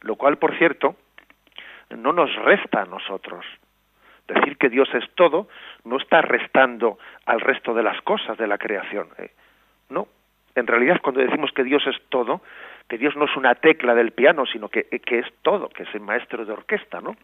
Lo 0.02 0.15
cual, 0.15 0.38
por 0.38 0.58
cierto, 0.58 0.96
no 1.89 2.12
nos 2.13 2.34
resta 2.36 2.82
a 2.82 2.86
nosotros 2.86 3.46
decir 4.28 4.58
que 4.58 4.70
Dios 4.70 4.89
es 4.93 5.10
todo 5.15 5.48
no 5.86 5.98
está 5.98 6.22
restando 6.22 6.98
al 7.26 7.39
resto 7.39 7.74
de 7.74 7.84
las 7.84 8.02
cosas 8.02 8.38
de 8.38 8.48
la 8.48 8.58
creación. 8.58 9.08
¿eh? 9.17 9.32
No. 9.89 10.08
En 10.58 10.65
realidad, 10.65 11.02
cuando 11.04 11.22
decimos 11.22 11.52
que 11.52 11.63
Dios 11.63 11.86
es 11.86 11.96
todo, 12.10 12.41
que 12.89 12.98
Dios 12.98 13.15
no 13.15 13.26
es 13.26 13.38
una 13.38 13.54
tecla 13.54 13.93
del 13.93 14.12
piano, 14.12 14.43
sino 14.48 14.70
que, 14.70 14.86
que 14.86 15.20
es 15.20 15.28
todo, 15.43 15.70
que 15.70 15.84
es 15.84 15.93
el 15.93 16.02
maestro 16.02 16.43
de 16.46 16.52
orquesta, 16.52 17.00
¿no? 17.00 17.15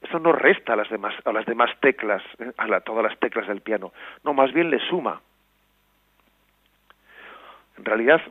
Eso 0.00 0.18
no 0.18 0.32
resta 0.32 0.72
a 0.72 0.76
las 0.76 0.88
demás, 0.88 1.14
a 1.26 1.32
las 1.32 1.44
demás 1.44 1.70
teclas, 1.80 2.22
¿eh? 2.38 2.50
a 2.56 2.80
todas 2.80 3.04
las 3.04 3.18
teclas 3.18 3.48
del 3.48 3.60
piano. 3.60 3.92
No, 4.24 4.32
más 4.32 4.50
bien 4.54 4.70
le 4.70 4.78
suma. 4.88 5.20
En 7.76 7.84
realidad, 7.84 8.22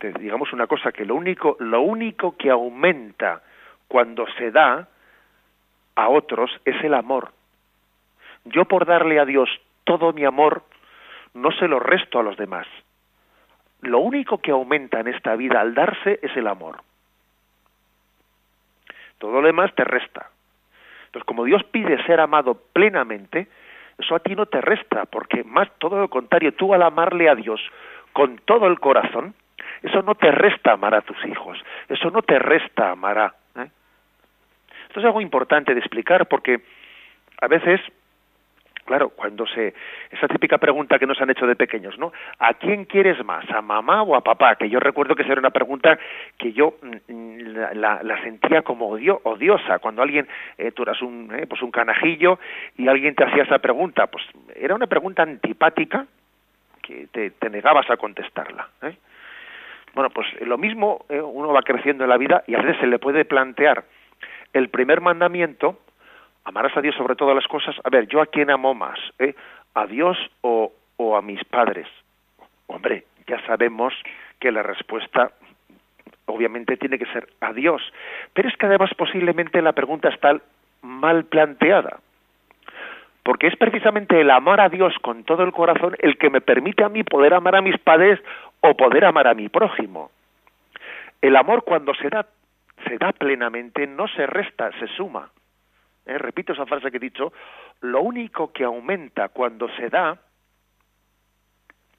digamos 0.00 0.52
una 0.52 0.66
cosa, 0.66 0.90
que 0.90 1.04
lo 1.04 1.14
único, 1.14 1.56
lo 1.60 1.80
único 1.82 2.36
que 2.36 2.50
aumenta 2.50 3.40
cuando 3.86 4.26
se 4.36 4.50
da 4.50 4.88
a 5.94 6.08
otros 6.08 6.50
es 6.64 6.82
el 6.82 6.94
amor. 6.94 7.30
Yo 8.46 8.64
por 8.64 8.84
darle 8.84 9.20
a 9.20 9.24
Dios 9.24 9.48
todo 9.84 10.12
mi 10.12 10.24
amor, 10.24 10.64
no 11.34 11.52
se 11.52 11.68
lo 11.68 11.78
resto 11.78 12.18
a 12.18 12.24
los 12.24 12.36
demás. 12.36 12.66
Lo 13.82 13.98
único 14.00 14.38
que 14.38 14.50
aumenta 14.50 15.00
en 15.00 15.08
esta 15.08 15.36
vida 15.36 15.60
al 15.60 15.74
darse 15.74 16.18
es 16.22 16.36
el 16.36 16.46
amor. 16.46 16.82
Todo 19.18 19.40
lo 19.40 19.46
demás 19.46 19.74
te 19.74 19.84
resta. 19.84 20.30
Entonces, 21.06 21.26
como 21.26 21.44
Dios 21.44 21.62
pide 21.64 22.02
ser 22.04 22.20
amado 22.20 22.54
plenamente, 22.72 23.48
eso 23.98 24.14
a 24.14 24.20
ti 24.20 24.34
no 24.34 24.46
te 24.46 24.60
resta, 24.60 25.06
porque 25.06 25.44
más 25.44 25.68
todo 25.78 25.98
lo 25.98 26.08
contrario, 26.08 26.54
tú 26.54 26.72
al 26.72 26.82
amarle 26.82 27.28
a 27.28 27.34
Dios 27.34 27.60
con 28.12 28.38
todo 28.38 28.66
el 28.66 28.78
corazón, 28.80 29.34
eso 29.82 30.02
no 30.02 30.14
te 30.14 30.30
resta 30.30 30.72
amar 30.72 30.94
a 30.94 31.02
tus 31.02 31.22
hijos, 31.26 31.58
eso 31.88 32.10
no 32.10 32.22
te 32.22 32.38
resta 32.38 32.90
amar 32.90 33.18
a 33.18 33.34
esto 34.90 34.98
es 34.98 35.06
algo 35.06 35.20
importante 35.20 35.72
de 35.72 35.78
explicar 35.78 36.26
porque 36.26 36.62
a 37.40 37.46
veces 37.46 37.80
claro, 38.84 39.10
cuando 39.10 39.46
se 39.46 39.74
esa 40.10 40.28
típica 40.28 40.58
pregunta 40.58 40.98
que 40.98 41.06
nos 41.06 41.20
han 41.20 41.30
hecho 41.30 41.46
de 41.46 41.56
pequeños, 41.56 41.98
¿no? 41.98 42.12
¿A 42.38 42.54
quién 42.54 42.84
quieres 42.84 43.24
más, 43.24 43.48
a 43.50 43.62
mamá 43.62 44.02
o 44.02 44.14
a 44.14 44.22
papá? 44.22 44.56
Que 44.56 44.68
yo 44.68 44.80
recuerdo 44.80 45.14
que 45.14 45.22
esa 45.22 45.32
era 45.32 45.40
una 45.40 45.50
pregunta 45.50 45.98
que 46.36 46.52
yo 46.52 46.74
mm, 46.82 47.40
la, 47.74 48.02
la, 48.02 48.22
sentía 48.22 48.62
como 48.62 48.88
odio, 48.88 49.20
odiosa 49.24 49.78
cuando 49.78 50.02
alguien 50.02 50.26
eh, 50.58 50.72
tú 50.72 50.82
eras 50.82 51.00
un 51.02 51.32
eh, 51.34 51.46
pues 51.46 51.62
un 51.62 51.70
canajillo 51.70 52.38
y 52.76 52.88
alguien 52.88 53.14
te 53.14 53.24
hacía 53.24 53.44
esa 53.44 53.58
pregunta, 53.58 54.06
pues 54.06 54.24
era 54.54 54.74
una 54.74 54.86
pregunta 54.86 55.22
antipática 55.22 56.06
que 56.82 57.06
te, 57.12 57.30
te 57.30 57.50
negabas 57.50 57.88
a 57.90 57.96
contestarla. 57.96 58.68
¿eh? 58.82 58.96
Bueno, 59.94 60.10
pues 60.10 60.26
lo 60.40 60.58
mismo 60.58 61.04
eh, 61.08 61.20
uno 61.20 61.52
va 61.52 61.62
creciendo 61.62 62.04
en 62.04 62.10
la 62.10 62.16
vida 62.16 62.44
y 62.46 62.54
a 62.54 62.62
veces 62.62 62.78
se 62.80 62.86
le 62.86 62.98
puede 62.98 63.24
plantear 63.24 63.84
el 64.52 64.68
primer 64.68 65.00
mandamiento, 65.00 65.78
amarás 66.50 66.76
a 66.76 66.82
Dios 66.82 66.94
sobre 66.96 67.14
todas 67.14 67.34
las 67.34 67.46
cosas. 67.46 67.74
A 67.84 67.90
ver, 67.90 68.06
¿yo 68.08 68.20
a 68.20 68.26
quién 68.26 68.50
amo 68.50 68.74
más? 68.74 68.98
Eh? 69.18 69.34
¿A 69.74 69.86
Dios 69.86 70.18
o, 70.42 70.72
o 70.96 71.16
a 71.16 71.22
mis 71.22 71.42
padres? 71.44 71.86
Hombre, 72.66 73.04
ya 73.26 73.40
sabemos 73.46 73.94
que 74.38 74.50
la 74.52 74.62
respuesta 74.62 75.32
obviamente 76.26 76.76
tiene 76.76 76.98
que 76.98 77.06
ser 77.06 77.28
a 77.40 77.52
Dios. 77.52 77.82
Pero 78.34 78.48
es 78.48 78.56
que 78.56 78.66
además 78.66 78.90
posiblemente 78.96 79.62
la 79.62 79.72
pregunta 79.72 80.08
está 80.08 80.40
mal 80.82 81.24
planteada. 81.24 82.00
Porque 83.22 83.46
es 83.46 83.56
precisamente 83.56 84.20
el 84.20 84.30
amar 84.30 84.60
a 84.60 84.68
Dios 84.68 84.94
con 85.02 85.24
todo 85.24 85.44
el 85.44 85.52
corazón 85.52 85.94
el 86.00 86.18
que 86.18 86.30
me 86.30 86.40
permite 86.40 86.82
a 86.82 86.88
mí 86.88 87.04
poder 87.04 87.34
amar 87.34 87.54
a 87.54 87.62
mis 87.62 87.78
padres 87.78 88.18
o 88.60 88.76
poder 88.76 89.04
amar 89.04 89.28
a 89.28 89.34
mi 89.34 89.48
prójimo. 89.48 90.10
El 91.20 91.36
amor 91.36 91.64
cuando 91.64 91.94
se 91.94 92.08
da 92.08 92.26
se 92.88 92.96
da 92.96 93.12
plenamente, 93.12 93.86
no 93.86 94.08
se 94.08 94.26
resta, 94.26 94.70
se 94.80 94.86
suma. 94.96 95.30
Eh, 96.10 96.18
repito 96.18 96.52
esa 96.52 96.66
frase 96.66 96.90
que 96.90 96.96
he 96.96 97.00
dicho, 97.00 97.32
lo 97.82 98.00
único 98.00 98.52
que 98.52 98.64
aumenta 98.64 99.28
cuando 99.28 99.68
se 99.76 99.88
da 99.88 100.18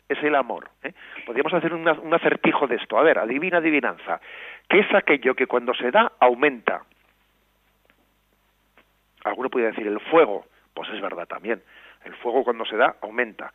es 0.09 0.21
el 0.21 0.35
amor. 0.35 0.69
¿eh? 0.83 0.93
Podríamos 1.25 1.53
hacer 1.53 1.73
un 1.73 2.13
acertijo 2.13 2.67
de 2.67 2.75
esto. 2.75 2.99
A 2.99 3.03
ver, 3.03 3.17
adivina, 3.19 3.59
adivinanza. 3.59 4.19
¿Qué 4.67 4.79
es 4.79 4.93
aquello 4.93 5.33
que 5.33 5.47
cuando 5.47 5.73
se 5.73 5.91
da 5.91 6.11
aumenta? 6.19 6.83
Alguno 9.23 9.49
puede 9.49 9.67
decir 9.67 9.87
el 9.87 10.01
fuego. 10.01 10.45
Pues 10.73 10.89
es 10.89 10.99
verdad 10.99 11.25
también. 11.25 11.63
El 12.03 12.13
fuego 12.15 12.43
cuando 12.43 12.65
se 12.65 12.75
da 12.75 12.97
aumenta. 13.01 13.53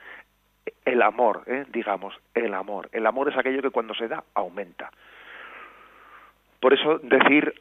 El 0.86 1.02
amor, 1.02 1.42
¿eh? 1.48 1.66
digamos, 1.68 2.18
el 2.32 2.54
amor. 2.54 2.88
El 2.92 3.04
amor 3.04 3.28
es 3.28 3.36
aquello 3.36 3.60
que 3.60 3.70
cuando 3.70 3.92
se 3.92 4.08
da 4.08 4.24
aumenta. 4.32 4.90
Por 6.60 6.72
eso 6.72 6.98
decir 7.00 7.52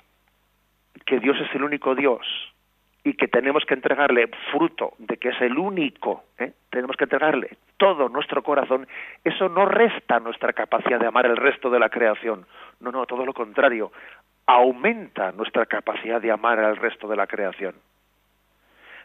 que 1.06 1.20
Dios 1.20 1.36
es 1.42 1.54
el 1.54 1.64
único 1.64 1.94
Dios 1.94 2.55
y 3.06 3.14
que 3.14 3.28
tenemos 3.28 3.64
que 3.66 3.76
entregarle 3.76 4.28
fruto 4.52 4.94
de 4.98 5.18
que 5.18 5.30
es 5.30 5.40
el 5.40 5.60
único, 5.60 6.24
¿eh? 6.40 6.54
tenemos 6.72 6.98
que 6.98 7.04
entregarle 7.04 7.52
todo 7.78 8.10
nuestro 8.10 8.42
corazón, 8.42 8.88
eso 9.24 9.48
no 9.48 9.66
resta 9.66 10.20
nuestra 10.20 10.54
capacidad 10.54 11.00
de 11.00 11.06
amar 11.06 11.28
el 11.28 11.38
resto 11.38 11.70
de 11.70 11.78
la 11.78 11.90
creación. 11.90 12.48
No, 12.80 12.92
no, 12.92 13.06
todo 13.06 13.24
lo 13.24 13.34
contrario, 13.34 13.92
aumenta 14.48 15.32
nuestra 15.34 15.68
capacidad 15.68 16.20
de 16.20 16.32
amar 16.32 16.60
al 16.60 16.78
resto 16.78 17.08
de 17.08 17.16
la 17.16 17.28
creación. 17.28 17.76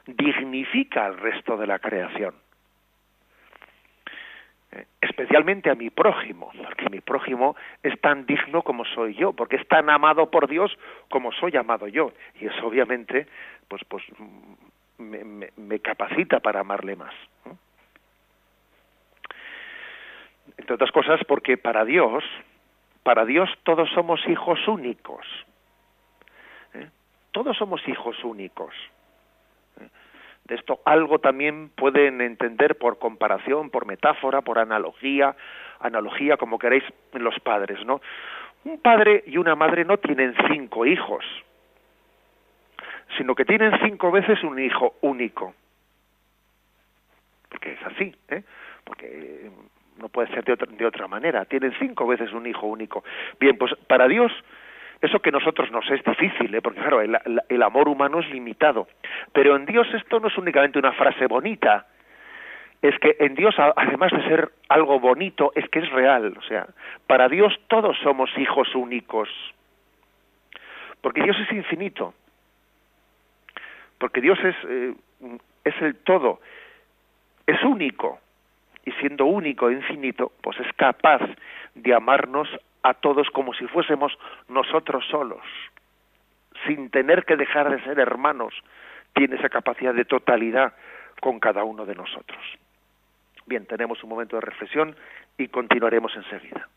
Dignifica 0.07 1.05
al 1.05 1.19
resto 1.19 1.59
de 1.59 1.67
la 1.67 1.79
creación 1.79 2.35
especialmente 5.01 5.71
a 5.71 5.75
mi 5.75 5.91
prójimo, 5.91 6.53
porque 6.57 6.89
mi 6.91 7.01
prójimo 7.01 7.57
es 7.83 7.99
tan 8.01 8.27
digno 8.27 8.63
como 8.63 8.85
soy 8.85 9.15
yo, 9.15 9.33
porque 9.33 9.57
es 9.57 9.67
tan 9.67 9.91
amado 9.91 10.31
por 10.31 10.49
Dios 10.49 10.77
como 11.09 11.33
soy 11.33 11.57
amado 11.57 11.89
yo, 11.89 12.13
y 12.41 12.47
eso 12.47 12.67
obviamente 12.67 13.27
pues 13.71 13.83
pues 13.89 14.05
me, 14.99 15.79
capacita 15.79 16.41
para 16.41 16.61
amarle 16.61 16.97
más. 16.97 17.15
Entre 20.59 20.75
otras 20.75 20.91
cosas 20.91 21.21
porque 21.27 21.57
para 21.57 21.87
Dios, 21.87 22.23
para 23.03 23.25
Dios 23.25 23.49
todos 23.63 23.89
somos 23.95 24.21
hijos 24.29 24.59
únicos. 24.69 25.25
¿eh? 26.75 26.91
Todos 27.31 27.57
somos 27.57 27.81
hijos 27.89 28.23
únicos 28.25 28.75
esto 30.55 30.81
algo 30.85 31.19
también 31.19 31.71
pueden 31.71 32.21
entender 32.21 32.77
por 32.77 32.99
comparación, 32.99 33.71
por 33.71 33.87
metáfora, 33.87 34.43
por 34.43 34.59
analogía, 34.59 35.37
analogía 35.79 36.37
como 36.37 36.59
queréis 36.59 36.85
los 37.13 37.39
padres, 37.41 37.85
¿no? 37.85 38.01
Un 38.65 38.79
padre 38.81 39.25
y 39.27 39.39
una 39.39 39.55
madre 39.55 39.85
no 39.85 39.99
tienen 39.99 40.35
cinco 40.51 40.85
hijos, 40.85 41.25
sino 43.17 43.35
que 43.35 43.45
tienen 43.45 43.73
cinco 43.85 44.11
veces 44.11 44.43
un 44.43 44.59
hijo 44.59 44.95
único. 45.01 45.55
Porque 47.49 47.73
es 47.73 47.83
así, 47.85 48.15
¿eh? 48.29 48.43
Porque 48.85 49.51
no 49.99 50.09
puede 50.09 50.29
ser 50.29 50.45
de 50.45 50.53
otra, 50.53 50.69
de 50.71 50.87
otra 50.87 51.09
manera. 51.09 51.45
Tienen 51.45 51.73
cinco 51.79 52.07
veces 52.07 52.33
un 52.33 52.47
hijo 52.47 52.67
único. 52.67 53.05
Bien, 53.39 53.57
pues 53.59 53.75
para 53.87 54.09
Dios 54.09 54.33
eso 55.01 55.21
que 55.21 55.33
nosotros 55.33 55.71
nos 55.71 55.91
es 55.91 56.05
difícil, 56.05 56.55
¿eh? 56.55 56.61
porque 56.61 56.81
claro, 56.81 57.01
el 57.01 57.63
amor 57.63 57.89
humano 57.89 58.21
es 58.21 58.29
limitado. 58.31 58.87
Pero 59.33 59.57
en 59.57 59.65
Dios 59.65 59.87
esto 59.95 60.21
no 60.21 60.29
es 60.29 60.37
únicamente 60.37 60.79
una 60.79 60.93
frase 60.93 61.27
bonita, 61.27 61.87
es 62.83 62.99
que 62.99 63.17
en 63.19 63.35
Dios, 63.35 63.55
además 63.59 64.11
de 64.11 64.23
ser 64.25 64.51
algo 64.69 64.99
bonito, 65.01 65.53
es 65.55 65.69
que 65.69 65.81
es 65.81 65.91
real. 65.91 66.35
O 66.39 66.43
sea, 66.43 66.67
para 67.07 67.29
Dios 67.29 67.55
todos 67.69 67.97
somos 68.03 68.31
hijos 68.39 68.75
únicos. 68.75 69.29
Porque 71.03 71.23
Dios 71.23 71.37
es 71.41 71.53
infinito. 71.53 72.15
Porque 74.01 74.23
Dios 74.23 74.39
es, 74.43 74.57
eh, 74.67 74.95
es 75.63 75.75
el 75.83 75.95
todo, 75.97 76.41
es 77.47 77.63
único, 77.63 78.19
y 78.85 78.93
siendo 78.93 79.27
único 79.27 79.69
e 79.69 79.75
infinito, 79.75 80.33
pues 80.41 80.59
es 80.59 80.73
capaz 80.73 81.21
de 81.75 81.95
amarnos 81.95 82.49
a 82.83 82.95
todos 82.95 83.29
como 83.31 83.53
si 83.53 83.67
fuésemos 83.67 84.17
nosotros 84.49 85.05
solos, 85.11 85.43
sin 86.67 86.89
tener 86.91 87.27
que 87.27 87.37
dejar 87.37 87.71
de 87.71 87.85
ser 87.85 87.99
hermanos, 87.99 88.55
tiene 89.13 89.37
esa 89.37 89.51
capacidad 89.51 89.93
de 89.93 90.07
totalidad 90.07 90.73
con 91.21 91.39
cada 91.39 91.63
uno 91.63 91.85
de 91.85 91.95
nosotros. 91.95 92.41
Bien, 93.45 93.67
tenemos 93.67 94.03
un 94.03 94.09
momento 94.09 94.37
de 94.37 94.43
reflexión 94.43 94.97
y 95.37 95.49
continuaremos 95.49 96.17
enseguida. 96.17 96.69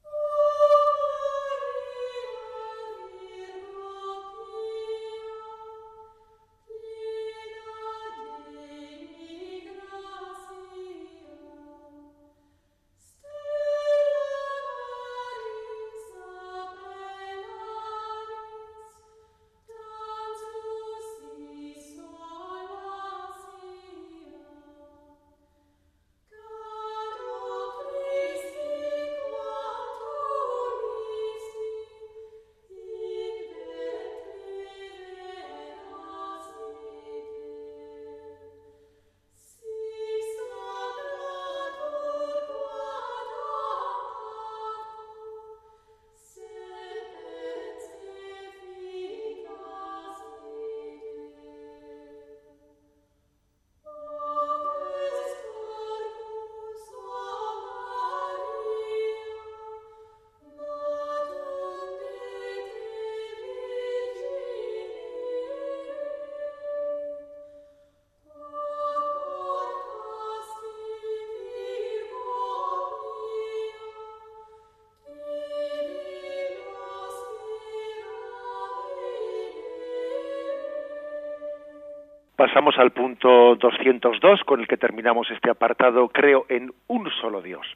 Pasamos 82.35 82.77
al 82.79 82.91
punto 82.91 83.55
202 83.55 84.43
con 84.43 84.59
el 84.59 84.67
que 84.67 84.77
terminamos 84.77 85.29
este 85.29 85.51
apartado, 85.51 86.09
creo 86.09 86.45
en 86.49 86.73
un 86.87 87.09
solo 87.21 87.41
Dios. 87.41 87.67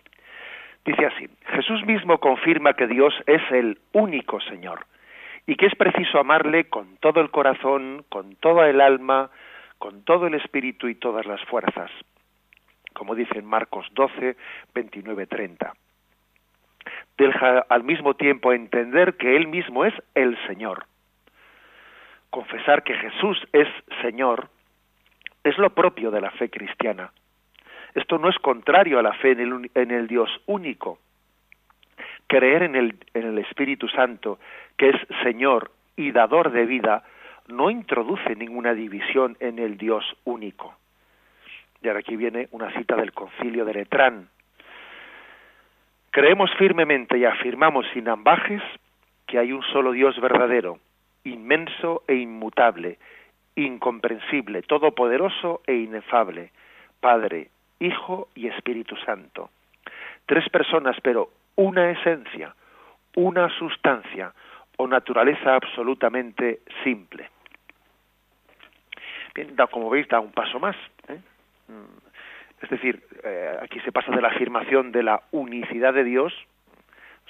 Dice 0.83 1.05
así, 1.05 1.27
Jesús 1.47 1.85
mismo 1.85 2.17
confirma 2.17 2.73
que 2.73 2.87
Dios 2.87 3.13
es 3.27 3.41
el 3.51 3.77
único 3.93 4.39
Señor 4.41 4.85
y 5.45 5.55
que 5.55 5.67
es 5.67 5.75
preciso 5.75 6.19
amarle 6.19 6.69
con 6.69 6.97
todo 6.97 7.21
el 7.21 7.29
corazón, 7.29 8.03
con 8.09 8.35
toda 8.35 8.67
el 8.67 8.81
alma, 8.81 9.29
con 9.77 10.03
todo 10.03 10.25
el 10.25 10.33
espíritu 10.33 10.87
y 10.87 10.95
todas 10.95 11.25
las 11.25 11.41
fuerzas, 11.45 11.91
como 12.93 13.13
dice 13.13 13.37
en 13.37 13.45
Marcos 13.45 13.85
12, 13.91 14.35
29, 14.73 15.27
30. 15.27 15.73
Deja 17.17 17.59
al 17.69 17.83
mismo 17.83 18.15
tiempo 18.15 18.53
entender 18.53 19.17
que 19.17 19.35
Él 19.35 19.47
mismo 19.47 19.85
es 19.85 19.93
el 20.15 20.37
Señor. 20.47 20.85
Confesar 22.29 22.83
que 22.83 22.95
Jesús 22.95 23.37
es 23.53 23.67
Señor 24.01 24.49
es 25.43 25.57
lo 25.57 25.69
propio 25.69 26.11
de 26.11 26.21
la 26.21 26.31
fe 26.31 26.49
cristiana. 26.49 27.11
Esto 27.95 28.17
no 28.17 28.29
es 28.29 28.37
contrario 28.39 28.99
a 28.99 29.01
la 29.01 29.13
fe 29.13 29.31
en 29.31 29.91
el, 29.91 30.07
Dios 30.07 30.29
único. 30.45 30.99
Creer 32.27 32.63
en 32.63 32.75
el, 32.75 32.95
en 33.13 33.25
el 33.25 33.37
Espíritu 33.39 33.87
Santo, 33.87 34.39
que 34.77 34.89
es 34.89 34.95
Señor 35.23 35.71
y 35.95 36.11
dador 36.11 36.51
de 36.51 36.65
vida, 36.65 37.03
no 37.47 37.69
introduce 37.69 38.35
ninguna 38.35 38.73
división 38.73 39.37
en 39.39 39.57
el 39.57 39.77
Dios 39.77 40.03
único. 40.25 40.75
Y 41.81 41.87
ahora 41.87 42.01
aquí 42.01 42.15
viene 42.15 42.49
una 42.51 42.71
cita 42.73 42.95
del 42.95 43.13
concilio 43.13 43.65
de 43.65 43.73
Letrán. 43.73 44.29
Creemos 46.11 46.51
firmemente 46.57 47.17
y 47.17 47.25
afirmamos 47.25 47.85
sin 47.93 48.09
ambajes 48.09 48.61
que 49.25 49.39
hay 49.39 49.51
un 49.51 49.63
solo 49.63 49.91
Dios 49.91 50.19
verdadero, 50.19 50.79
inmenso 51.23 52.03
e 52.07 52.15
inmutable, 52.15 52.97
incomprensible, 53.55 54.61
todopoderoso 54.63 55.61
e 55.65 55.75
inefable, 55.75 56.51
Padre, 56.99 57.49
Hijo 57.79 58.29
y 58.35 58.47
Espíritu 58.47 58.95
Santo. 58.97 59.49
Tres 60.25 60.47
personas, 60.49 60.97
pero 61.01 61.29
una 61.55 61.91
esencia, 61.91 62.55
una 63.15 63.49
sustancia 63.57 64.33
o 64.77 64.87
naturaleza 64.87 65.55
absolutamente 65.55 66.61
simple. 66.83 67.29
Bien, 69.33 69.55
como 69.71 69.89
veis, 69.89 70.07
da 70.07 70.19
un 70.19 70.31
paso 70.31 70.59
más. 70.59 70.75
¿eh? 71.07 71.19
Mm, 71.67 72.63
es 72.63 72.69
decir, 72.69 73.03
eh, 73.23 73.57
aquí 73.61 73.79
se 73.81 73.91
pasa 73.91 74.11
de 74.11 74.21
la 74.21 74.29
afirmación 74.29 74.91
de 74.91 75.03
la 75.03 75.21
unicidad 75.31 75.93
de 75.93 76.03
Dios, 76.03 76.33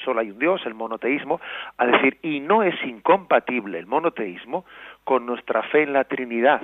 solo 0.04 0.20
hay 0.20 0.32
un 0.32 0.39
Dios, 0.39 0.66
el 0.66 0.74
monoteísmo, 0.74 1.39
a 1.78 1.86
decir, 1.86 2.18
y 2.22 2.39
no 2.39 2.64
es 2.64 2.76
incompatible 2.84 3.80
el 3.80 3.86
monoteísmo 3.86 4.66
con 5.04 5.26
nuestra 5.26 5.64
fe 5.64 5.84
en 5.84 5.93
la 5.93 6.04
Trinidad. 6.04 6.62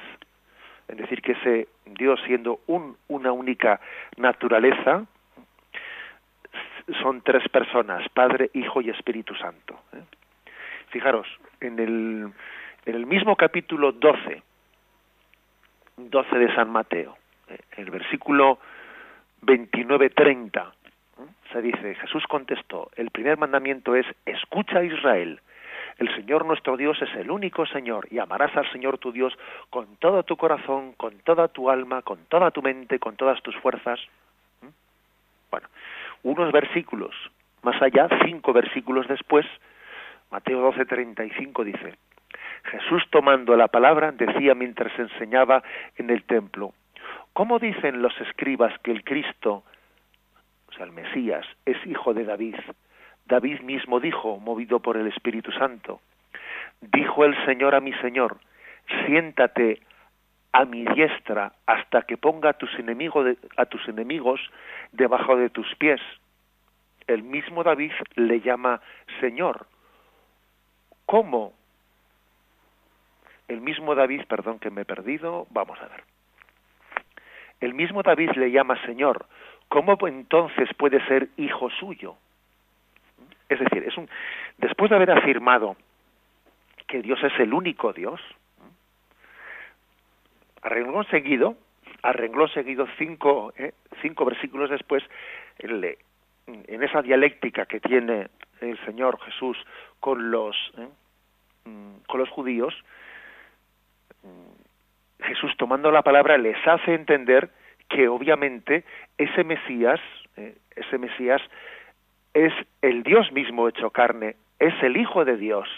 Es 0.88 0.98
decir, 0.98 1.22
que 1.22 1.34
ese 1.34 1.68
Dios 1.86 2.20
siendo 2.26 2.60
un, 2.68 2.98
una 3.08 3.32
única 3.32 3.80
naturaleza, 4.18 5.06
son 7.02 7.22
tres 7.22 7.48
personas, 7.50 8.08
Padre, 8.10 8.50
Hijo 8.54 8.82
y 8.82 8.90
Espíritu 8.90 9.36
Santo. 9.36 9.80
¿eh? 9.94 10.04
Fijaros, 10.90 11.28
en 11.62 11.80
el, 11.80 12.32
en 12.86 12.96
el 12.96 13.06
mismo 13.06 13.36
capítulo 13.36 13.94
12, 13.94 14.42
12 15.98 16.38
de 16.38 16.56
San 16.56 16.70
Mateo, 16.70 17.18
¿eh? 17.48 17.58
el 17.78 17.90
versículo 17.90 18.60
29-30, 19.44 20.72
dice, 21.62 21.95
Jesús 21.95 22.24
contestó, 22.28 22.89
el 22.95 23.10
primer 23.12 23.38
mandamiento 23.38 23.95
es, 23.95 24.06
escucha 24.26 24.84
Israel, 24.84 25.39
el 25.97 26.14
Señor 26.16 26.45
nuestro 26.45 26.76
Dios 26.78 27.01
es 27.01 27.14
el 27.16 27.30
único 27.30 27.66
Señor 27.66 28.08
y 28.10 28.20
amarás 28.20 28.56
al 28.56 28.70
Señor 28.72 28.97
tu 28.97 29.12
Dios 29.12 29.34
con 29.70 29.95
todo 29.97 30.24
tu 30.24 30.36
corazón, 30.38 30.93
con 30.93 31.20
toda 31.20 31.47
tu 31.47 31.70
alma, 31.70 32.01
con 32.01 32.26
toda 32.26 32.51
tu 32.51 32.62
mente, 32.62 32.99
con 32.99 33.16
todas 33.16 33.41
tus 33.43 33.56
fuerzas. 33.58 33.99
¿Mm? 34.62 34.68
Bueno, 35.51 35.68
unos 36.24 36.51
versículos 36.51 37.16
más 37.64 37.82
allá, 37.82 38.08
cinco 38.26 38.54
versículos 38.54 39.08
después, 39.08 39.45
Mateo 40.32 40.72
12:35 40.72 41.64
dice, 41.64 41.95
Jesús 42.66 43.04
tomando 43.10 43.56
la 43.56 43.68
palabra 43.70 44.12
decía 44.12 44.54
mientras 44.54 44.97
enseñaba 44.99 45.64
en 45.97 46.10
el 46.10 46.24
templo, 46.24 46.74
¿cómo 47.32 47.60
dicen 47.60 48.01
los 48.01 48.20
escribas 48.20 48.78
que 48.80 48.91
el 48.91 49.04
Cristo 49.04 49.64
o 50.74 50.78
sea, 50.78 50.86
el 50.86 50.91
Mesías, 50.91 51.45
es 51.65 51.78
hijo 51.86 52.13
de 52.13 52.26
David. 52.26 52.55
David 53.26 53.61
mismo 53.61 53.99
dijo, 53.99 54.39
movido 54.39 54.80
por 54.80 54.97
el 54.97 55.07
Espíritu 55.07 55.51
Santo, 55.51 56.01
dijo 56.82 57.26
el 57.26 57.36
Señor 57.45 57.76
a 57.76 57.80
mi 57.80 57.93
Señor, 57.93 58.38
siéntate 59.05 59.82
a 60.51 60.65
mi 60.65 60.86
diestra 60.86 61.53
hasta 61.65 62.03
que 62.03 62.17
ponga 62.17 62.53
tus, 62.53 62.69
a 63.57 63.65
tus 63.65 63.88
enemigos 63.88 64.39
debajo 64.91 65.36
de 65.36 65.49
tus 65.49 65.74
pies. 65.76 66.01
El 67.07 67.24
mismo 67.24 67.63
David 67.63 67.91
le 68.15 68.41
llama 68.41 68.82
Señor. 69.19 69.67
¿Cómo? 71.05 71.53
El 73.47 73.61
mismo 73.61 73.93
David, 73.93 74.24
perdón 74.28 74.59
que 74.59 74.69
me 74.69 74.82
he 74.82 74.86
perdido, 74.86 75.47
vamos 75.49 75.80
a 75.80 75.88
ver. 75.88 76.03
El 77.59 77.74
mismo 77.74 78.03
David 78.03 78.32
le 78.36 78.51
llama 78.51 78.82
Señor. 78.86 79.26
¿Cómo 79.74 79.97
entonces 80.07 80.69
puede 80.78 81.03
ser 81.07 81.30
hijo 81.36 81.67
suyo? 81.71 82.15
Es 83.49 83.59
decir, 83.59 83.84
es 83.84 83.97
un, 83.97 84.07
después 84.59 84.91
de 84.91 84.97
haber 84.97 85.09
afirmado 85.09 85.76
que 86.86 87.01
Dios 87.01 87.17
es 87.24 87.34
el 87.39 87.55
único 87.55 87.91
Dios, 87.91 88.21
arregló 90.61 91.03
seguido, 91.05 91.57
arregló 92.03 92.47
seguido 92.49 92.86
cinco, 92.99 93.51
eh, 93.57 93.74
cinco 94.03 94.26
versículos 94.26 94.69
después, 94.69 95.03
en, 95.57 95.97
en 96.45 96.84
esa 96.84 97.01
dialéctica 97.01 97.65
que 97.65 97.80
tiene 97.80 98.28
el 98.61 98.78
Señor 98.86 99.19
Jesús 99.21 99.57
con 99.99 100.30
los, 100.30 100.55
eh, 100.78 100.88
mm, 101.65 102.03
con 102.07 102.19
los 102.19 102.30
judíos, 102.30 102.76
mm, 104.21 105.24
Jesús 105.24 105.51
tomando 105.57 105.89
la 105.89 106.03
palabra 106.03 106.38
les 106.38 106.57
hace 106.67 106.93
entender 106.93 107.49
que 107.94 108.08
obviamente 108.08 108.84
ese 109.18 109.44
Mesías, 109.44 110.00
eh, 110.36 110.56
ese 110.76 110.98
Mesías 110.98 111.41
es 112.34 112.52
el 112.82 113.04
Dios 113.04 113.32
mismo 113.32 113.70
hecho 113.70 113.91
carne, 113.91 114.36
es 114.60 114.74
el 114.82 114.98
Hijo 114.98 115.24
de 115.24 115.38
Dios, 115.38 115.70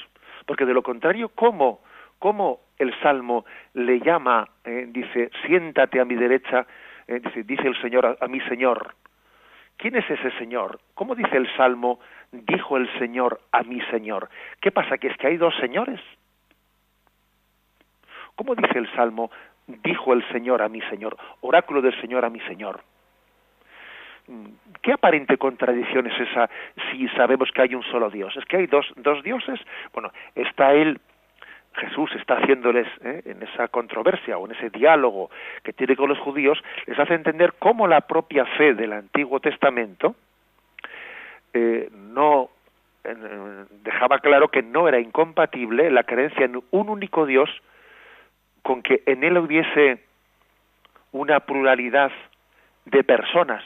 porque 0.45 0.65
de 0.65 0.73
lo 0.73 0.81
contrario, 0.81 1.29
¿cómo, 1.29 1.81
cómo 2.19 2.61
el 2.79 2.97
Salmo 3.01 3.45
le 3.73 3.99
llama, 3.99 4.47
eh, 4.63 4.85
dice, 4.87 5.29
siéntate 5.45 5.99
a 5.99 6.05
mi 6.05 6.15
derecha, 6.15 6.65
eh, 7.07 7.19
dice, 7.19 7.43
dice 7.43 7.67
el 7.67 7.79
Señor 7.81 8.17
a 8.19 8.27
mi 8.27 8.39
Señor? 8.41 8.95
¿Quién 9.75 9.97
es 9.97 10.09
ese 10.09 10.31
Señor? 10.37 10.79
¿Cómo 10.93 11.15
dice 11.15 11.35
el 11.35 11.53
Salmo, 11.57 11.99
dijo 12.31 12.77
el 12.77 12.89
Señor 12.97 13.41
a 13.51 13.63
mi 13.63 13.81
Señor? 13.91 14.29
¿Qué 14.61 14.71
pasa? 14.71 14.97
¿Que 14.97 15.07
es 15.07 15.17
que 15.17 15.27
hay 15.27 15.35
dos 15.35 15.53
señores? 15.57 15.99
¿Cómo 18.35 18.55
dice 18.55 18.77
el 18.77 18.89
Salmo, 18.95 19.31
dijo 19.67 20.13
el 20.13 20.27
Señor 20.31 20.61
a 20.61 20.69
mi 20.69 20.81
Señor, 20.81 21.17
oráculo 21.41 21.81
del 21.81 21.99
Señor 22.01 22.25
a 22.25 22.29
mi 22.29 22.39
Señor? 22.41 22.81
¿Qué 24.81 24.93
aparente 24.93 25.37
contradicción 25.37 26.07
es 26.07 26.19
esa 26.19 26.49
si 26.89 27.07
sabemos 27.09 27.51
que 27.51 27.61
hay 27.61 27.75
un 27.75 27.83
solo 27.83 28.09
Dios? 28.09 28.35
¿Es 28.35 28.45
que 28.45 28.57
hay 28.57 28.67
dos, 28.67 28.91
dos 28.95 29.23
dioses? 29.23 29.59
Bueno, 29.93 30.11
está 30.33 30.73
él, 30.73 30.99
Jesús 31.75 32.11
está 32.15 32.37
haciéndoles 32.37 32.87
¿eh? 33.03 33.21
en 33.25 33.43
esa 33.43 33.67
controversia 33.67 34.37
o 34.37 34.45
en 34.45 34.53
ese 34.53 34.69
diálogo 34.69 35.29
que 35.63 35.73
tiene 35.73 35.95
con 35.95 36.09
los 36.09 36.19
judíos, 36.19 36.63
les 36.87 36.97
hace 36.97 37.13
entender 37.13 37.53
cómo 37.59 37.87
la 37.87 38.01
propia 38.01 38.45
fe 38.45 38.73
del 38.73 38.93
Antiguo 38.93 39.39
Testamento 39.39 40.15
eh, 41.53 41.89
no 41.91 42.49
dejaba 43.83 44.17
claro 44.17 44.47
que 44.47 44.63
no 44.63 44.87
era 44.87 44.99
incompatible 44.99 45.91
la 45.91 46.03
creencia 46.03 46.45
en 46.45 46.61
un 46.71 46.89
único 46.89 47.27
Dios 47.27 47.49
con 48.65 48.81
que 48.81 49.03
en 49.05 49.23
él 49.23 49.37
hubiese 49.37 49.99
una 51.11 51.41
pluralidad 51.41 52.11
de 52.85 53.03
personas. 53.03 53.63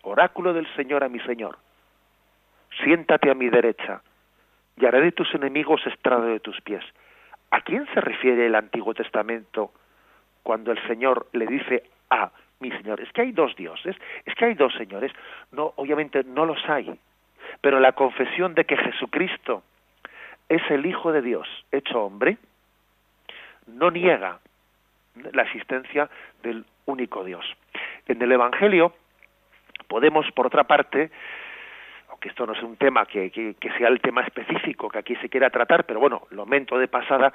Oráculo 0.00 0.54
del 0.54 0.66
Señor 0.74 1.04
a 1.04 1.10
mi 1.10 1.20
Señor. 1.20 1.58
Siéntate 2.82 3.30
a 3.30 3.34
mi 3.34 3.50
derecha 3.50 4.00
y 4.78 4.86
haré 4.86 5.02
de 5.02 5.12
tus 5.12 5.34
enemigos 5.34 5.86
estrado 5.86 6.22
de 6.22 6.40
tus 6.40 6.58
pies. 6.62 6.82
¿A 7.50 7.60
quién 7.60 7.86
se 7.92 8.00
refiere 8.00 8.46
el 8.46 8.54
Antiguo 8.54 8.94
Testamento 8.94 9.70
cuando 10.42 10.72
el 10.72 10.82
Señor 10.86 11.26
le 11.34 11.46
dice 11.46 11.82
a 12.08 12.30
mi 12.58 12.70
Señor? 12.70 13.02
Es 13.02 13.12
que 13.12 13.20
hay 13.20 13.32
dos 13.32 13.54
dioses, 13.54 13.94
es 14.24 14.34
que 14.34 14.46
hay 14.46 14.54
dos 14.54 14.72
señores. 14.78 15.12
No, 15.52 15.74
obviamente 15.76 16.24
no 16.24 16.46
los 16.46 16.66
hay. 16.70 16.98
Pero 17.60 17.80
la 17.80 17.92
confesión 17.92 18.54
de 18.54 18.64
que 18.64 18.78
Jesucristo 18.78 19.62
es 20.48 20.62
el 20.70 20.86
Hijo 20.86 21.12
de 21.12 21.20
Dios 21.20 21.46
hecho 21.70 22.02
hombre, 22.02 22.38
no 23.74 23.90
niega 23.90 24.40
la 25.32 25.42
existencia 25.42 26.08
del 26.42 26.64
único 26.86 27.24
Dios. 27.24 27.44
En 28.06 28.20
el 28.22 28.32
Evangelio 28.32 28.94
podemos, 29.88 30.30
por 30.32 30.46
otra 30.46 30.64
parte, 30.64 31.10
aunque 32.08 32.28
esto 32.28 32.46
no 32.46 32.52
es 32.52 32.62
un 32.62 32.76
tema 32.76 33.06
que, 33.06 33.56
sea 33.78 33.88
el 33.88 34.00
tema 34.00 34.22
específico 34.22 34.88
que 34.88 34.98
aquí 34.98 35.16
se 35.16 35.28
quiera 35.28 35.50
tratar, 35.50 35.84
pero 35.84 36.00
bueno, 36.00 36.22
lo 36.30 36.46
mento 36.46 36.78
de 36.78 36.88
pasada, 36.88 37.32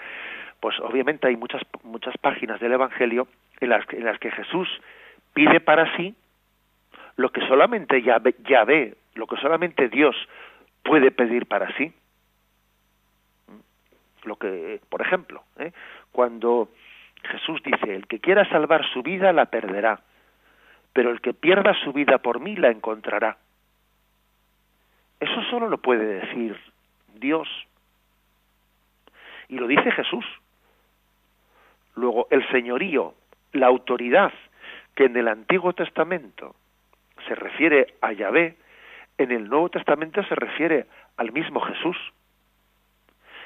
pues 0.60 0.80
obviamente 0.80 1.28
hay 1.28 1.36
muchas, 1.36 1.62
muchas 1.84 2.18
páginas 2.18 2.60
del 2.60 2.74
Evangelio 2.74 3.28
en 3.60 3.70
las, 3.70 3.86
en 3.92 4.06
las 4.06 4.20
que 4.20 4.32
Jesús 4.32 4.70
pide 5.34 5.60
para 5.60 5.96
sí 5.98 6.16
lo 7.18 7.32
que 7.32 7.42
solamente 7.48 8.02
ya 8.02 8.20
ve, 8.20 8.96
lo 9.16 9.28
que 9.28 9.38
solamente 9.38 9.88
Dios 9.88 10.16
puede 10.84 11.12
pedir 11.12 11.46
para 11.46 11.76
sí. 11.78 11.94
Lo 14.26 14.36
que, 14.38 14.82
por 14.90 15.02
ejemplo, 15.02 15.44
¿eh? 15.58 15.72
cuando 16.12 16.70
Jesús 17.24 17.62
dice, 17.64 17.96
el 17.96 18.08
que 18.08 18.20
quiera 18.20 18.48
salvar 18.50 18.86
su 18.92 19.02
vida 19.04 19.32
la 19.34 19.46
perderá, 19.46 20.02
pero 20.94 21.12
el 21.12 21.22
que 21.22 21.34
pierda 21.34 21.74
su 21.84 21.94
vida 21.94 22.18
por 22.18 22.40
mí 22.40 22.56
la 22.56 22.70
encontrará. 22.70 23.38
Eso 25.20 25.42
solo 25.50 25.70
lo 25.70 25.78
puede 25.78 26.06
decir 26.22 26.60
Dios. 27.16 27.48
Y 29.48 29.58
lo 29.58 29.68
dice 29.68 29.92
Jesús. 29.92 30.26
Luego, 31.96 32.28
el 32.32 32.48
señorío, 32.50 33.14
la 33.54 33.68
autoridad 33.68 34.34
que 34.96 35.06
en 35.06 35.16
el 35.18 35.28
Antiguo 35.28 35.74
Testamento 35.74 36.56
se 37.28 37.36
refiere 37.36 37.96
a 38.02 38.12
Yahvé, 38.12 38.58
en 39.18 39.32
el 39.32 39.48
Nuevo 39.48 39.70
Testamento 39.70 40.24
se 40.24 40.36
refiere 40.36 40.88
al 41.18 41.32
mismo 41.32 41.62
Jesús 41.62 41.98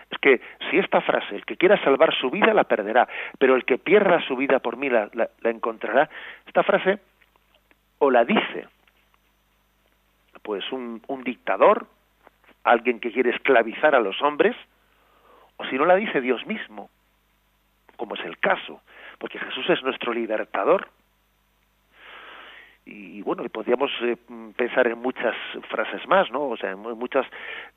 es 0.10 0.18
que 0.20 0.42
si 0.70 0.78
esta 0.78 1.02
frase, 1.02 1.36
el 1.36 1.46
que 1.46 1.58
quiera 1.58 1.82
salvar 1.84 2.14
su 2.16 2.30
vida 2.30 2.54
la 2.54 2.64
perderá, 2.64 3.08
pero 3.38 3.56
el 3.56 3.66
que 3.66 3.78
pierda 3.78 4.22
su 4.28 4.36
vida 4.36 4.60
por 4.60 4.78
mí 4.78 4.90
la, 4.90 5.10
encontrará, 5.44 6.10
esta 6.48 6.64
frase 6.64 7.00
o 8.00 8.10
la 8.10 8.26
dice 8.26 8.68
pues 10.42 10.72
un, 10.72 11.02
un 11.08 11.24
dictador, 11.24 11.86
alguien 12.64 13.00
que 13.00 13.12
quiere 13.12 13.30
esclavizar 13.32 13.94
a 13.94 14.00
los 14.00 14.20
hombres, 14.22 14.56
o 15.58 15.66
si 15.66 15.76
no 15.76 15.86
la 15.86 15.96
dice 15.96 16.22
Dios 16.22 16.46
mismo, 16.48 16.90
como 17.98 18.16
es 18.16 18.24
el 18.26 18.40
caso, 18.40 18.82
porque 19.20 19.38
Jesús 19.38 19.70
es 19.70 19.84
nuestro 19.84 20.14
libertador 20.14 20.88
y 22.90 23.22
bueno, 23.22 23.44
y 23.44 23.50
podríamos 23.50 23.92
eh, 24.02 24.18
pensar 24.56 24.88
en 24.88 25.00
muchas 25.00 25.36
frases 25.70 26.08
más, 26.08 26.32
¿no? 26.32 26.50
O 26.50 26.58
sea, 26.58 26.72
en 26.72 26.80
muchas 26.80 27.26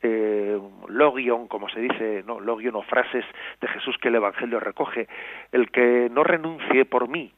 eh, 0.03 0.59
logion, 0.89 1.49
como 1.49 1.69
se 1.69 1.81
dice, 1.81 2.23
no, 2.27 2.41
logion 2.41 2.77
o 2.77 2.83
frases 2.83 3.25
de 3.61 3.69
Jesús 3.69 3.97
que 4.01 4.09
el 4.09 4.15
Evangelio 4.15 4.61
recoge, 4.61 5.09
el 5.53 5.71
que 5.71 6.09
no 6.11 6.25
renuncie 6.25 6.85
por 6.85 7.09
mí, 7.09 7.33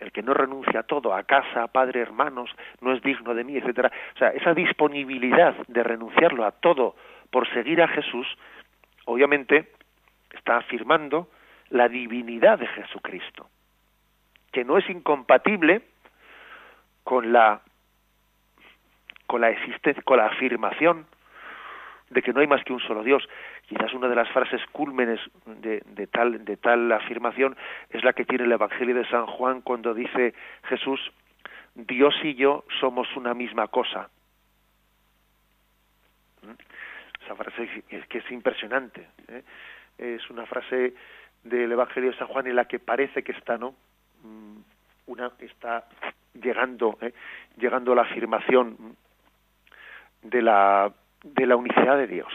el 0.00 0.10
que 0.10 0.22
no 0.22 0.34
renuncia 0.34 0.80
a 0.80 0.82
todo, 0.82 1.14
a 1.14 1.22
casa, 1.22 1.62
a 1.62 1.68
padre, 1.68 2.00
hermanos, 2.00 2.50
no 2.80 2.92
es 2.92 3.02
digno 3.02 3.34
de 3.34 3.44
mí, 3.44 3.56
etcétera. 3.56 3.92
O 4.14 4.18
sea, 4.18 4.28
esa 4.30 4.52
disponibilidad 4.54 5.54
de 5.68 5.82
renunciarlo 5.82 6.44
a 6.44 6.52
todo 6.52 6.96
por 7.30 7.48
seguir 7.52 7.82
a 7.82 7.88
Jesús, 7.88 8.26
obviamente 9.04 9.70
está 10.32 10.56
afirmando 10.56 11.28
la 11.70 11.88
divinidad 11.88 12.58
de 12.58 12.66
Jesucristo, 12.66 13.48
que 14.52 14.64
no 14.64 14.78
es 14.78 14.88
incompatible 14.90 15.82
con 17.04 17.32
la 17.32 17.60
con 19.26 19.40
la 19.40 19.50
existencia, 19.50 20.02
con 20.02 20.18
la 20.18 20.26
afirmación 20.26 21.06
de 22.10 22.22
que 22.22 22.32
no 22.32 22.40
hay 22.40 22.46
más 22.46 22.62
que 22.64 22.72
un 22.72 22.80
solo 22.80 23.02
Dios. 23.02 23.26
Quizás 23.66 23.92
una 23.94 24.08
de 24.08 24.14
las 24.14 24.28
frases 24.30 24.60
cúlmenes 24.72 25.18
de, 25.46 25.82
de, 25.86 26.06
tal, 26.06 26.44
de 26.44 26.56
tal 26.56 26.92
afirmación 26.92 27.56
es 27.90 28.04
la 28.04 28.12
que 28.12 28.24
tiene 28.24 28.44
el 28.44 28.52
Evangelio 28.52 28.94
de 28.94 29.08
San 29.08 29.26
Juan 29.26 29.62
cuando 29.62 29.94
dice 29.94 30.34
Jesús, 30.64 31.00
Dios 31.74 32.14
y 32.22 32.34
yo 32.34 32.64
somos 32.80 33.08
una 33.16 33.34
misma 33.34 33.68
cosa. 33.68 34.10
¿Mm? 36.42 37.24
Esa 37.24 37.34
frase 37.34 37.84
es 37.88 38.06
que 38.06 38.18
es 38.18 38.30
impresionante. 38.30 39.08
¿eh? 39.28 39.42
Es 39.96 40.28
una 40.28 40.44
frase 40.46 40.94
del 41.42 41.72
Evangelio 41.72 42.10
de 42.10 42.18
San 42.18 42.28
Juan 42.28 42.46
en 42.46 42.56
la 42.56 42.66
que 42.66 42.78
parece 42.78 43.22
que 43.22 43.32
está, 43.32 43.56
¿no? 43.56 43.74
Mm, 44.22 44.58
una 45.06 45.32
está 45.38 45.86
llegando 46.34 46.98
¿eh? 47.00 47.12
llegando 47.56 47.92
a 47.92 47.96
la 47.96 48.02
afirmación 48.02 48.96
de 50.22 50.42
la 50.42 50.92
de 51.22 51.46
la 51.46 51.56
unicidad 51.56 51.96
de 51.96 52.06
Dios 52.06 52.32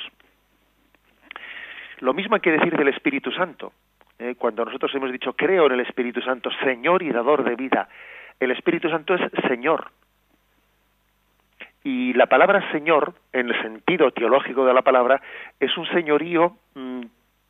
lo 2.00 2.14
mismo 2.14 2.36
hay 2.36 2.42
que 2.42 2.52
decir 2.52 2.76
del 2.76 2.88
Espíritu 2.88 3.32
Santo 3.32 3.74
¿eh? 4.18 4.36
cuando 4.38 4.66
nosotros 4.66 4.94
hemos 4.96 5.12
dicho 5.12 5.34
creo 5.34 5.66
en 5.66 5.74
el 5.74 5.82
Espíritu 5.82 6.22
Santo 6.22 6.50
Señor 6.64 7.04
y 7.04 7.12
dador 7.12 7.44
de 7.44 7.56
vida 7.56 7.90
el 8.40 8.52
Espíritu 8.52 8.90
Santo 8.90 9.16
es 9.16 9.22
Señor 9.48 9.92
y 11.84 12.14
la 12.14 12.28
palabra 12.28 12.72
Señor 12.72 13.14
en 13.34 13.50
el 13.50 13.62
sentido 13.62 14.12
teológico 14.12 14.66
de 14.66 14.74
la 14.74 14.82
palabra 14.82 15.22
es 15.60 15.76
un 15.78 15.88
señorío 15.88 16.56
mm, 16.76 17.02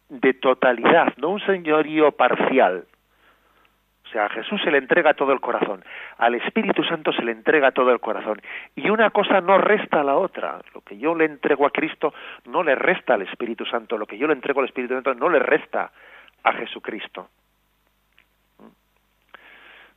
de 0.09 0.33
totalidad 0.33 1.13
no 1.17 1.29
un 1.29 1.41
señorío 1.41 2.11
parcial 2.11 2.85
o 4.09 4.11
sea, 4.11 4.25
a 4.25 4.29
Jesús 4.29 4.59
se 4.63 4.71
le 4.71 4.79
entrega 4.79 5.13
todo 5.13 5.31
el 5.31 5.39
corazón, 5.39 5.83
al 6.17 6.33
Espíritu 6.33 6.83
Santo 6.83 7.13
se 7.13 7.23
le 7.23 7.31
entrega 7.31 7.71
todo 7.71 7.91
el 7.91 7.99
corazón. 7.99 8.41
Y 8.75 8.89
una 8.89 9.11
cosa 9.11 9.39
no 9.39 9.59
resta 9.59 10.01
a 10.01 10.03
la 10.03 10.15
otra. 10.15 10.59
Lo 10.73 10.81
que 10.81 10.97
yo 10.97 11.13
le 11.13 11.25
entrego 11.25 11.67
a 11.67 11.69
Cristo 11.69 12.11
no 12.45 12.63
le 12.63 12.73
resta 12.73 13.13
al 13.13 13.21
Espíritu 13.21 13.65
Santo. 13.65 13.99
Lo 13.99 14.07
que 14.07 14.17
yo 14.17 14.25
le 14.25 14.33
entrego 14.33 14.61
al 14.61 14.65
Espíritu 14.65 14.95
Santo 14.95 15.13
no 15.13 15.29
le 15.29 15.37
resta 15.37 15.91
a 16.43 16.53
Jesucristo. 16.53 17.29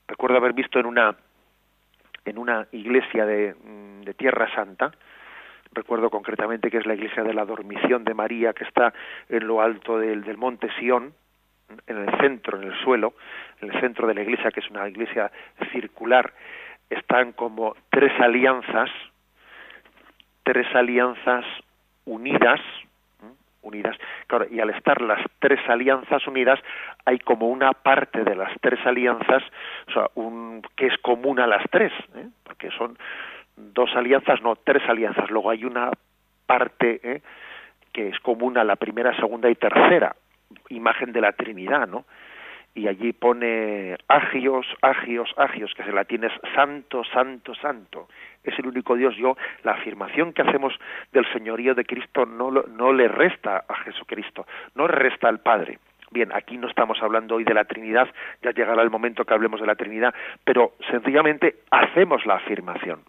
Recuerdo 0.06 0.36
haber 0.36 0.52
visto 0.52 0.78
en 0.78 0.84
una, 0.84 1.16
en 2.26 2.36
una 2.36 2.66
iglesia 2.72 3.24
de, 3.24 3.54
mm, 3.54 4.02
de 4.02 4.12
Tierra 4.12 4.54
Santa, 4.54 4.92
recuerdo 5.72 6.10
concretamente 6.10 6.70
que 6.70 6.76
es 6.76 6.84
la 6.84 6.94
iglesia 6.94 7.22
de 7.22 7.32
la 7.32 7.46
dormición 7.46 8.04
de 8.04 8.12
María, 8.12 8.52
que 8.52 8.64
está 8.64 8.92
en 9.30 9.46
lo 9.46 9.62
alto 9.62 9.98
del, 9.98 10.22
del 10.22 10.36
monte 10.36 10.68
Sión, 10.78 11.14
en 11.86 11.98
el 11.98 12.18
centro, 12.18 12.60
en 12.60 12.68
el 12.68 12.78
suelo, 12.82 13.14
en 13.60 13.70
el 13.70 13.80
centro 13.80 14.06
de 14.06 14.14
la 14.14 14.22
iglesia, 14.22 14.50
que 14.50 14.60
es 14.60 14.70
una 14.70 14.88
iglesia 14.88 15.30
circular, 15.72 16.32
están 16.90 17.32
como 17.32 17.74
tres 17.90 18.12
alianzas, 18.20 18.90
tres 20.42 20.66
alianzas 20.74 21.44
unidas, 22.04 22.60
unidas. 23.62 23.96
Claro, 24.26 24.46
y 24.50 24.60
al 24.60 24.70
estar 24.70 25.00
las 25.00 25.20
tres 25.38 25.60
alianzas 25.68 26.26
unidas, 26.26 26.58
hay 27.04 27.18
como 27.18 27.48
una 27.48 27.72
parte 27.72 28.24
de 28.24 28.34
las 28.34 28.52
tres 28.60 28.84
alianzas, 28.84 29.42
o 29.88 29.92
sea, 29.92 30.10
un, 30.14 30.62
que 30.76 30.86
es 30.86 30.98
común 30.98 31.40
a 31.40 31.46
las 31.46 31.64
tres, 31.70 31.92
¿eh? 32.16 32.26
porque 32.42 32.70
son 32.72 32.98
dos 33.56 33.90
alianzas, 33.94 34.42
no, 34.42 34.56
tres 34.56 34.82
alianzas. 34.88 35.30
Luego 35.30 35.50
hay 35.50 35.64
una 35.64 35.90
parte 36.46 37.00
¿eh? 37.02 37.22
que 37.92 38.08
es 38.08 38.18
común 38.20 38.58
a 38.58 38.64
la 38.64 38.76
primera, 38.76 39.14
segunda 39.16 39.48
y 39.48 39.54
tercera, 39.54 40.14
imagen 40.68 41.12
de 41.12 41.20
la 41.20 41.32
Trinidad, 41.32 41.88
¿no? 41.88 42.04
Y 42.74 42.88
allí 42.88 43.12
pone 43.12 43.98
agios, 44.08 44.66
agios, 44.80 45.30
agios, 45.36 45.74
que 45.74 45.84
se 45.84 45.92
la 45.92 46.04
tienes 46.04 46.32
santo, 46.54 47.04
santo, 47.04 47.54
santo. 47.54 48.08
Es 48.42 48.58
el 48.58 48.66
único 48.66 48.96
Dios. 48.96 49.14
Yo, 49.16 49.36
la 49.62 49.72
afirmación 49.72 50.32
que 50.32 50.40
hacemos 50.40 50.72
del 51.12 51.30
señorío 51.32 51.74
de 51.74 51.84
Cristo 51.84 52.24
no, 52.24 52.50
no 52.50 52.92
le 52.94 53.08
resta 53.08 53.64
a 53.68 53.74
Jesucristo, 53.84 54.46
no 54.74 54.86
resta 54.86 55.28
al 55.28 55.40
Padre. 55.40 55.78
Bien, 56.12 56.30
aquí 56.34 56.58
no 56.58 56.68
estamos 56.68 57.02
hablando 57.02 57.36
hoy 57.36 57.44
de 57.44 57.54
la 57.54 57.64
Trinidad, 57.64 58.08
ya 58.42 58.52
llegará 58.52 58.82
el 58.82 58.90
momento 58.90 59.24
que 59.24 59.32
hablemos 59.32 59.60
de 59.60 59.66
la 59.66 59.76
Trinidad, 59.76 60.14
pero 60.44 60.72
sencillamente 60.90 61.56
hacemos 61.70 62.26
la 62.26 62.36
afirmación. 62.36 63.00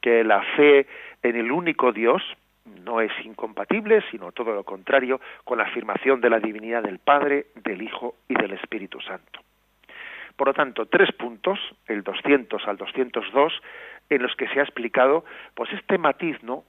Que 0.00 0.24
la 0.24 0.42
fe 0.56 0.86
en 1.22 1.36
el 1.36 1.50
único 1.50 1.92
Dios, 1.92 2.22
no 2.84 3.00
es 3.00 3.12
incompatible, 3.24 4.02
sino 4.10 4.32
todo 4.32 4.52
lo 4.52 4.64
contrario, 4.64 5.20
con 5.44 5.58
la 5.58 5.64
afirmación 5.64 6.20
de 6.20 6.30
la 6.30 6.40
divinidad 6.40 6.82
del 6.82 6.98
Padre, 6.98 7.46
del 7.54 7.82
Hijo 7.82 8.16
y 8.28 8.34
del 8.34 8.52
Espíritu 8.52 9.00
Santo. 9.00 9.40
Por 10.36 10.48
lo 10.48 10.54
tanto, 10.54 10.86
tres 10.86 11.10
puntos, 11.12 11.58
el 11.86 12.02
200 12.02 12.66
al 12.66 12.76
202, 12.76 13.52
en 14.10 14.22
los 14.22 14.34
que 14.36 14.48
se 14.48 14.60
ha 14.60 14.62
explicado, 14.62 15.24
pues 15.54 15.72
este 15.72 15.98
matiz, 15.98 16.42
¿no? 16.42 16.64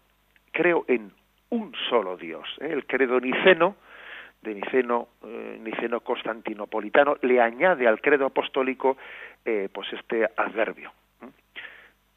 Creo 0.52 0.86
en 0.88 1.12
un 1.50 1.74
solo 1.90 2.18
Dios. 2.18 2.48
¿eh? 2.62 2.70
El 2.72 2.86
credo 2.86 3.20
niceno, 3.20 3.76
de 4.42 4.56
Niceno, 4.56 5.10
eh, 5.24 5.60
Niceno 5.62 6.00
Constantinopolitano, 6.02 7.18
le 7.22 7.42
añade 7.42 7.88
al 7.88 8.02
credo 8.02 8.28
apostólico, 8.28 8.98
eh, 9.44 9.68
pues 9.74 9.92
este 9.94 10.28
adverbio, 10.38 10.92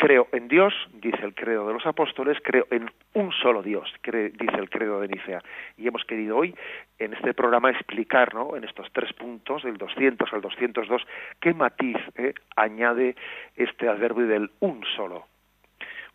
Creo 0.00 0.28
en 0.32 0.48
Dios, 0.48 0.72
dice 0.94 1.22
el 1.22 1.34
credo 1.34 1.66
de 1.66 1.74
los 1.74 1.84
apóstoles, 1.84 2.38
creo 2.42 2.66
en 2.70 2.90
un 3.12 3.32
solo 3.32 3.62
Dios, 3.62 3.86
dice 4.02 4.56
el 4.56 4.70
credo 4.70 4.98
de 4.98 5.08
Nicea. 5.08 5.42
Y 5.76 5.86
hemos 5.86 6.06
querido 6.06 6.38
hoy, 6.38 6.54
en 6.98 7.12
este 7.12 7.34
programa, 7.34 7.70
explicar, 7.70 8.32
¿no? 8.32 8.56
en 8.56 8.64
estos 8.64 8.90
tres 8.94 9.12
puntos, 9.12 9.62
del 9.62 9.76
200 9.76 10.32
al 10.32 10.40
202, 10.40 11.02
qué 11.38 11.52
matiz 11.52 11.98
eh, 12.16 12.32
añade 12.56 13.14
este 13.56 13.88
adverbio 13.88 14.26
del 14.26 14.50
un 14.60 14.82
solo, 14.96 15.26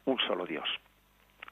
un 0.06 0.18
solo 0.18 0.48
Dios. 0.48 0.68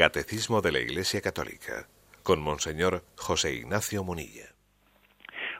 Catecismo 0.00 0.62
de 0.62 0.72
la 0.72 0.78
Iglesia 0.78 1.20
Católica 1.20 1.86
con 2.22 2.40
Monseñor 2.40 3.02
José 3.18 3.52
Ignacio 3.52 4.02
Munilla. 4.02 4.46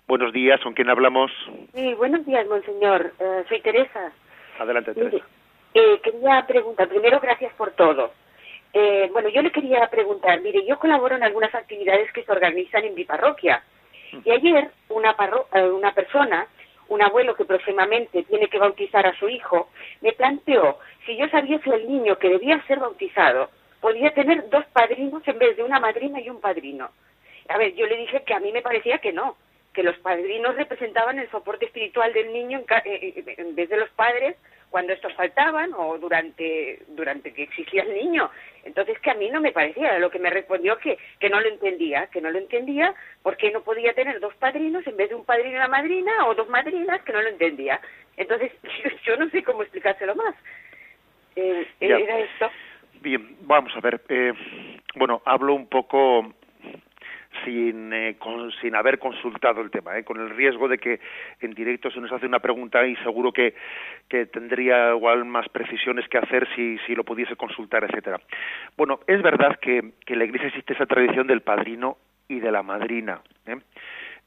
Buenos 0.09 0.33
días, 0.33 0.59
¿con 0.63 0.73
quién 0.73 0.89
hablamos? 0.89 1.31
Sí, 1.75 1.93
buenos 1.93 2.25
días, 2.25 2.47
Monseñor. 2.47 3.13
Eh, 3.19 3.45
soy 3.51 3.61
Teresa. 3.61 4.11
Adelante, 4.59 4.95
Teresa. 4.95 5.27
Eh, 5.75 6.01
quería 6.03 6.47
preguntar, 6.47 6.89
primero, 6.89 7.21
gracias 7.21 7.53
por 7.53 7.73
todo. 7.73 8.15
Eh, 8.73 9.11
bueno, 9.13 9.29
yo 9.29 9.43
le 9.43 9.53
quería 9.53 9.87
preguntar, 9.91 10.41
mire, 10.41 10.65
yo 10.67 10.79
colaboro 10.79 11.17
en 11.17 11.23
algunas 11.23 11.55
actividades 11.55 12.11
que 12.13 12.25
se 12.25 12.33
organizan 12.33 12.83
en 12.85 12.95
mi 12.95 13.05
parroquia. 13.05 13.63
Mm. 14.11 14.21
Y 14.25 14.31
ayer 14.31 14.71
una, 14.89 15.15
una 15.71 15.93
persona, 15.93 16.47
un 16.89 17.03
abuelo 17.03 17.35
que 17.35 17.45
próximamente 17.45 18.23
tiene 18.23 18.49
que 18.49 18.59
bautizar 18.59 19.07
a 19.07 19.15
su 19.19 19.29
hijo, 19.29 19.69
me 20.01 20.13
planteó 20.13 20.79
si 21.05 21.19
yo 21.19 21.29
sabía 21.29 21.59
que 21.59 21.75
el 21.75 21.87
niño 21.87 22.17
que 22.17 22.31
debía 22.31 22.65
ser 22.67 22.79
bautizado 22.79 23.51
podía 23.81 24.13
tener 24.13 24.49
dos 24.51 24.65
padrinos 24.73 25.27
en 25.27 25.39
vez 25.39 25.57
de 25.57 25.63
una 25.63 25.81
madrina 25.81 26.21
y 26.21 26.31
un 26.31 26.41
padrino. 26.41 26.91
A 27.49 27.59
ver, 27.59 27.75
yo 27.75 27.87
le 27.87 27.97
dije 27.97 28.23
que 28.25 28.35
a 28.35 28.41
mí 28.41 28.53
me 28.53 28.63
parecía 28.63 28.99
que 28.99 29.13
no, 29.13 29.37
que 29.73 29.83
los 29.83 29.97
padrinos 29.99 30.57
representaban 30.57 31.19
el 31.19 31.31
soporte 31.31 31.67
espiritual 31.67 32.13
del 32.13 32.33
niño 32.33 32.59
en, 32.59 32.65
eh, 32.85 33.15
eh, 33.27 33.35
en 33.39 33.55
vez 33.55 33.69
de 33.69 33.77
los 33.77 33.91
padres 33.91 34.37
cuando 34.71 34.93
estos 34.93 35.13
faltaban 35.15 35.73
o 35.75 35.99
durante 35.99 36.81
durante 36.89 37.33
que 37.33 37.43
existía 37.43 37.83
el 37.83 37.95
niño. 37.95 38.31
Entonces 38.65 38.99
que 39.01 39.11
a 39.11 39.15
mí 39.15 39.29
no 39.31 39.41
me 39.41 39.53
parecía, 39.53 39.99
lo 39.99 40.11
que 40.11 40.19
me 40.19 40.31
respondió 40.31 40.79
que, 40.79 40.99
que 41.19 41.29
no 41.29 41.41
lo 41.41 41.49
entendía, 41.49 42.07
que 42.07 42.21
no 42.21 42.31
lo 42.31 42.39
entendía 42.39 42.95
porque 43.23 43.51
no 43.51 43.63
podía 43.63 43.95
tener 43.95 44.21
dos 44.21 44.35
padrinos 44.37 44.87
en 44.87 44.97
vez 44.97 45.09
de 45.09 45.17
un 45.17 45.25
padrino 45.25 45.51
y 45.51 45.57
una 45.57 45.69
madrina 45.69 46.27
o 46.27 46.35
dos 46.35 46.49
madrinas, 46.49 47.03
que 47.03 47.13
no 47.13 47.23
lo 47.23 47.29
entendía. 47.29 47.81
Entonces 48.17 48.53
yo, 49.05 49.17
no 49.17 49.29
sé 49.31 49.43
cómo 49.43 49.63
explicárselo 49.63 50.15
más. 50.15 50.35
Eh, 51.37 51.67
era 51.81 52.19
esto. 52.21 52.51
Bien, 53.03 53.37
vamos 53.43 53.75
a 53.75 53.81
ver. 53.81 54.03
Eh, 54.11 54.35
bueno, 54.95 55.23
hablo 55.25 55.55
un 55.55 55.69
poco 55.69 56.35
sin, 57.45 57.91
eh, 57.95 58.17
sin 58.61 58.75
haber 58.75 58.99
consultado 58.99 59.63
el 59.63 59.71
tema, 59.71 59.97
eh, 59.97 60.05
con 60.05 60.21
el 60.21 60.29
riesgo 60.29 60.69
de 60.69 60.77
que 60.77 61.01
en 61.41 61.55
directo 61.55 61.91
se 61.91 61.99
nos 62.01 62.13
hace 62.13 62.27
una 62.27 62.41
pregunta 62.41 62.87
y 62.87 62.95
seguro 62.97 63.33
que, 63.33 63.55
que 64.07 64.27
tendría 64.27 64.91
igual 64.91 65.25
más 65.25 65.49
precisiones 65.49 66.07
que 66.09 66.19
hacer 66.19 66.47
si, 66.55 66.77
si 66.87 66.95
lo 66.95 67.05
pudiese 67.05 67.37
consultar, 67.37 67.85
etcétera. 67.85 68.21
Bueno, 68.77 69.01
es 69.07 69.23
verdad 69.23 69.59
que, 69.61 69.93
que 70.05 70.13
en 70.13 70.19
la 70.19 70.27
Iglesia 70.27 70.49
existe 70.49 70.75
esa 70.75 70.85
tradición 70.85 71.27
del 71.27 71.41
padrino 71.41 71.97
y 72.29 72.41
de 72.41 72.53
la 72.53 72.63
madrina. 72.63 73.23
¿eh? 73.47 73.57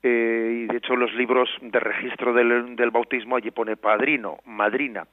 y 0.06 0.66
de 0.66 0.78
hecho 0.78 0.98
los 0.98 1.14
libros 1.14 1.50
de 1.62 1.80
registro 1.80 2.34
del, 2.34 2.76
del 2.76 2.92
bautismo 2.92 3.38
allí 3.38 3.52
pone 3.52 3.78
padrino, 3.78 4.40
madrina. 4.46 5.08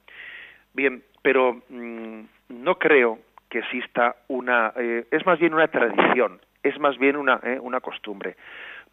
Bien, 0.73 1.01
pero 1.21 1.61
mm, 1.69 2.21
no 2.49 2.75
creo 2.77 3.19
que 3.51 3.59
exista 3.59 4.15
una 4.29 4.71
eh, 4.77 5.05
es 5.11 5.25
más 5.25 5.37
bien 5.37 5.53
una 5.53 5.67
tradición 5.67 6.39
es 6.63 6.79
más 6.79 6.97
bien 6.97 7.17
una 7.17 7.39
eh, 7.43 7.59
una 7.61 7.81
costumbre. 7.81 8.37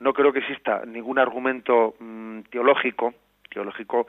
No 0.01 0.13
creo 0.13 0.33
que 0.33 0.41
exista 0.41 0.85
ningún 0.85 1.19
argumento 1.19 1.95
mm, 2.01 2.41
teológico 2.51 3.15
teológico 3.49 4.07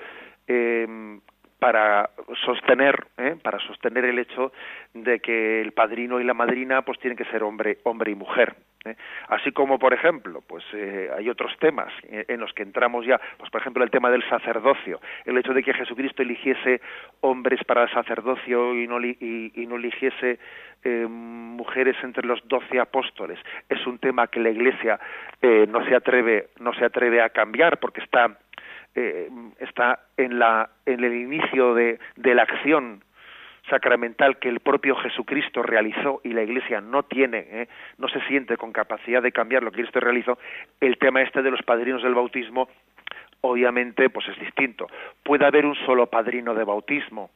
em, 0.48 1.22
para 1.60 2.10
sostener 2.46 3.06
¿eh? 3.18 3.36
para 3.44 3.60
sostener 3.60 4.06
el 4.06 4.18
hecho 4.18 4.52
de 4.94 5.20
que 5.20 5.62
el 5.62 5.74
padrino 5.74 6.20
y 6.20 6.24
la 6.24 6.34
madrina 6.34 6.82
pues 6.84 6.98
tienen 7.00 7.18
que 7.18 7.26
ser 7.26 7.44
hombre 7.44 7.80
hombre 7.84 8.12
y 8.12 8.16
mujer 8.16 8.56
¿eh? 8.86 8.96
así 9.28 9.52
como 9.52 9.78
por 9.78 9.94
ejemplo 9.94 10.42
pues 10.48 10.64
eh, 10.74 11.10
hay 11.16 11.30
otros 11.30 11.52
temas 11.60 11.92
en 12.10 12.40
los 12.40 12.54
que 12.54 12.64
entramos 12.64 13.06
ya 13.06 13.20
pues 13.38 13.52
por 13.52 13.60
ejemplo 13.60 13.84
el 13.84 13.92
tema 13.92 14.10
del 14.10 14.28
sacerdocio 14.30 15.02
el 15.26 15.38
hecho 15.38 15.54
de 15.54 15.62
que 15.62 15.74
Jesucristo 15.74 16.22
eligiese 16.22 16.82
hombres 17.20 17.62
para 17.66 17.84
el 17.84 17.92
sacerdocio 17.92 18.74
y 18.76 18.88
no 18.88 19.00
y, 19.02 19.66
no 19.68 19.76
eligiese 19.76 20.40
mujeres 20.86 21.98
entre 22.04 22.26
los 22.26 22.40
doce 22.48 22.80
apóstoles 22.80 23.38
es 23.68 23.86
un 23.86 24.00
tema 24.00 24.28
que 24.28 24.40
la 24.40 24.50
Iglesia 24.50 24.98
no 25.42 25.86
se 25.86 25.94
atreve 25.94 26.48
no 26.60 26.74
se 26.74 26.86
atreve 26.86 27.22
a 27.22 27.30
cambiar 27.30 27.80
porque 27.80 28.00
está 28.02 28.38
eh, 28.96 29.30
está 29.60 30.00
en, 30.18 30.40
la, 30.40 30.70
en 30.86 31.04
el 31.04 31.14
inicio 31.14 31.74
de, 31.74 32.00
de 32.16 32.36
la 32.36 32.44
acción 32.44 33.04
sacramental 33.70 34.38
que 34.40 34.50
el 34.50 34.60
propio 34.60 34.96
Jesucristo 34.96 35.62
realizó 35.62 36.22
y 36.24 36.34
la 36.34 36.44
Iglesia 36.44 36.82
no 36.82 37.04
tiene, 37.04 37.46
eh, 37.50 37.68
no 37.98 38.08
se 38.08 38.20
siente 38.22 38.58
con 38.58 38.72
capacidad 38.72 39.22
de 39.22 39.32
cambiar 39.32 39.64
lo 39.64 39.72
que 39.72 39.82
Cristo 39.82 40.00
realizó, 40.00 40.38
el 40.82 40.98
tema 40.98 41.22
este 41.22 41.42
de 41.42 41.52
los 41.52 41.62
padrinos 41.62 42.04
del 42.04 42.16
bautismo, 42.16 42.68
obviamente, 43.42 44.10
pues 44.10 44.28
es 44.28 44.40
distinto. 44.40 44.88
Puede 45.24 45.46
haber 45.46 45.66
un 45.66 45.76
solo 45.86 46.08
padrino 46.08 46.54
de 46.54 46.64
bautismo, 46.64 47.30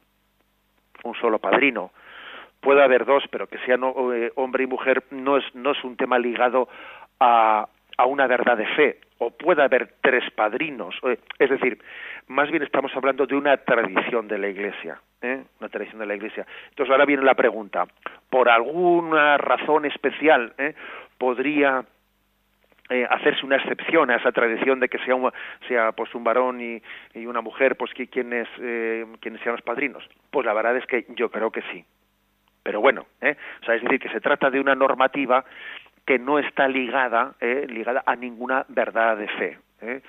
un 1.04 1.16
solo 1.16 1.40
padrino. 1.40 1.92
Puede 2.60 2.82
haber 2.82 3.06
dos, 3.06 3.24
pero 3.30 3.48
que 3.48 3.60
sean 3.60 3.84
eh, 3.84 4.32
hombre 4.36 4.64
y 4.64 4.68
mujer 4.68 5.04
no 5.12 5.38
es, 5.38 5.44
no 5.54 5.72
es 5.72 5.84
un 5.84 5.98
tema 5.98 6.18
ligado 6.18 6.68
a, 7.20 7.68
a 7.98 8.06
una 8.06 8.28
verdad 8.28 8.58
de 8.58 8.68
fe 8.68 9.00
o 9.20 9.32
puede 9.32 9.64
haber 9.64 9.96
tres 10.02 10.24
padrinos 10.32 10.96
es 11.40 11.50
decir 11.50 11.78
más 12.28 12.50
bien 12.50 12.64
estamos 12.64 12.92
hablando 12.96 13.26
de 13.26 13.36
una 13.36 13.58
tradición 13.58 14.28
de 14.28 14.38
la 14.38 14.48
iglesia 14.48 15.00
¿eh? 15.22 15.44
una 15.60 15.70
tradición 15.70 16.00
de 16.00 16.06
la 16.06 16.16
iglesia 16.16 16.46
entonces 16.70 16.92
ahora 16.92 17.06
viene 17.06 17.24
la 17.24 17.36
pregunta 17.36 17.86
por 18.30 18.50
alguna 18.50 19.38
razón 19.38 19.86
especial 19.86 20.54
¿eh? 20.58 20.74
podría 21.18 21.84
eh, 22.90 23.08
hacerse 23.10 23.46
una 23.46 23.58
excepción 23.58 24.12
a 24.12 24.18
esa 24.18 24.32
tradición 24.32 24.80
de 24.80 24.90
que 24.90 25.00
sea 25.00 25.16
un, 25.16 25.32
sea 25.68 25.92
pues 25.92 26.14
un 26.16 26.24
varón 26.24 26.60
y, 26.60 26.82
y 27.14 27.26
una 27.26 27.42
mujer 27.42 27.76
pues 27.78 27.94
que 27.94 28.08
quienes 28.08 28.48
eh, 28.60 29.06
quienes 29.22 29.42
sean 29.42 29.56
los 29.56 29.64
padrinos 29.64 30.04
pues 30.32 30.46
la 30.46 30.54
verdad 30.54 30.78
es 30.78 30.86
que 30.86 31.06
yo 31.16 31.30
creo 31.30 31.52
que 31.52 31.62
sí 31.72 31.86
pero 32.64 32.80
bueno, 32.80 33.06
¿eh? 33.22 33.36
o 33.62 33.66
sea, 33.66 33.76
es 33.76 33.84
decir, 33.84 34.00
que 34.00 34.10
se 34.10 34.22
trata 34.22 34.50
de 34.50 34.60
una 34.60 34.74
normativa 34.74 35.44
que 36.06 36.20
no 36.20 36.40
está 36.40 36.68
ligada, 36.68 37.36
eh, 37.40 37.66
ligada 37.70 38.04
a 38.06 38.16
ninguna 38.16 38.66
verdad 38.70 39.18
de 39.18 39.28
fe. 39.28 39.58
Eh. 39.82 40.02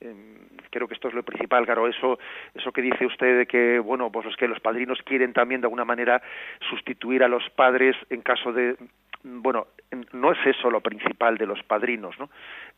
Em, 0.00 0.36
creo 0.70 0.86
que 0.86 0.94
esto 0.94 1.08
es 1.08 1.14
lo 1.14 1.22
principal, 1.22 1.64
claro, 1.64 1.88
eso, 1.88 2.18
eso 2.54 2.72
que 2.72 2.82
dice 2.82 3.06
usted 3.06 3.38
de 3.38 3.46
que, 3.46 3.78
bueno, 3.78 4.10
pues 4.12 4.26
los 4.26 4.36
que 4.36 4.48
los 4.48 4.60
padrinos 4.60 5.00
quieren 5.04 5.32
también 5.32 5.60
de 5.60 5.66
alguna 5.66 5.84
manera 5.84 6.20
sustituir 6.68 7.22
a 7.22 7.28
los 7.28 7.48
padres 7.50 7.96
en 8.10 8.20
caso 8.20 8.52
de, 8.52 8.76
bueno, 9.22 9.68
no 10.12 10.32
es 10.32 10.38
eso 10.46 10.70
lo 10.70 10.80
principal 10.80 11.38
de 11.38 11.46
los 11.46 11.62
padrinos, 11.62 12.18
¿no? 12.18 12.28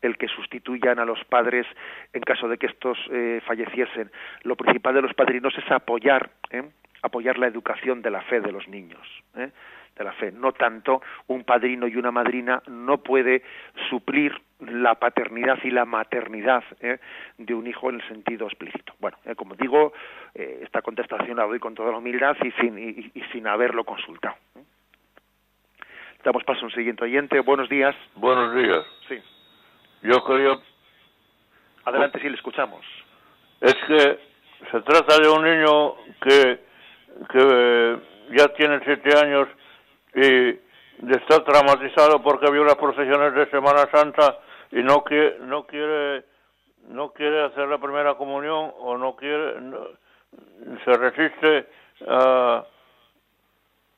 El 0.01 0.17
que 0.17 0.27
sustituyan 0.27 0.99
a 0.99 1.05
los 1.05 1.23
padres 1.25 1.65
en 2.13 2.21
caso 2.21 2.47
de 2.47 2.57
que 2.57 2.67
estos 2.67 2.97
eh, 3.11 3.41
falleciesen. 3.45 4.11
Lo 4.43 4.55
principal 4.55 4.95
de 4.95 5.01
los 5.01 5.13
padrinos 5.13 5.53
es 5.57 5.69
apoyar, 5.71 6.29
¿eh? 6.51 6.63
apoyar 7.01 7.37
la 7.37 7.47
educación 7.47 8.01
de 8.01 8.11
la 8.11 8.21
fe 8.21 8.41
de 8.41 8.51
los 8.51 8.67
niños. 8.67 9.05
¿eh? 9.35 9.49
De 9.99 10.05
la 10.05 10.13
fe. 10.13 10.31
No 10.31 10.53
tanto 10.53 11.01
un 11.27 11.43
padrino 11.43 11.85
y 11.87 11.95
una 11.97 12.09
madrina 12.09 12.63
no 12.67 12.97
puede 12.99 13.43
suplir 13.89 14.33
la 14.59 14.95
paternidad 14.95 15.59
y 15.63 15.71
la 15.71 15.85
maternidad 15.85 16.63
¿eh? 16.79 16.99
de 17.37 17.53
un 17.53 17.67
hijo 17.67 17.89
en 17.89 17.97
el 17.97 18.07
sentido 18.07 18.47
explícito. 18.47 18.93
Bueno, 18.99 19.17
eh, 19.25 19.35
como 19.35 19.55
digo, 19.55 19.93
eh, 20.33 20.61
esta 20.63 20.81
contestación 20.81 21.37
la 21.37 21.45
doy 21.45 21.59
con 21.59 21.75
toda 21.75 21.91
la 21.91 21.97
humildad 21.97 22.35
y 22.41 22.51
sin, 22.53 22.79
y, 22.79 23.21
sin 23.31 23.45
haberlo 23.45 23.83
consultado. 23.83 24.35
Damos 26.23 26.43
paso 26.43 26.61
a 26.61 26.65
un 26.65 26.71
siguiente 26.71 27.03
oyente. 27.03 27.39
Buenos 27.41 27.69
días. 27.69 27.95
Buenos 28.15 28.55
días. 28.55 28.85
Sí. 29.07 29.21
Yo 30.01 30.23
quería... 30.25 30.57
Adelante, 31.85 32.19
si 32.19 32.29
le 32.29 32.35
escuchamos. 32.35 32.85
Es 33.61 33.75
que 33.87 34.19
se 34.71 34.81
trata 34.81 35.17
de 35.21 35.29
un 35.29 35.43
niño 35.43 35.95
que, 36.21 36.59
que 37.29 37.99
ya 38.37 38.47
tiene 38.49 38.79
siete 38.83 39.17
años 39.17 39.47
y 40.15 40.59
está 41.07 41.43
traumatizado 41.43 42.21
porque 42.21 42.51
vio 42.51 42.63
las 42.63 42.75
procesiones 42.75 43.33
de 43.33 43.49
Semana 43.49 43.89
Santa 43.91 44.39
y 44.71 44.83
no 44.83 45.03
quiere 45.03 45.39
no 45.39 45.65
quiere 45.65 46.25
no 46.87 47.11
quiere 47.11 47.45
hacer 47.45 47.67
la 47.67 47.77
primera 47.77 48.15
comunión 48.15 48.73
o 48.79 48.97
no 48.97 49.15
quiere 49.15 49.55
se 50.83 50.93
resiste 50.93 51.67
a, 52.07 52.65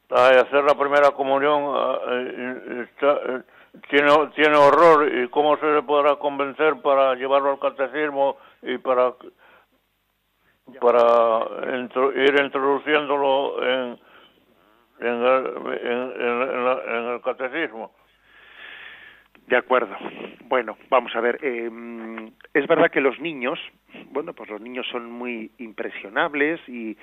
hacer 0.09 0.63
la 0.63 0.75
primera 0.75 1.11
comunión 1.11 1.75
tiene 3.89 4.11
tiene 4.35 4.57
horror 4.57 5.11
y 5.13 5.29
cómo 5.29 5.57
se 5.57 5.65
le 5.65 5.81
podrá 5.83 6.17
convencer 6.17 6.81
para 6.81 7.15
llevarlo 7.15 7.51
al 7.51 7.59
catecismo 7.59 8.37
y 8.61 8.77
para 8.77 9.13
para 10.79 11.45
ir 12.15 12.41
introduciéndolo 12.41 13.63
en 13.63 14.10
en 15.01 15.23
el, 17.13 17.21
catecismo. 17.23 17.91
De 19.47 19.57
acuerdo. 19.57 19.95
Bueno, 20.45 20.77
vamos 20.89 21.15
a 21.15 21.21
ver. 21.21 21.39
Eh, 21.41 21.69
es 22.53 22.67
verdad 22.67 22.91
que 22.91 23.01
los 23.01 23.19
niños, 23.19 23.59
bueno, 24.11 24.33
pues 24.33 24.49
los 24.49 24.61
niños 24.61 24.87
son 24.91 25.11
muy 25.11 25.51
impresionables 25.57 26.61
y, 26.69 26.97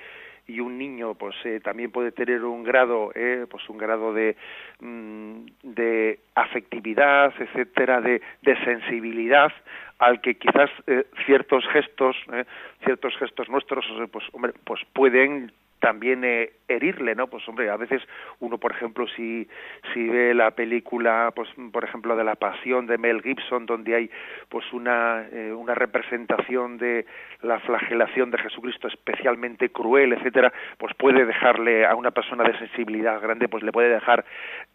y 0.47 0.59
un 0.59 0.77
niño, 0.77 1.15
pues 1.15 1.35
eh, 1.43 1.59
también 1.59 1.91
puede 1.91 2.11
tener 2.11 2.43
un 2.43 2.63
grado, 2.63 3.11
eh, 3.13 3.45
pues 3.49 3.67
un 3.69 3.77
grado 3.77 4.13
de, 4.13 4.35
mm, 4.79 5.45
de 5.63 6.19
afectividad, 6.35 7.33
etcétera, 7.39 8.01
de, 8.01 8.21
de 8.41 8.63
sensibilidad 8.63 9.51
al 9.99 10.21
que 10.21 10.35
quizás 10.35 10.69
eh, 10.87 11.05
ciertos 11.25 11.67
gestos, 11.67 12.15
eh, 12.33 12.45
ciertos 12.83 13.15
gestos 13.17 13.49
nuestros, 13.49 13.85
pues 14.11 14.25
hombre, 14.31 14.53
pues 14.63 14.81
pueden 14.93 15.51
también 15.79 16.23
eh, 16.23 16.51
herirle, 16.67 17.15
¿no? 17.15 17.27
Pues 17.27 17.47
hombre, 17.47 17.69
a 17.69 17.77
veces 17.77 18.01
uno, 18.39 18.57
por 18.57 18.71
ejemplo, 18.71 19.07
si, 19.07 19.47
si 19.93 20.07
ve 20.07 20.33
la 20.33 20.51
película, 20.51 21.31
pues 21.35 21.49
por 21.71 21.83
ejemplo, 21.83 22.15
de 22.15 22.23
la 22.23 22.35
Pasión 22.35 22.85
de 22.85 22.97
Mel 22.97 23.21
Gibson, 23.21 23.65
donde 23.65 23.95
hay 23.95 24.11
pues 24.49 24.71
una, 24.73 25.25
eh, 25.31 25.51
una 25.53 25.75
representación 25.75 26.77
de 26.77 27.05
la 27.41 27.59
flagelación 27.61 28.31
de 28.31 28.37
Jesucristo 28.37 28.87
especialmente 28.87 29.69
cruel, 29.69 30.13
etcétera, 30.13 30.51
pues 30.77 30.93
puede 30.95 31.25
dejarle 31.25 31.85
a 31.85 31.95
una 31.95 32.11
persona 32.11 32.43
de 32.43 32.57
sensibilidad 32.57 33.21
grande, 33.21 33.47
pues 33.47 33.63
le 33.63 33.71
puede 33.71 33.89
dejar 33.89 34.25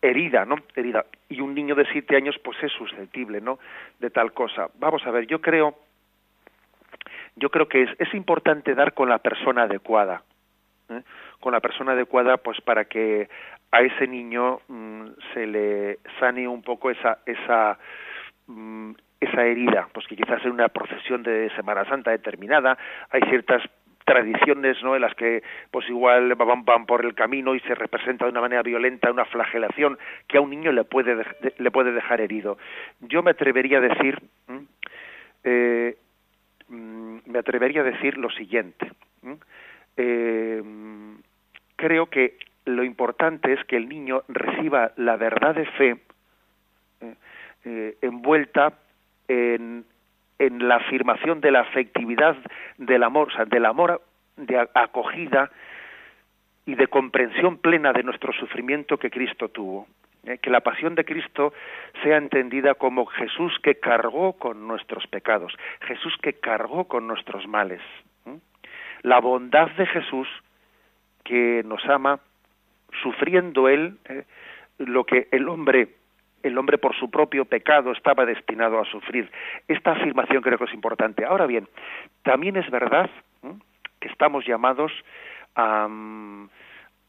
herida, 0.01 0.45
¿no? 0.45 0.57
Herida. 0.75 1.05
Y 1.29 1.41
un 1.41 1.55
niño 1.55 1.75
de 1.75 1.87
siete 1.93 2.17
años, 2.17 2.37
pues 2.43 2.57
es 2.63 2.73
susceptible, 2.73 3.41
¿no? 3.41 3.59
De 4.01 4.11
tal 4.11 4.33
cosa. 4.33 4.69
Vamos 4.79 5.07
a 5.07 5.11
ver, 5.11 5.27
yo 5.27 5.41
creo 5.41 5.75
yo 7.37 7.51
creo 7.51 7.69
que 7.69 7.83
es, 7.83 7.91
es 7.99 8.15
importante 8.15 8.75
dar 8.75 8.95
con 8.95 9.09
la 9.09 9.19
persona 9.19 9.65
adecuada. 9.65 10.23
¿Eh? 10.89 11.03
con 11.41 11.53
la 11.53 11.61
persona 11.61 11.93
adecuada 11.93 12.37
pues 12.37 12.61
para 12.61 12.85
que 12.85 13.29
a 13.71 13.81
ese 13.81 14.07
niño 14.07 14.61
mm, 14.69 15.07
se 15.33 15.47
le 15.47 15.99
sane 16.21 16.47
un 16.47 16.63
poco 16.63 16.91
esa 16.91 17.19
esa 17.27 17.79
mm, 18.47 18.93
esa 19.21 19.45
herida 19.45 19.89
pues 19.93 20.07
que 20.07 20.17
quizás 20.17 20.45
en 20.45 20.53
una 20.53 20.69
procesión 20.69 21.23
de 21.23 21.51
Semana 21.57 21.85
Santa 21.87 22.11
determinada 22.11 22.77
hay 23.11 23.23
ciertas 23.23 23.63
tradiciones 24.05 24.83
no 24.83 24.95
en 24.95 25.03
las 25.03 25.15
que 25.15 25.43
pues 25.71 25.89
igual 25.89 26.35
van, 26.35 26.65
van 26.65 26.87
por 26.87 27.05
el 27.05 27.15
camino 27.15 27.55
y 27.55 27.61
se 27.61 27.75
representa 27.75 28.27
de 28.27 28.33
una 28.33 28.43
manera 28.43 28.63
violenta 28.63 29.11
una 29.11 29.25
flagelación 29.25 29.99
que 30.29 30.39
a 30.39 30.41
un 30.41 30.51
niño 30.51 30.73
le 30.73 30.85
puede 30.85 31.25
le 31.57 31.71
puede 31.71 31.93
dejar 31.93 32.21
herido. 32.21 32.59
Yo 33.01 33.23
me 33.23 33.31
atrevería 33.31 33.79
a 33.79 33.81
decir 33.81 34.21
eh, 35.43 35.97
mm, 36.69 37.19
me 37.27 37.39
atrevería 37.39 37.81
a 37.81 37.85
decir 37.85 38.19
lo 38.19 38.31
siguiente 38.31 38.91
eh, 39.23 39.37
creo 41.77 42.07
que 42.07 42.39
lo 42.65 42.83
importante 42.83 43.53
es 43.53 43.65
que 43.65 43.77
el 43.77 43.89
niño 43.89 44.23
reciba 44.29 44.93
la 44.97 45.17
verdad 45.17 45.55
de 45.55 45.67
fe 45.67 45.97
eh, 47.01 47.15
eh, 47.65 47.97
envuelta 48.03 48.75
en, 49.29 49.85
en 50.39 50.69
la 50.69 50.77
afirmación 50.77 51.41
de 51.41 51.51
la 51.51 51.61
afectividad 51.61 52.37
del 52.79 53.03
amor, 53.03 53.29
o 53.29 53.37
sea, 53.37 53.45
del 53.45 53.67
amor 53.67 54.03
de 54.37 54.59
acogida 54.75 55.51
y 56.67 56.75
de 56.75 56.87
comprensión 56.87 57.59
plena 57.59 57.93
de 57.93 58.03
nuestro 58.03 58.33
sufrimiento 58.33 58.99
que 58.99 59.11
Cristo 59.11 59.49
tuvo. 59.49 59.87
Eh, 60.25 60.39
que 60.39 60.49
la 60.49 60.61
pasión 60.61 60.95
de 60.95 61.05
Cristo 61.05 61.53
sea 62.03 62.17
entendida 62.17 62.75
como 62.75 63.05
Jesús 63.05 63.59
que 63.63 63.75
cargó 63.75 64.33
con 64.35 64.67
nuestros 64.67 65.07
pecados, 65.07 65.55
Jesús 65.83 66.15
que 66.23 66.33
cargó 66.33 66.85
con 66.85 67.07
nuestros 67.07 67.47
males 67.47 67.83
la 69.05 69.21
bondad 69.21 69.71
de 69.73 69.87
Jesús 69.87 70.27
que 71.25 71.63
nos 71.65 71.85
ama, 71.87 72.19
sufriendo 73.03 73.69
él 73.69 73.99
eh, 74.07 74.25
lo 74.79 75.05
que 75.05 75.29
el 75.31 75.49
hombre 75.49 75.89
el 76.43 76.59
hombre 76.59 76.77
por 76.77 76.95
su 76.95 77.11
propio 77.11 77.47
pecado 77.47 77.93
estaba 77.93 78.27
destinado 78.27 78.79
a 78.79 78.85
sufrir. 78.85 79.31
Esta 79.67 79.93
afirmación 79.93 80.43
creo 80.43 80.59
que 80.59 80.65
es 80.65 80.75
importante. 80.75 81.25
Ahora 81.25 81.47
bien, 81.47 81.67
también 82.23 82.57
es 82.57 82.71
verdad 82.71 83.09
que 83.99 84.09
estamos 84.09 84.45
llamados 84.45 84.93
a, 85.55 85.89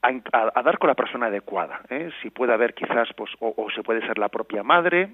a, 0.01 0.61
dar 0.63 0.77
con 0.77 0.87
la 0.87 0.95
persona 0.95 1.25
adecuada. 1.25 1.81
¿eh? 1.89 2.11
Si 2.21 2.29
puede 2.29 2.53
haber 2.53 2.73
quizás, 2.73 3.09
pues, 3.17 3.29
o, 3.39 3.67
se 3.75 3.83
puede 3.83 4.07
ser 4.07 4.17
la 4.17 4.29
propia 4.29 4.63
madre, 4.63 5.09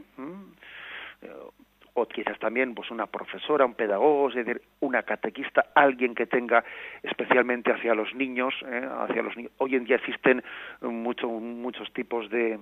o 1.93 2.05
quizás 2.05 2.39
también 2.39 2.73
pues 2.73 2.89
una 2.91 3.07
profesora, 3.07 3.65
un 3.65 3.73
pedagogo, 3.73 4.29
una 4.79 5.03
catequista, 5.03 5.67
alguien 5.75 6.15
que 6.15 6.25
tenga 6.25 6.63
especialmente 7.03 7.71
hacia 7.71 7.93
los 7.93 8.13
niños, 8.15 8.53
¿eh? 8.65 8.87
hacia 8.99 9.21
los 9.21 9.35
niños. 9.35 9.51
Hoy 9.57 9.75
en 9.75 9.85
día 9.85 9.97
existen 9.97 10.43
mucho, 10.81 11.27
muchos 11.27 11.91
tipos 11.93 12.29
de 12.29 12.57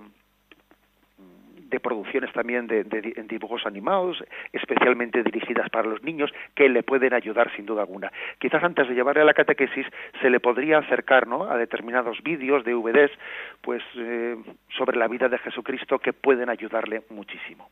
de 1.70 1.80
producciones 1.80 2.32
también 2.32 2.66
de, 2.66 2.82
dibujos 3.28 3.64
animados, 3.64 4.22
especialmente 4.52 5.22
dirigidas 5.22 5.70
para 5.70 5.88
los 5.88 6.02
niños, 6.02 6.32
que 6.54 6.68
le 6.68 6.82
pueden 6.82 7.14
ayudar 7.14 7.54
sin 7.54 7.64
duda 7.64 7.82
alguna. 7.82 8.12
Quizás 8.38 8.62
antes 8.62 8.88
de 8.88 8.94
llevarle 8.94 9.22
a 9.22 9.24
la 9.24 9.34
catequesis 9.34 9.86
se 10.20 10.30
le 10.30 10.40
podría 10.40 10.78
acercar 10.78 11.26
¿no? 11.26 11.44
a 11.44 11.56
determinados 11.56 12.22
vídeos, 12.22 12.64
de 12.64 12.72
DVDs, 12.72 13.12
pues 13.60 13.82
eh, 13.96 14.36
sobre 14.76 14.98
la 14.98 15.08
vida 15.08 15.28
de 15.28 15.38
Jesucristo 15.38 15.98
que 15.98 16.12
pueden 16.12 16.50
ayudarle 16.50 17.02
muchísimo. 17.08 17.70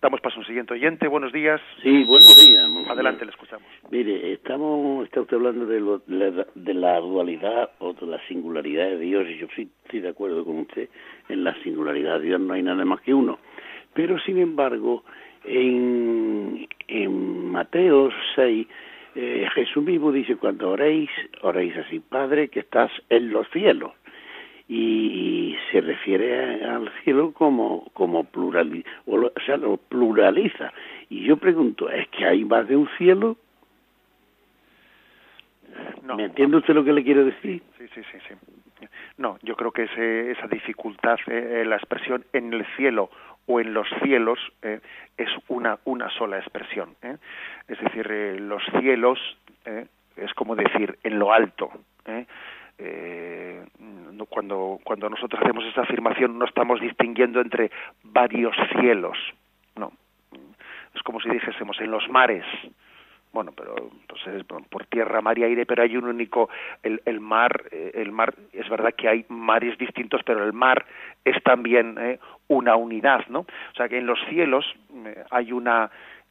Damos 0.00 0.20
paso 0.20 0.36
a 0.36 0.38
un 0.40 0.46
siguiente 0.46 0.74
oyente. 0.74 1.08
Buenos 1.08 1.32
días. 1.32 1.60
Sí, 1.82 2.04
buenos 2.04 2.46
días. 2.46 2.64
Adelante, 2.88 3.24
le 3.24 3.32
escuchamos. 3.32 3.66
Mire, 3.90 4.32
estamos, 4.32 5.04
está 5.04 5.20
usted 5.20 5.36
hablando 5.36 5.66
de, 5.66 5.80
lo, 5.80 5.98
de, 6.06 6.74
la 6.74 7.00
dualidad 7.00 7.70
o 7.80 7.94
de 7.94 8.06
la 8.06 8.24
singularidad 8.28 8.84
de 8.90 8.98
Dios, 9.00 9.26
y 9.28 9.38
yo 9.38 9.48
sí 9.56 9.68
estoy 9.84 10.00
de 10.00 10.10
acuerdo 10.10 10.44
con 10.44 10.60
usted, 10.60 10.88
en 11.28 11.42
la 11.42 11.52
singularidad 11.64 12.20
de 12.20 12.26
Dios 12.26 12.40
no 12.40 12.54
hay 12.54 12.62
nada 12.62 12.84
más 12.84 13.00
que 13.00 13.12
uno. 13.12 13.40
Pero, 13.92 14.20
sin 14.20 14.38
embargo, 14.38 15.02
en, 15.42 16.68
en 16.86 17.50
Mateo 17.50 18.10
6, 18.36 18.68
eh, 19.16 19.48
Jesús 19.52 19.82
mismo 19.82 20.12
dice, 20.12 20.36
cuando 20.36 20.70
oréis, 20.70 21.10
oréis 21.42 21.76
así, 21.76 21.98
Padre 21.98 22.50
que 22.50 22.60
estás 22.60 22.92
en 23.08 23.32
los 23.32 23.50
cielos 23.50 23.97
y 24.68 25.56
se 25.72 25.80
refiere 25.80 26.62
al 26.64 26.90
cielo 27.02 27.32
como 27.32 27.86
como 27.94 28.24
plural 28.24 28.84
o, 29.06 29.30
sea 29.46 29.56
lo 29.56 29.78
pluraliza 29.78 30.72
y 31.08 31.24
yo 31.24 31.38
pregunto 31.38 31.88
es 31.88 32.06
que 32.08 32.26
hay 32.26 32.44
más 32.44 32.68
de 32.68 32.76
un 32.76 32.88
cielo 32.98 33.36
no. 36.02 36.16
¿Me 36.16 36.24
entiende 36.24 36.56
usted 36.56 36.74
lo 36.74 36.84
que 36.84 36.92
le 36.92 37.04
quiero 37.04 37.24
decir? 37.24 37.62
Sí, 37.76 37.86
sí, 37.94 38.02
sí, 38.10 38.18
sí. 38.26 38.86
No, 39.16 39.38
yo 39.42 39.56
creo 39.56 39.72
que 39.72 39.84
ese, 39.84 40.30
esa 40.30 40.46
dificultad, 40.46 41.18
eh, 41.26 41.64
la 41.66 41.76
expresión 41.76 42.24
en 42.32 42.52
el 42.52 42.64
cielo 42.76 43.10
o 43.46 43.60
en 43.60 43.74
los 43.74 43.86
cielos 44.02 44.38
eh, 44.62 44.80
es 45.16 45.28
una, 45.48 45.78
una 45.84 46.08
sola 46.10 46.38
expresión. 46.38 46.94
Eh. 47.02 47.16
Es 47.68 47.78
decir, 47.80 48.06
los 48.40 48.62
cielos 48.80 49.18
es 50.16 50.32
como 50.34 50.56
decir 50.56 50.98
en 51.02 51.18
lo 51.18 51.32
alto. 51.32 51.70
Eh, 52.06 52.26
cuando, 54.28 54.78
cuando 54.84 55.08
nosotros 55.08 55.42
hacemos 55.42 55.64
esa 55.64 55.82
afirmación 55.82 56.38
no 56.38 56.44
estamos 56.44 56.80
distinguiendo 56.80 57.40
entre 57.40 57.70
varios 58.04 58.54
cielos, 58.78 59.18
no. 59.76 59.92
Es 60.94 61.02
como 61.02 61.20
si 61.20 61.28
dijésemos 61.28 61.80
en 61.80 61.90
los 61.90 62.08
mares, 62.08 62.44
bueno, 63.32 63.52
pero 63.54 63.74
pues 64.06 64.44
por 64.70 64.86
tierra, 64.86 65.20
mar 65.20 65.38
y 65.38 65.44
aire, 65.44 65.66
pero 65.66 65.82
hay 65.82 65.96
un 65.96 66.04
único, 66.04 66.48
el, 66.82 67.02
el 67.04 67.20
mar, 67.20 67.64
eh, 67.70 67.92
el 67.94 68.10
mar, 68.10 68.34
es 68.52 68.68
verdad 68.68 68.94
que 68.96 69.08
hay 69.08 69.24
mares 69.28 69.76
distintos, 69.76 70.22
pero 70.24 70.44
el 70.44 70.52
mar 70.52 70.86
es 71.24 71.42
también 71.42 71.96
eh, 71.98 72.18
una 72.48 72.76
unidad, 72.76 73.26
¿no? 73.28 73.40
O 73.40 73.74
sea 73.76 73.88
que 73.88 73.98
en 73.98 74.06
los 74.06 74.18
cielos 74.28 74.64
hay 75.30 75.52
una, 75.52 75.90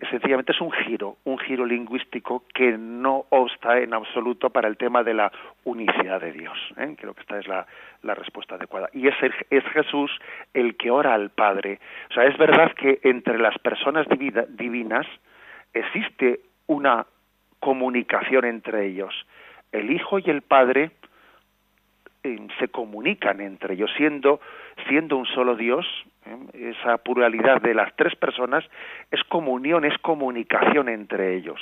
sencillamente 0.10 0.52
es 0.52 0.62
un 0.62 0.72
giro, 0.72 1.18
un 1.24 1.39
giro 1.39 1.66
lingüístico 1.66 2.43
que 2.54 2.78
no 2.78 3.26
obsta 3.30 3.80
en 3.80 3.93
absoluto 3.93 4.50
para 4.52 4.68
el 4.68 4.78
tema 4.78 5.04
de 5.04 5.16
la 5.16 5.32
unicidad 5.64 6.22
de 6.22 6.32
Dios. 6.32 6.58
¿eh? 6.78 6.95
Creo 7.00 7.14
que 7.14 7.22
esta 7.22 7.39
es 7.39 7.48
la, 7.48 7.66
la 8.04 8.14
respuesta 8.14 8.56
adecuada. 8.56 8.89
Y 8.93 9.08
es, 9.08 9.16
es 9.50 9.64
Jesús 9.74 10.12
el 10.54 10.78
que 10.78 10.91
ora 10.91 11.14
al 11.16 11.32
Padre. 11.32 11.80
O 12.12 12.14
sea, 12.14 12.26
es 12.26 12.38
verdad 12.38 12.74
que 12.74 13.00
entre 13.04 13.39
las 13.39 13.58
personas 13.58 14.06
divinas 14.50 15.08
existe 15.74 16.41
una 16.68 17.08
comunicación 17.60 18.45
entre 18.45 18.86
ellos. 18.86 19.14
El 19.72 19.91
Hijo 19.91 20.20
y 20.20 20.30
el 20.30 20.43
Padre 20.43 20.91
se 22.60 22.68
comunican 22.70 23.42
entre 23.42 23.76
ellos, 23.76 23.92
siendo, 23.98 24.40
siendo 24.88 25.18
un 25.18 25.26
solo 25.26 25.56
Dios, 25.56 25.86
¿eh? 26.26 26.74
esa 26.80 26.98
pluralidad 26.98 27.62
de 27.62 27.74
las 27.74 27.96
tres 27.96 28.16
personas 28.16 28.64
es 29.12 29.24
comunión, 29.26 29.86
es 29.86 29.98
comunicación 30.00 30.90
entre 30.90 31.36
ellos. 31.36 31.60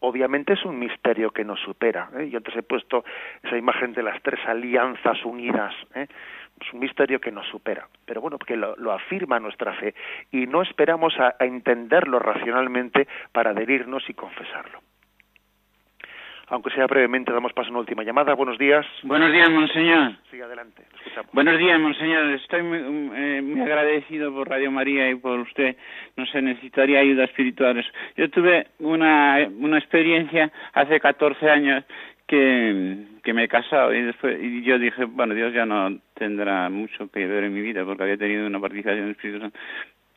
Obviamente 0.00 0.52
es 0.52 0.64
un 0.66 0.78
misterio 0.78 1.30
que 1.30 1.44
nos 1.44 1.58
supera. 1.60 2.10
¿eh? 2.18 2.28
Yo 2.28 2.36
antes 2.36 2.54
he 2.54 2.62
puesto 2.62 3.04
esa 3.42 3.56
imagen 3.56 3.94
de 3.94 4.02
las 4.02 4.20
tres 4.22 4.38
alianzas 4.46 5.24
unidas. 5.24 5.72
¿eh? 5.94 6.06
Es 6.60 6.72
un 6.74 6.80
misterio 6.80 7.20
que 7.20 7.32
nos 7.32 7.46
supera. 7.48 7.88
Pero 8.04 8.20
bueno, 8.20 8.36
porque 8.36 8.56
lo, 8.56 8.92
afirma 8.92 9.40
nuestra 9.40 9.72
fe 9.74 9.94
y 10.30 10.46
no 10.46 10.60
esperamos 10.60 11.18
a 11.18 11.36
entenderlo 11.40 12.18
racionalmente 12.18 13.08
para 13.32 13.50
adherirnos 13.50 14.08
y 14.10 14.14
confesarlo 14.14 14.80
aunque 16.48 16.70
sea 16.70 16.86
brevemente, 16.86 17.32
damos 17.32 17.52
paso 17.52 17.68
a 17.68 17.70
una 17.70 17.80
última 17.80 18.02
llamada. 18.02 18.34
Buenos 18.34 18.58
días. 18.58 18.86
Buenos 19.02 19.32
días, 19.32 19.50
monseñor. 19.50 20.12
Sí, 20.30 20.40
adelante. 20.40 20.82
Buenos 21.32 21.58
días, 21.58 21.80
monseñor. 21.80 22.26
Estoy 22.30 22.60
eh, 22.60 23.40
muy, 23.42 23.60
agradecido 23.60 24.32
por 24.32 24.48
Radio 24.48 24.70
María 24.70 25.10
y 25.10 25.14
por 25.14 25.38
usted. 25.40 25.76
No 26.16 26.26
sé, 26.26 26.42
necesitaría 26.42 27.00
ayuda 27.00 27.24
espiritual. 27.24 27.84
Yo 28.16 28.30
tuve 28.30 28.68
una, 28.78 29.48
una 29.58 29.78
experiencia 29.78 30.50
hace 30.72 31.00
14 31.00 31.50
años 31.50 31.84
que, 32.26 33.04
que 33.22 33.32
me 33.32 33.44
he 33.44 33.48
casado 33.48 33.92
y 33.92 34.02
después 34.02 34.38
y 34.40 34.62
yo 34.62 34.78
dije, 34.78 35.04
bueno, 35.04 35.34
Dios 35.34 35.52
ya 35.52 35.66
no 35.66 35.98
tendrá 36.14 36.70
mucho 36.70 37.10
que 37.10 37.26
ver 37.26 37.44
en 37.44 37.54
mi 37.54 37.60
vida 37.60 37.84
porque 37.84 38.02
había 38.02 38.16
tenido 38.16 38.46
una 38.46 38.60
participación 38.60 39.10
espiritual 39.10 39.52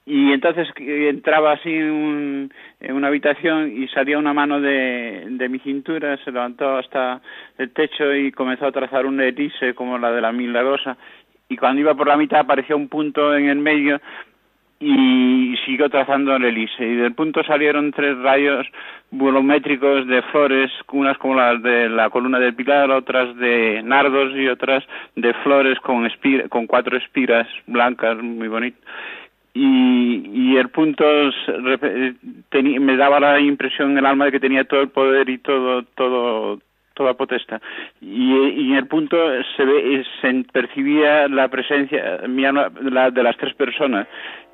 y 0.10 0.32
entonces 0.32 0.70
entraba 0.78 1.52
así 1.52 1.70
en, 1.70 2.50
una 2.80 3.08
habitación 3.10 3.74
y 3.76 3.90
salía 3.90 4.18
una 4.18 4.34
mano 4.34 4.62
de, 4.62 5.48
mi 5.50 5.60
cintura, 5.60 6.16
se 6.24 6.32
levantó 6.32 6.78
hasta 6.78 7.20
el 7.58 7.72
techo 7.72 8.16
y 8.16 8.32
comenzó 8.32 8.68
a 8.68 8.72
trazar 8.72 9.06
una 9.06 9.26
elise 9.26 9.74
como 9.76 9.98
la 9.98 10.10
de 10.14 10.22
la 10.22 10.32
milagrosa. 10.32 10.96
Y 11.50 11.58
cuando 11.58 11.82
iba 11.82 11.94
por 11.94 12.08
la 12.08 12.16
mitad 12.16 12.40
apareció 12.40 12.78
un 12.78 12.88
punto 12.88 13.36
en 13.36 13.50
el 13.50 13.58
medio 13.58 14.00
y 14.80 15.58
siguió 15.66 15.90
trazando 15.90 16.38
el 16.38 16.46
elise 16.46 16.86
y 16.86 16.96
del 16.96 17.14
punto 17.14 17.44
salieron 17.44 17.92
tres 17.92 18.18
rayos 18.20 18.66
volumétricos 19.12 20.08
de 20.08 20.22
flores, 20.22 20.72
unas 20.90 21.18
como 21.18 21.36
las 21.36 21.62
de 21.62 21.90
la 21.90 22.10
columna 22.10 22.40
del 22.40 22.56
pilar, 22.56 22.92
otras 22.92 23.36
de 23.36 23.82
nardos 23.84 24.34
y 24.38 24.48
otras 24.48 24.86
de 25.18 25.34
flores 25.44 25.78
con, 25.82 26.08
con 26.48 26.66
cuatro 26.66 26.96
espiras 26.96 27.48
blancas, 27.66 28.18
muy 28.24 28.48
bonitas 28.48 28.80
y, 29.58 30.58
el 30.58 30.70
punto 30.70 31.06
me 32.80 32.98
daba 32.98 33.20
la 33.20 33.40
impresión 33.40 33.92
en 33.92 33.98
el 34.00 34.06
alma 34.06 34.26
de 34.26 34.32
que 34.32 34.40
tenía 34.40 34.64
todo 34.64 34.82
el 34.82 34.90
poder 34.90 35.30
y 35.30 35.38
todo 35.38 35.84
todo 35.84 36.60
toda 36.94 37.14
potestad. 37.14 37.62
Y, 38.02 38.34
y 38.34 38.72
en 38.72 38.78
el 38.78 38.88
punto 38.88 39.18
se 39.56 39.66
ve 39.66 40.04
se 40.20 40.46
percibía 40.52 41.28
la 41.28 41.48
presencia 41.48 42.22
mía 42.28 42.52
la, 42.52 43.12
de 43.12 43.24
las 43.24 43.38
tres 43.38 43.54
personas. 43.54 44.08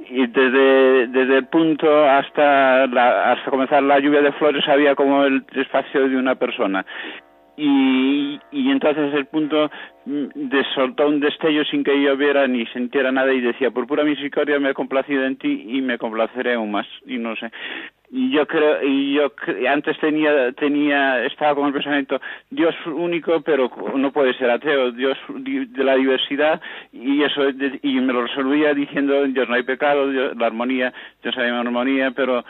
Y 0.09 0.27
desde 0.27 1.07
desde 1.07 1.37
el 1.37 1.47
punto 1.47 1.87
hasta 2.05 2.85
la, 2.87 3.31
hasta 3.31 3.49
comenzar 3.49 3.81
la 3.83 3.99
lluvia 3.99 4.21
de 4.21 4.33
flores 4.33 4.67
había 4.67 4.95
como 4.95 5.23
el 5.23 5.45
espacio 5.55 6.09
de 6.09 6.17
una 6.17 6.35
persona 6.35 6.85
y, 7.55 8.39
y 8.51 8.71
entonces 8.71 9.13
el 9.13 9.25
punto 9.25 9.69
de 10.05 10.63
soltó 10.75 11.07
un 11.07 11.19
destello 11.19 11.63
sin 11.65 11.83
que 11.83 12.01
yo 12.01 12.17
viera 12.17 12.47
ni 12.47 12.65
sintiera 12.67 13.11
nada 13.11 13.33
y 13.33 13.41
decía 13.41 13.71
por 13.71 13.87
pura 13.87 14.03
misericordia 14.03 14.59
me 14.59 14.71
he 14.71 14.73
complacido 14.73 15.23
en 15.23 15.37
ti 15.37 15.65
y 15.67 15.81
me 15.81 15.97
complaceré 15.97 16.55
aún 16.55 16.71
más 16.71 16.87
y 17.05 17.17
no 17.17 17.35
sé 17.35 17.51
y 18.09 18.29
yo 18.31 18.45
creo 18.45 18.83
y 18.83 19.15
yo 19.15 19.33
antes 19.69 19.97
tenía 19.99 20.51
tenía 20.53 21.25
estaba 21.25 21.55
con 21.55 21.67
el 21.67 21.73
pensamiento 21.73 22.19
Dios 22.49 22.75
único 22.85 23.41
pero 23.41 23.71
no 23.95 24.11
puede 24.11 24.33
ser 24.35 24.51
ateo 24.51 24.91
Dios 24.91 25.17
de 25.29 25.83
la 25.83 25.95
diversidad 25.95 26.61
y 26.91 27.23
eso 27.23 27.49
y 27.49 27.99
me 28.01 28.13
lo 28.13 28.23
resolvía 28.23 28.73
diciendo 28.73 29.23
Dios 29.25 29.49
no 29.49 29.55
hay 29.55 29.63
pecado 29.63 30.05
la 30.11 30.45
armonía 30.45 30.93
Dios 31.23 31.35
hay 31.37 31.49
armonía 31.49 32.11
pero 32.11 32.45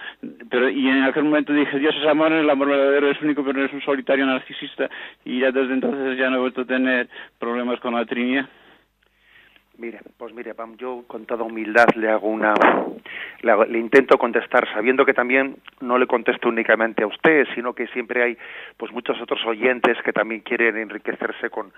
pero 0.49 0.69
y 0.69 0.89
en 0.89 1.03
aquel 1.03 1.23
momento 1.23 1.53
dije 1.53 1.79
Dios 1.79 1.95
es 1.95 2.07
amor 2.07 2.33
el 2.33 2.49
amor 2.49 2.67
verdadero 2.69 3.09
es 3.09 3.21
único 3.21 3.43
pero 3.43 3.59
no 3.59 3.65
es 3.65 3.73
un 3.73 3.81
solitario 3.81 4.25
narcisista 4.25 4.89
y 5.23 5.39
ya 5.39 5.51
desde 5.51 5.73
entonces 5.73 6.17
ya 6.17 6.29
no 6.29 6.37
he 6.37 6.41
vuelto 6.41 6.61
a 6.61 6.65
tener 6.65 7.07
problemas 7.39 7.79
con 7.79 7.93
la 7.93 8.05
Trinidad 8.05 8.49
Mire, 9.77 9.99
pues 10.17 10.33
mire, 10.33 10.53
yo 10.77 11.03
con 11.07 11.25
toda 11.25 11.43
humildad 11.43 11.87
le 11.95 12.07
hago 12.07 12.27
una, 12.27 12.53
le, 13.41 13.79
intento 13.79 14.19
contestar, 14.19 14.71
sabiendo 14.71 15.03
que 15.03 15.15
también 15.15 15.57
no 15.81 15.97
le 15.97 16.05
contesto 16.05 16.47
únicamente 16.47 17.03
a 17.03 17.07
usted, 17.07 17.47
sino 17.55 17.73
que 17.73 17.87
siempre 17.87 18.23
hay, 18.23 18.37
pues 18.77 18.91
muchos 18.91 19.19
otros 19.19 19.43
oyentes 19.45 19.97
que 20.03 20.13
también 20.13 20.41
quieren 20.41 20.77
enriquecerse 20.77 21.49
con, 21.49 21.73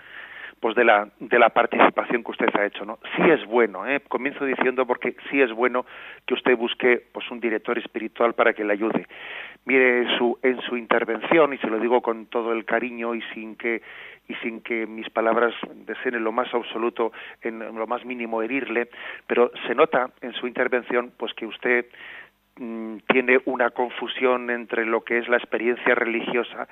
pues 0.59 0.75
de 0.75 0.83
la 0.83 1.09
de 1.19 1.39
la 1.39 1.49
participación 1.49 2.23
que 2.23 2.31
usted 2.31 2.49
ha 2.57 2.65
hecho 2.65 2.85
no 2.85 2.97
sí 3.15 3.23
es 3.29 3.45
bueno 3.45 3.85
¿eh? 3.85 4.01
comienzo 4.07 4.45
diciendo 4.45 4.85
porque 4.85 5.15
sí 5.29 5.41
es 5.41 5.51
bueno 5.51 5.85
que 6.25 6.33
usted 6.33 6.55
busque 6.55 7.03
pues 7.11 7.29
un 7.29 7.39
director 7.39 7.77
espiritual 7.77 8.33
para 8.33 8.53
que 8.53 8.63
le 8.63 8.73
ayude 8.73 9.05
mire 9.65 10.17
su 10.17 10.39
en 10.41 10.61
su 10.61 10.77
intervención 10.77 11.53
y 11.53 11.57
se 11.57 11.67
lo 11.67 11.77
digo 11.79 12.01
con 12.01 12.27
todo 12.27 12.53
el 12.53 12.63
cariño 12.63 13.15
y 13.15 13.21
sin 13.33 13.55
que 13.57 13.81
y 14.27 14.33
sin 14.35 14.61
que 14.61 14.87
mis 14.87 15.09
palabras 15.09 15.53
deseen 15.85 16.15
en 16.15 16.23
lo 16.23 16.31
más 16.31 16.53
absoluto, 16.53 17.11
en 17.41 17.59
lo 17.59 17.87
más 17.87 18.05
mínimo 18.05 18.41
herirle, 18.41 18.89
pero 19.27 19.51
se 19.67 19.75
nota 19.75 20.11
en 20.21 20.33
su 20.33 20.47
intervención 20.47 21.11
pues 21.17 21.33
que 21.33 21.45
usted 21.45 21.85
tiene 22.55 23.39
una 23.45 23.71
confusión 23.71 24.49
entre 24.49 24.85
lo 24.85 25.03
que 25.03 25.17
es 25.17 25.27
la 25.27 25.35
experiencia 25.35 25.93
religiosa 25.93 26.69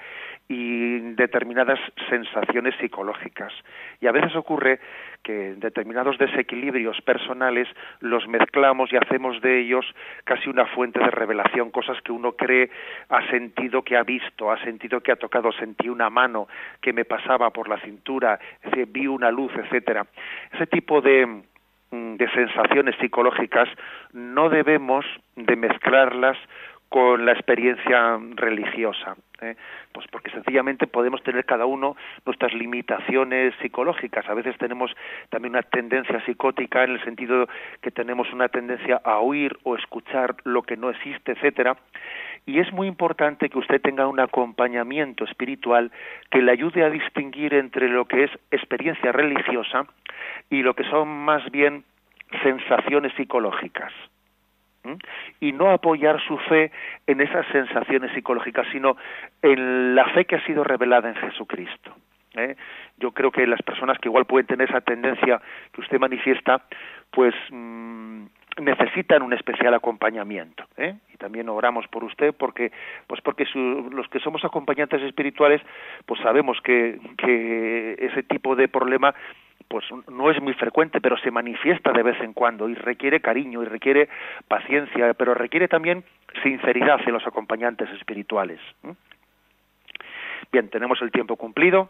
y 0.48 1.00
determinadas 1.16 1.80
sensaciones 2.10 2.74
psicológicas. 2.80 3.52
Y 4.00 4.08
a 4.08 4.14
veces 4.14 4.34
ocurre 4.36 4.80
que 5.24 5.56
determinados 5.56 6.18
desequilibrios 6.18 7.02
personales 7.02 7.68
los 8.00 8.28
mezclamos 8.28 8.94
y 8.94 8.98
hacemos 8.98 9.42
de 9.42 9.60
ellos 9.60 9.86
casi 10.24 10.50
una 10.50 10.66
fuente 10.68 11.00
de 11.00 11.12
revelación, 11.12 11.72
cosas 11.72 12.02
que 12.02 12.14
uno 12.14 12.34
cree 12.34 12.70
ha 13.10 13.30
sentido 13.30 13.82
que 13.82 13.98
ha 13.98 14.04
visto, 14.04 14.52
ha 14.52 14.64
sentido 14.64 15.02
que 15.02 15.12
ha 15.12 15.18
tocado, 15.18 15.52
sentí 15.52 15.90
una 15.90 16.10
mano 16.10 16.48
que 16.82 16.94
me 16.94 17.04
pasaba 17.04 17.50
por 17.50 17.68
la 17.68 17.80
cintura, 17.82 18.40
vi 18.88 19.08
una 19.08 19.32
luz, 19.32 19.52
etcétera. 19.56 20.06
Ese 20.54 20.68
tipo 20.68 21.02
de 21.02 21.26
Mm, 21.26 21.53
de 21.94 22.28
sensaciones 22.32 22.96
psicológicas 23.00 23.70
no 24.14 24.50
debemos 24.50 25.06
de 25.36 25.56
mezclarlas 25.56 26.38
con 26.90 27.26
la 27.26 27.32
experiencia 27.32 28.20
religiosa, 28.36 29.16
¿eh? 29.42 29.56
pues 29.92 30.06
porque 30.12 30.30
sencillamente 30.30 30.86
podemos 30.86 31.24
tener 31.24 31.44
cada 31.46 31.66
uno 31.66 31.96
nuestras 32.26 32.54
limitaciones 32.54 33.54
psicológicas. 33.62 34.28
A 34.30 34.34
veces 34.34 34.56
tenemos 34.58 34.92
también 35.30 35.54
una 35.54 35.64
tendencia 35.64 36.24
psicótica 36.26 36.84
en 36.84 36.92
el 36.92 37.04
sentido 37.04 37.48
que 37.82 37.90
tenemos 37.90 38.32
una 38.32 38.48
tendencia 38.48 39.02
a 39.04 39.20
oír 39.20 39.58
o 39.64 39.76
escuchar 39.76 40.36
lo 40.44 40.62
que 40.62 40.78
no 40.78 40.92
existe, 40.92 41.32
etcétera. 41.32 41.78
Y 42.46 42.60
es 42.60 42.72
muy 42.74 42.88
importante 42.88 43.50
que 43.50 43.58
usted 43.58 43.82
tenga 43.82 44.08
un 44.08 44.20
acompañamiento 44.20 45.24
espiritual 45.24 45.92
que 46.30 46.42
le 46.42 46.52
ayude 46.52 46.84
a 46.84 46.90
distinguir 46.90 47.54
entre 47.54 47.88
lo 47.88 48.06
que 48.06 48.26
es 48.26 48.32
experiencia 48.52 49.12
religiosa 49.12 49.86
y 50.50 50.62
lo 50.62 50.74
que 50.74 50.84
son 50.84 51.08
más 51.08 51.50
bien 51.52 51.84
sensaciones 52.42 53.14
psicológicas. 53.16 53.94
Y 55.40 55.54
no 55.54 55.70
apoyar 55.70 56.20
su 56.28 56.38
fe 56.40 56.72
en 57.08 57.22
esas 57.22 57.48
sensaciones 57.48 58.12
psicológicas, 58.12 58.68
sino 58.74 58.98
en 59.42 59.96
la 59.96 60.06
fe 60.10 60.26
que 60.26 60.36
ha 60.36 60.46
sido 60.46 60.66
revelada 60.66 61.08
en 61.08 61.16
Jesucristo. 61.16 61.96
¿eh? 62.36 62.58
Yo 62.98 63.12
creo 63.12 63.32
que 63.32 63.48
las 63.48 63.62
personas 63.62 63.98
que 64.00 64.10
igual 64.10 64.26
pueden 64.26 64.48
tener 64.48 64.70
esa 64.70 64.82
tendencia 64.82 65.42
que 65.72 65.82
usted 65.82 66.00
manifiesta, 66.00 66.64
pues 67.12 67.34
mm, 67.50 68.26
necesitan 68.60 69.22
un 69.22 69.34
especial 69.34 69.74
acompañamiento 69.74 70.64
¿eh? 70.78 70.96
y 71.14 71.18
también 71.18 71.50
oramos 71.50 71.88
por 71.88 72.04
usted 72.04 72.34
porque 72.34 72.72
pues 73.08 73.22
porque 73.22 73.46
los 73.54 74.08
que 74.10 74.20
somos 74.20 74.44
acompañantes 74.46 75.02
espirituales 75.02 75.62
pues 76.06 76.22
sabemos 76.22 76.60
que, 76.62 77.00
que 77.18 77.96
ese 78.00 78.24
tipo 78.24 78.56
de 78.56 78.68
problema 78.68 79.14
pues 79.68 79.86
no 80.08 80.30
es 80.30 80.42
muy 80.42 80.54
frecuente 80.54 81.02
pero 81.02 81.18
se 81.18 81.32
manifiesta 81.32 81.92
de 81.92 82.04
vez 82.04 82.20
en 82.22 82.34
cuando 82.34 82.70
y 82.70 82.76
requiere 82.76 83.22
cariño 83.22 83.64
y 83.64 83.66
requiere 83.66 84.10
paciencia 84.48 85.14
pero 85.16 85.34
requiere 85.34 85.68
también 85.68 86.04
sinceridad 86.44 87.00
en 87.06 87.14
los 87.14 87.26
acompañantes 87.26 87.90
espirituales 87.92 88.60
bien 90.52 90.70
tenemos 90.70 91.02
el 91.02 91.12
tiempo 91.12 91.36
cumplido. 91.36 91.90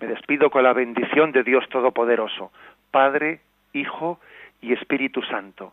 Me 0.00 0.06
despido 0.06 0.50
con 0.50 0.62
la 0.62 0.72
bendición 0.72 1.32
de 1.32 1.42
Dios 1.42 1.68
Todopoderoso 1.68 2.52
Padre 2.90 3.40
Hijo 3.72 4.20
y 4.60 4.72
Espíritu 4.72 5.22
Santo 5.22 5.72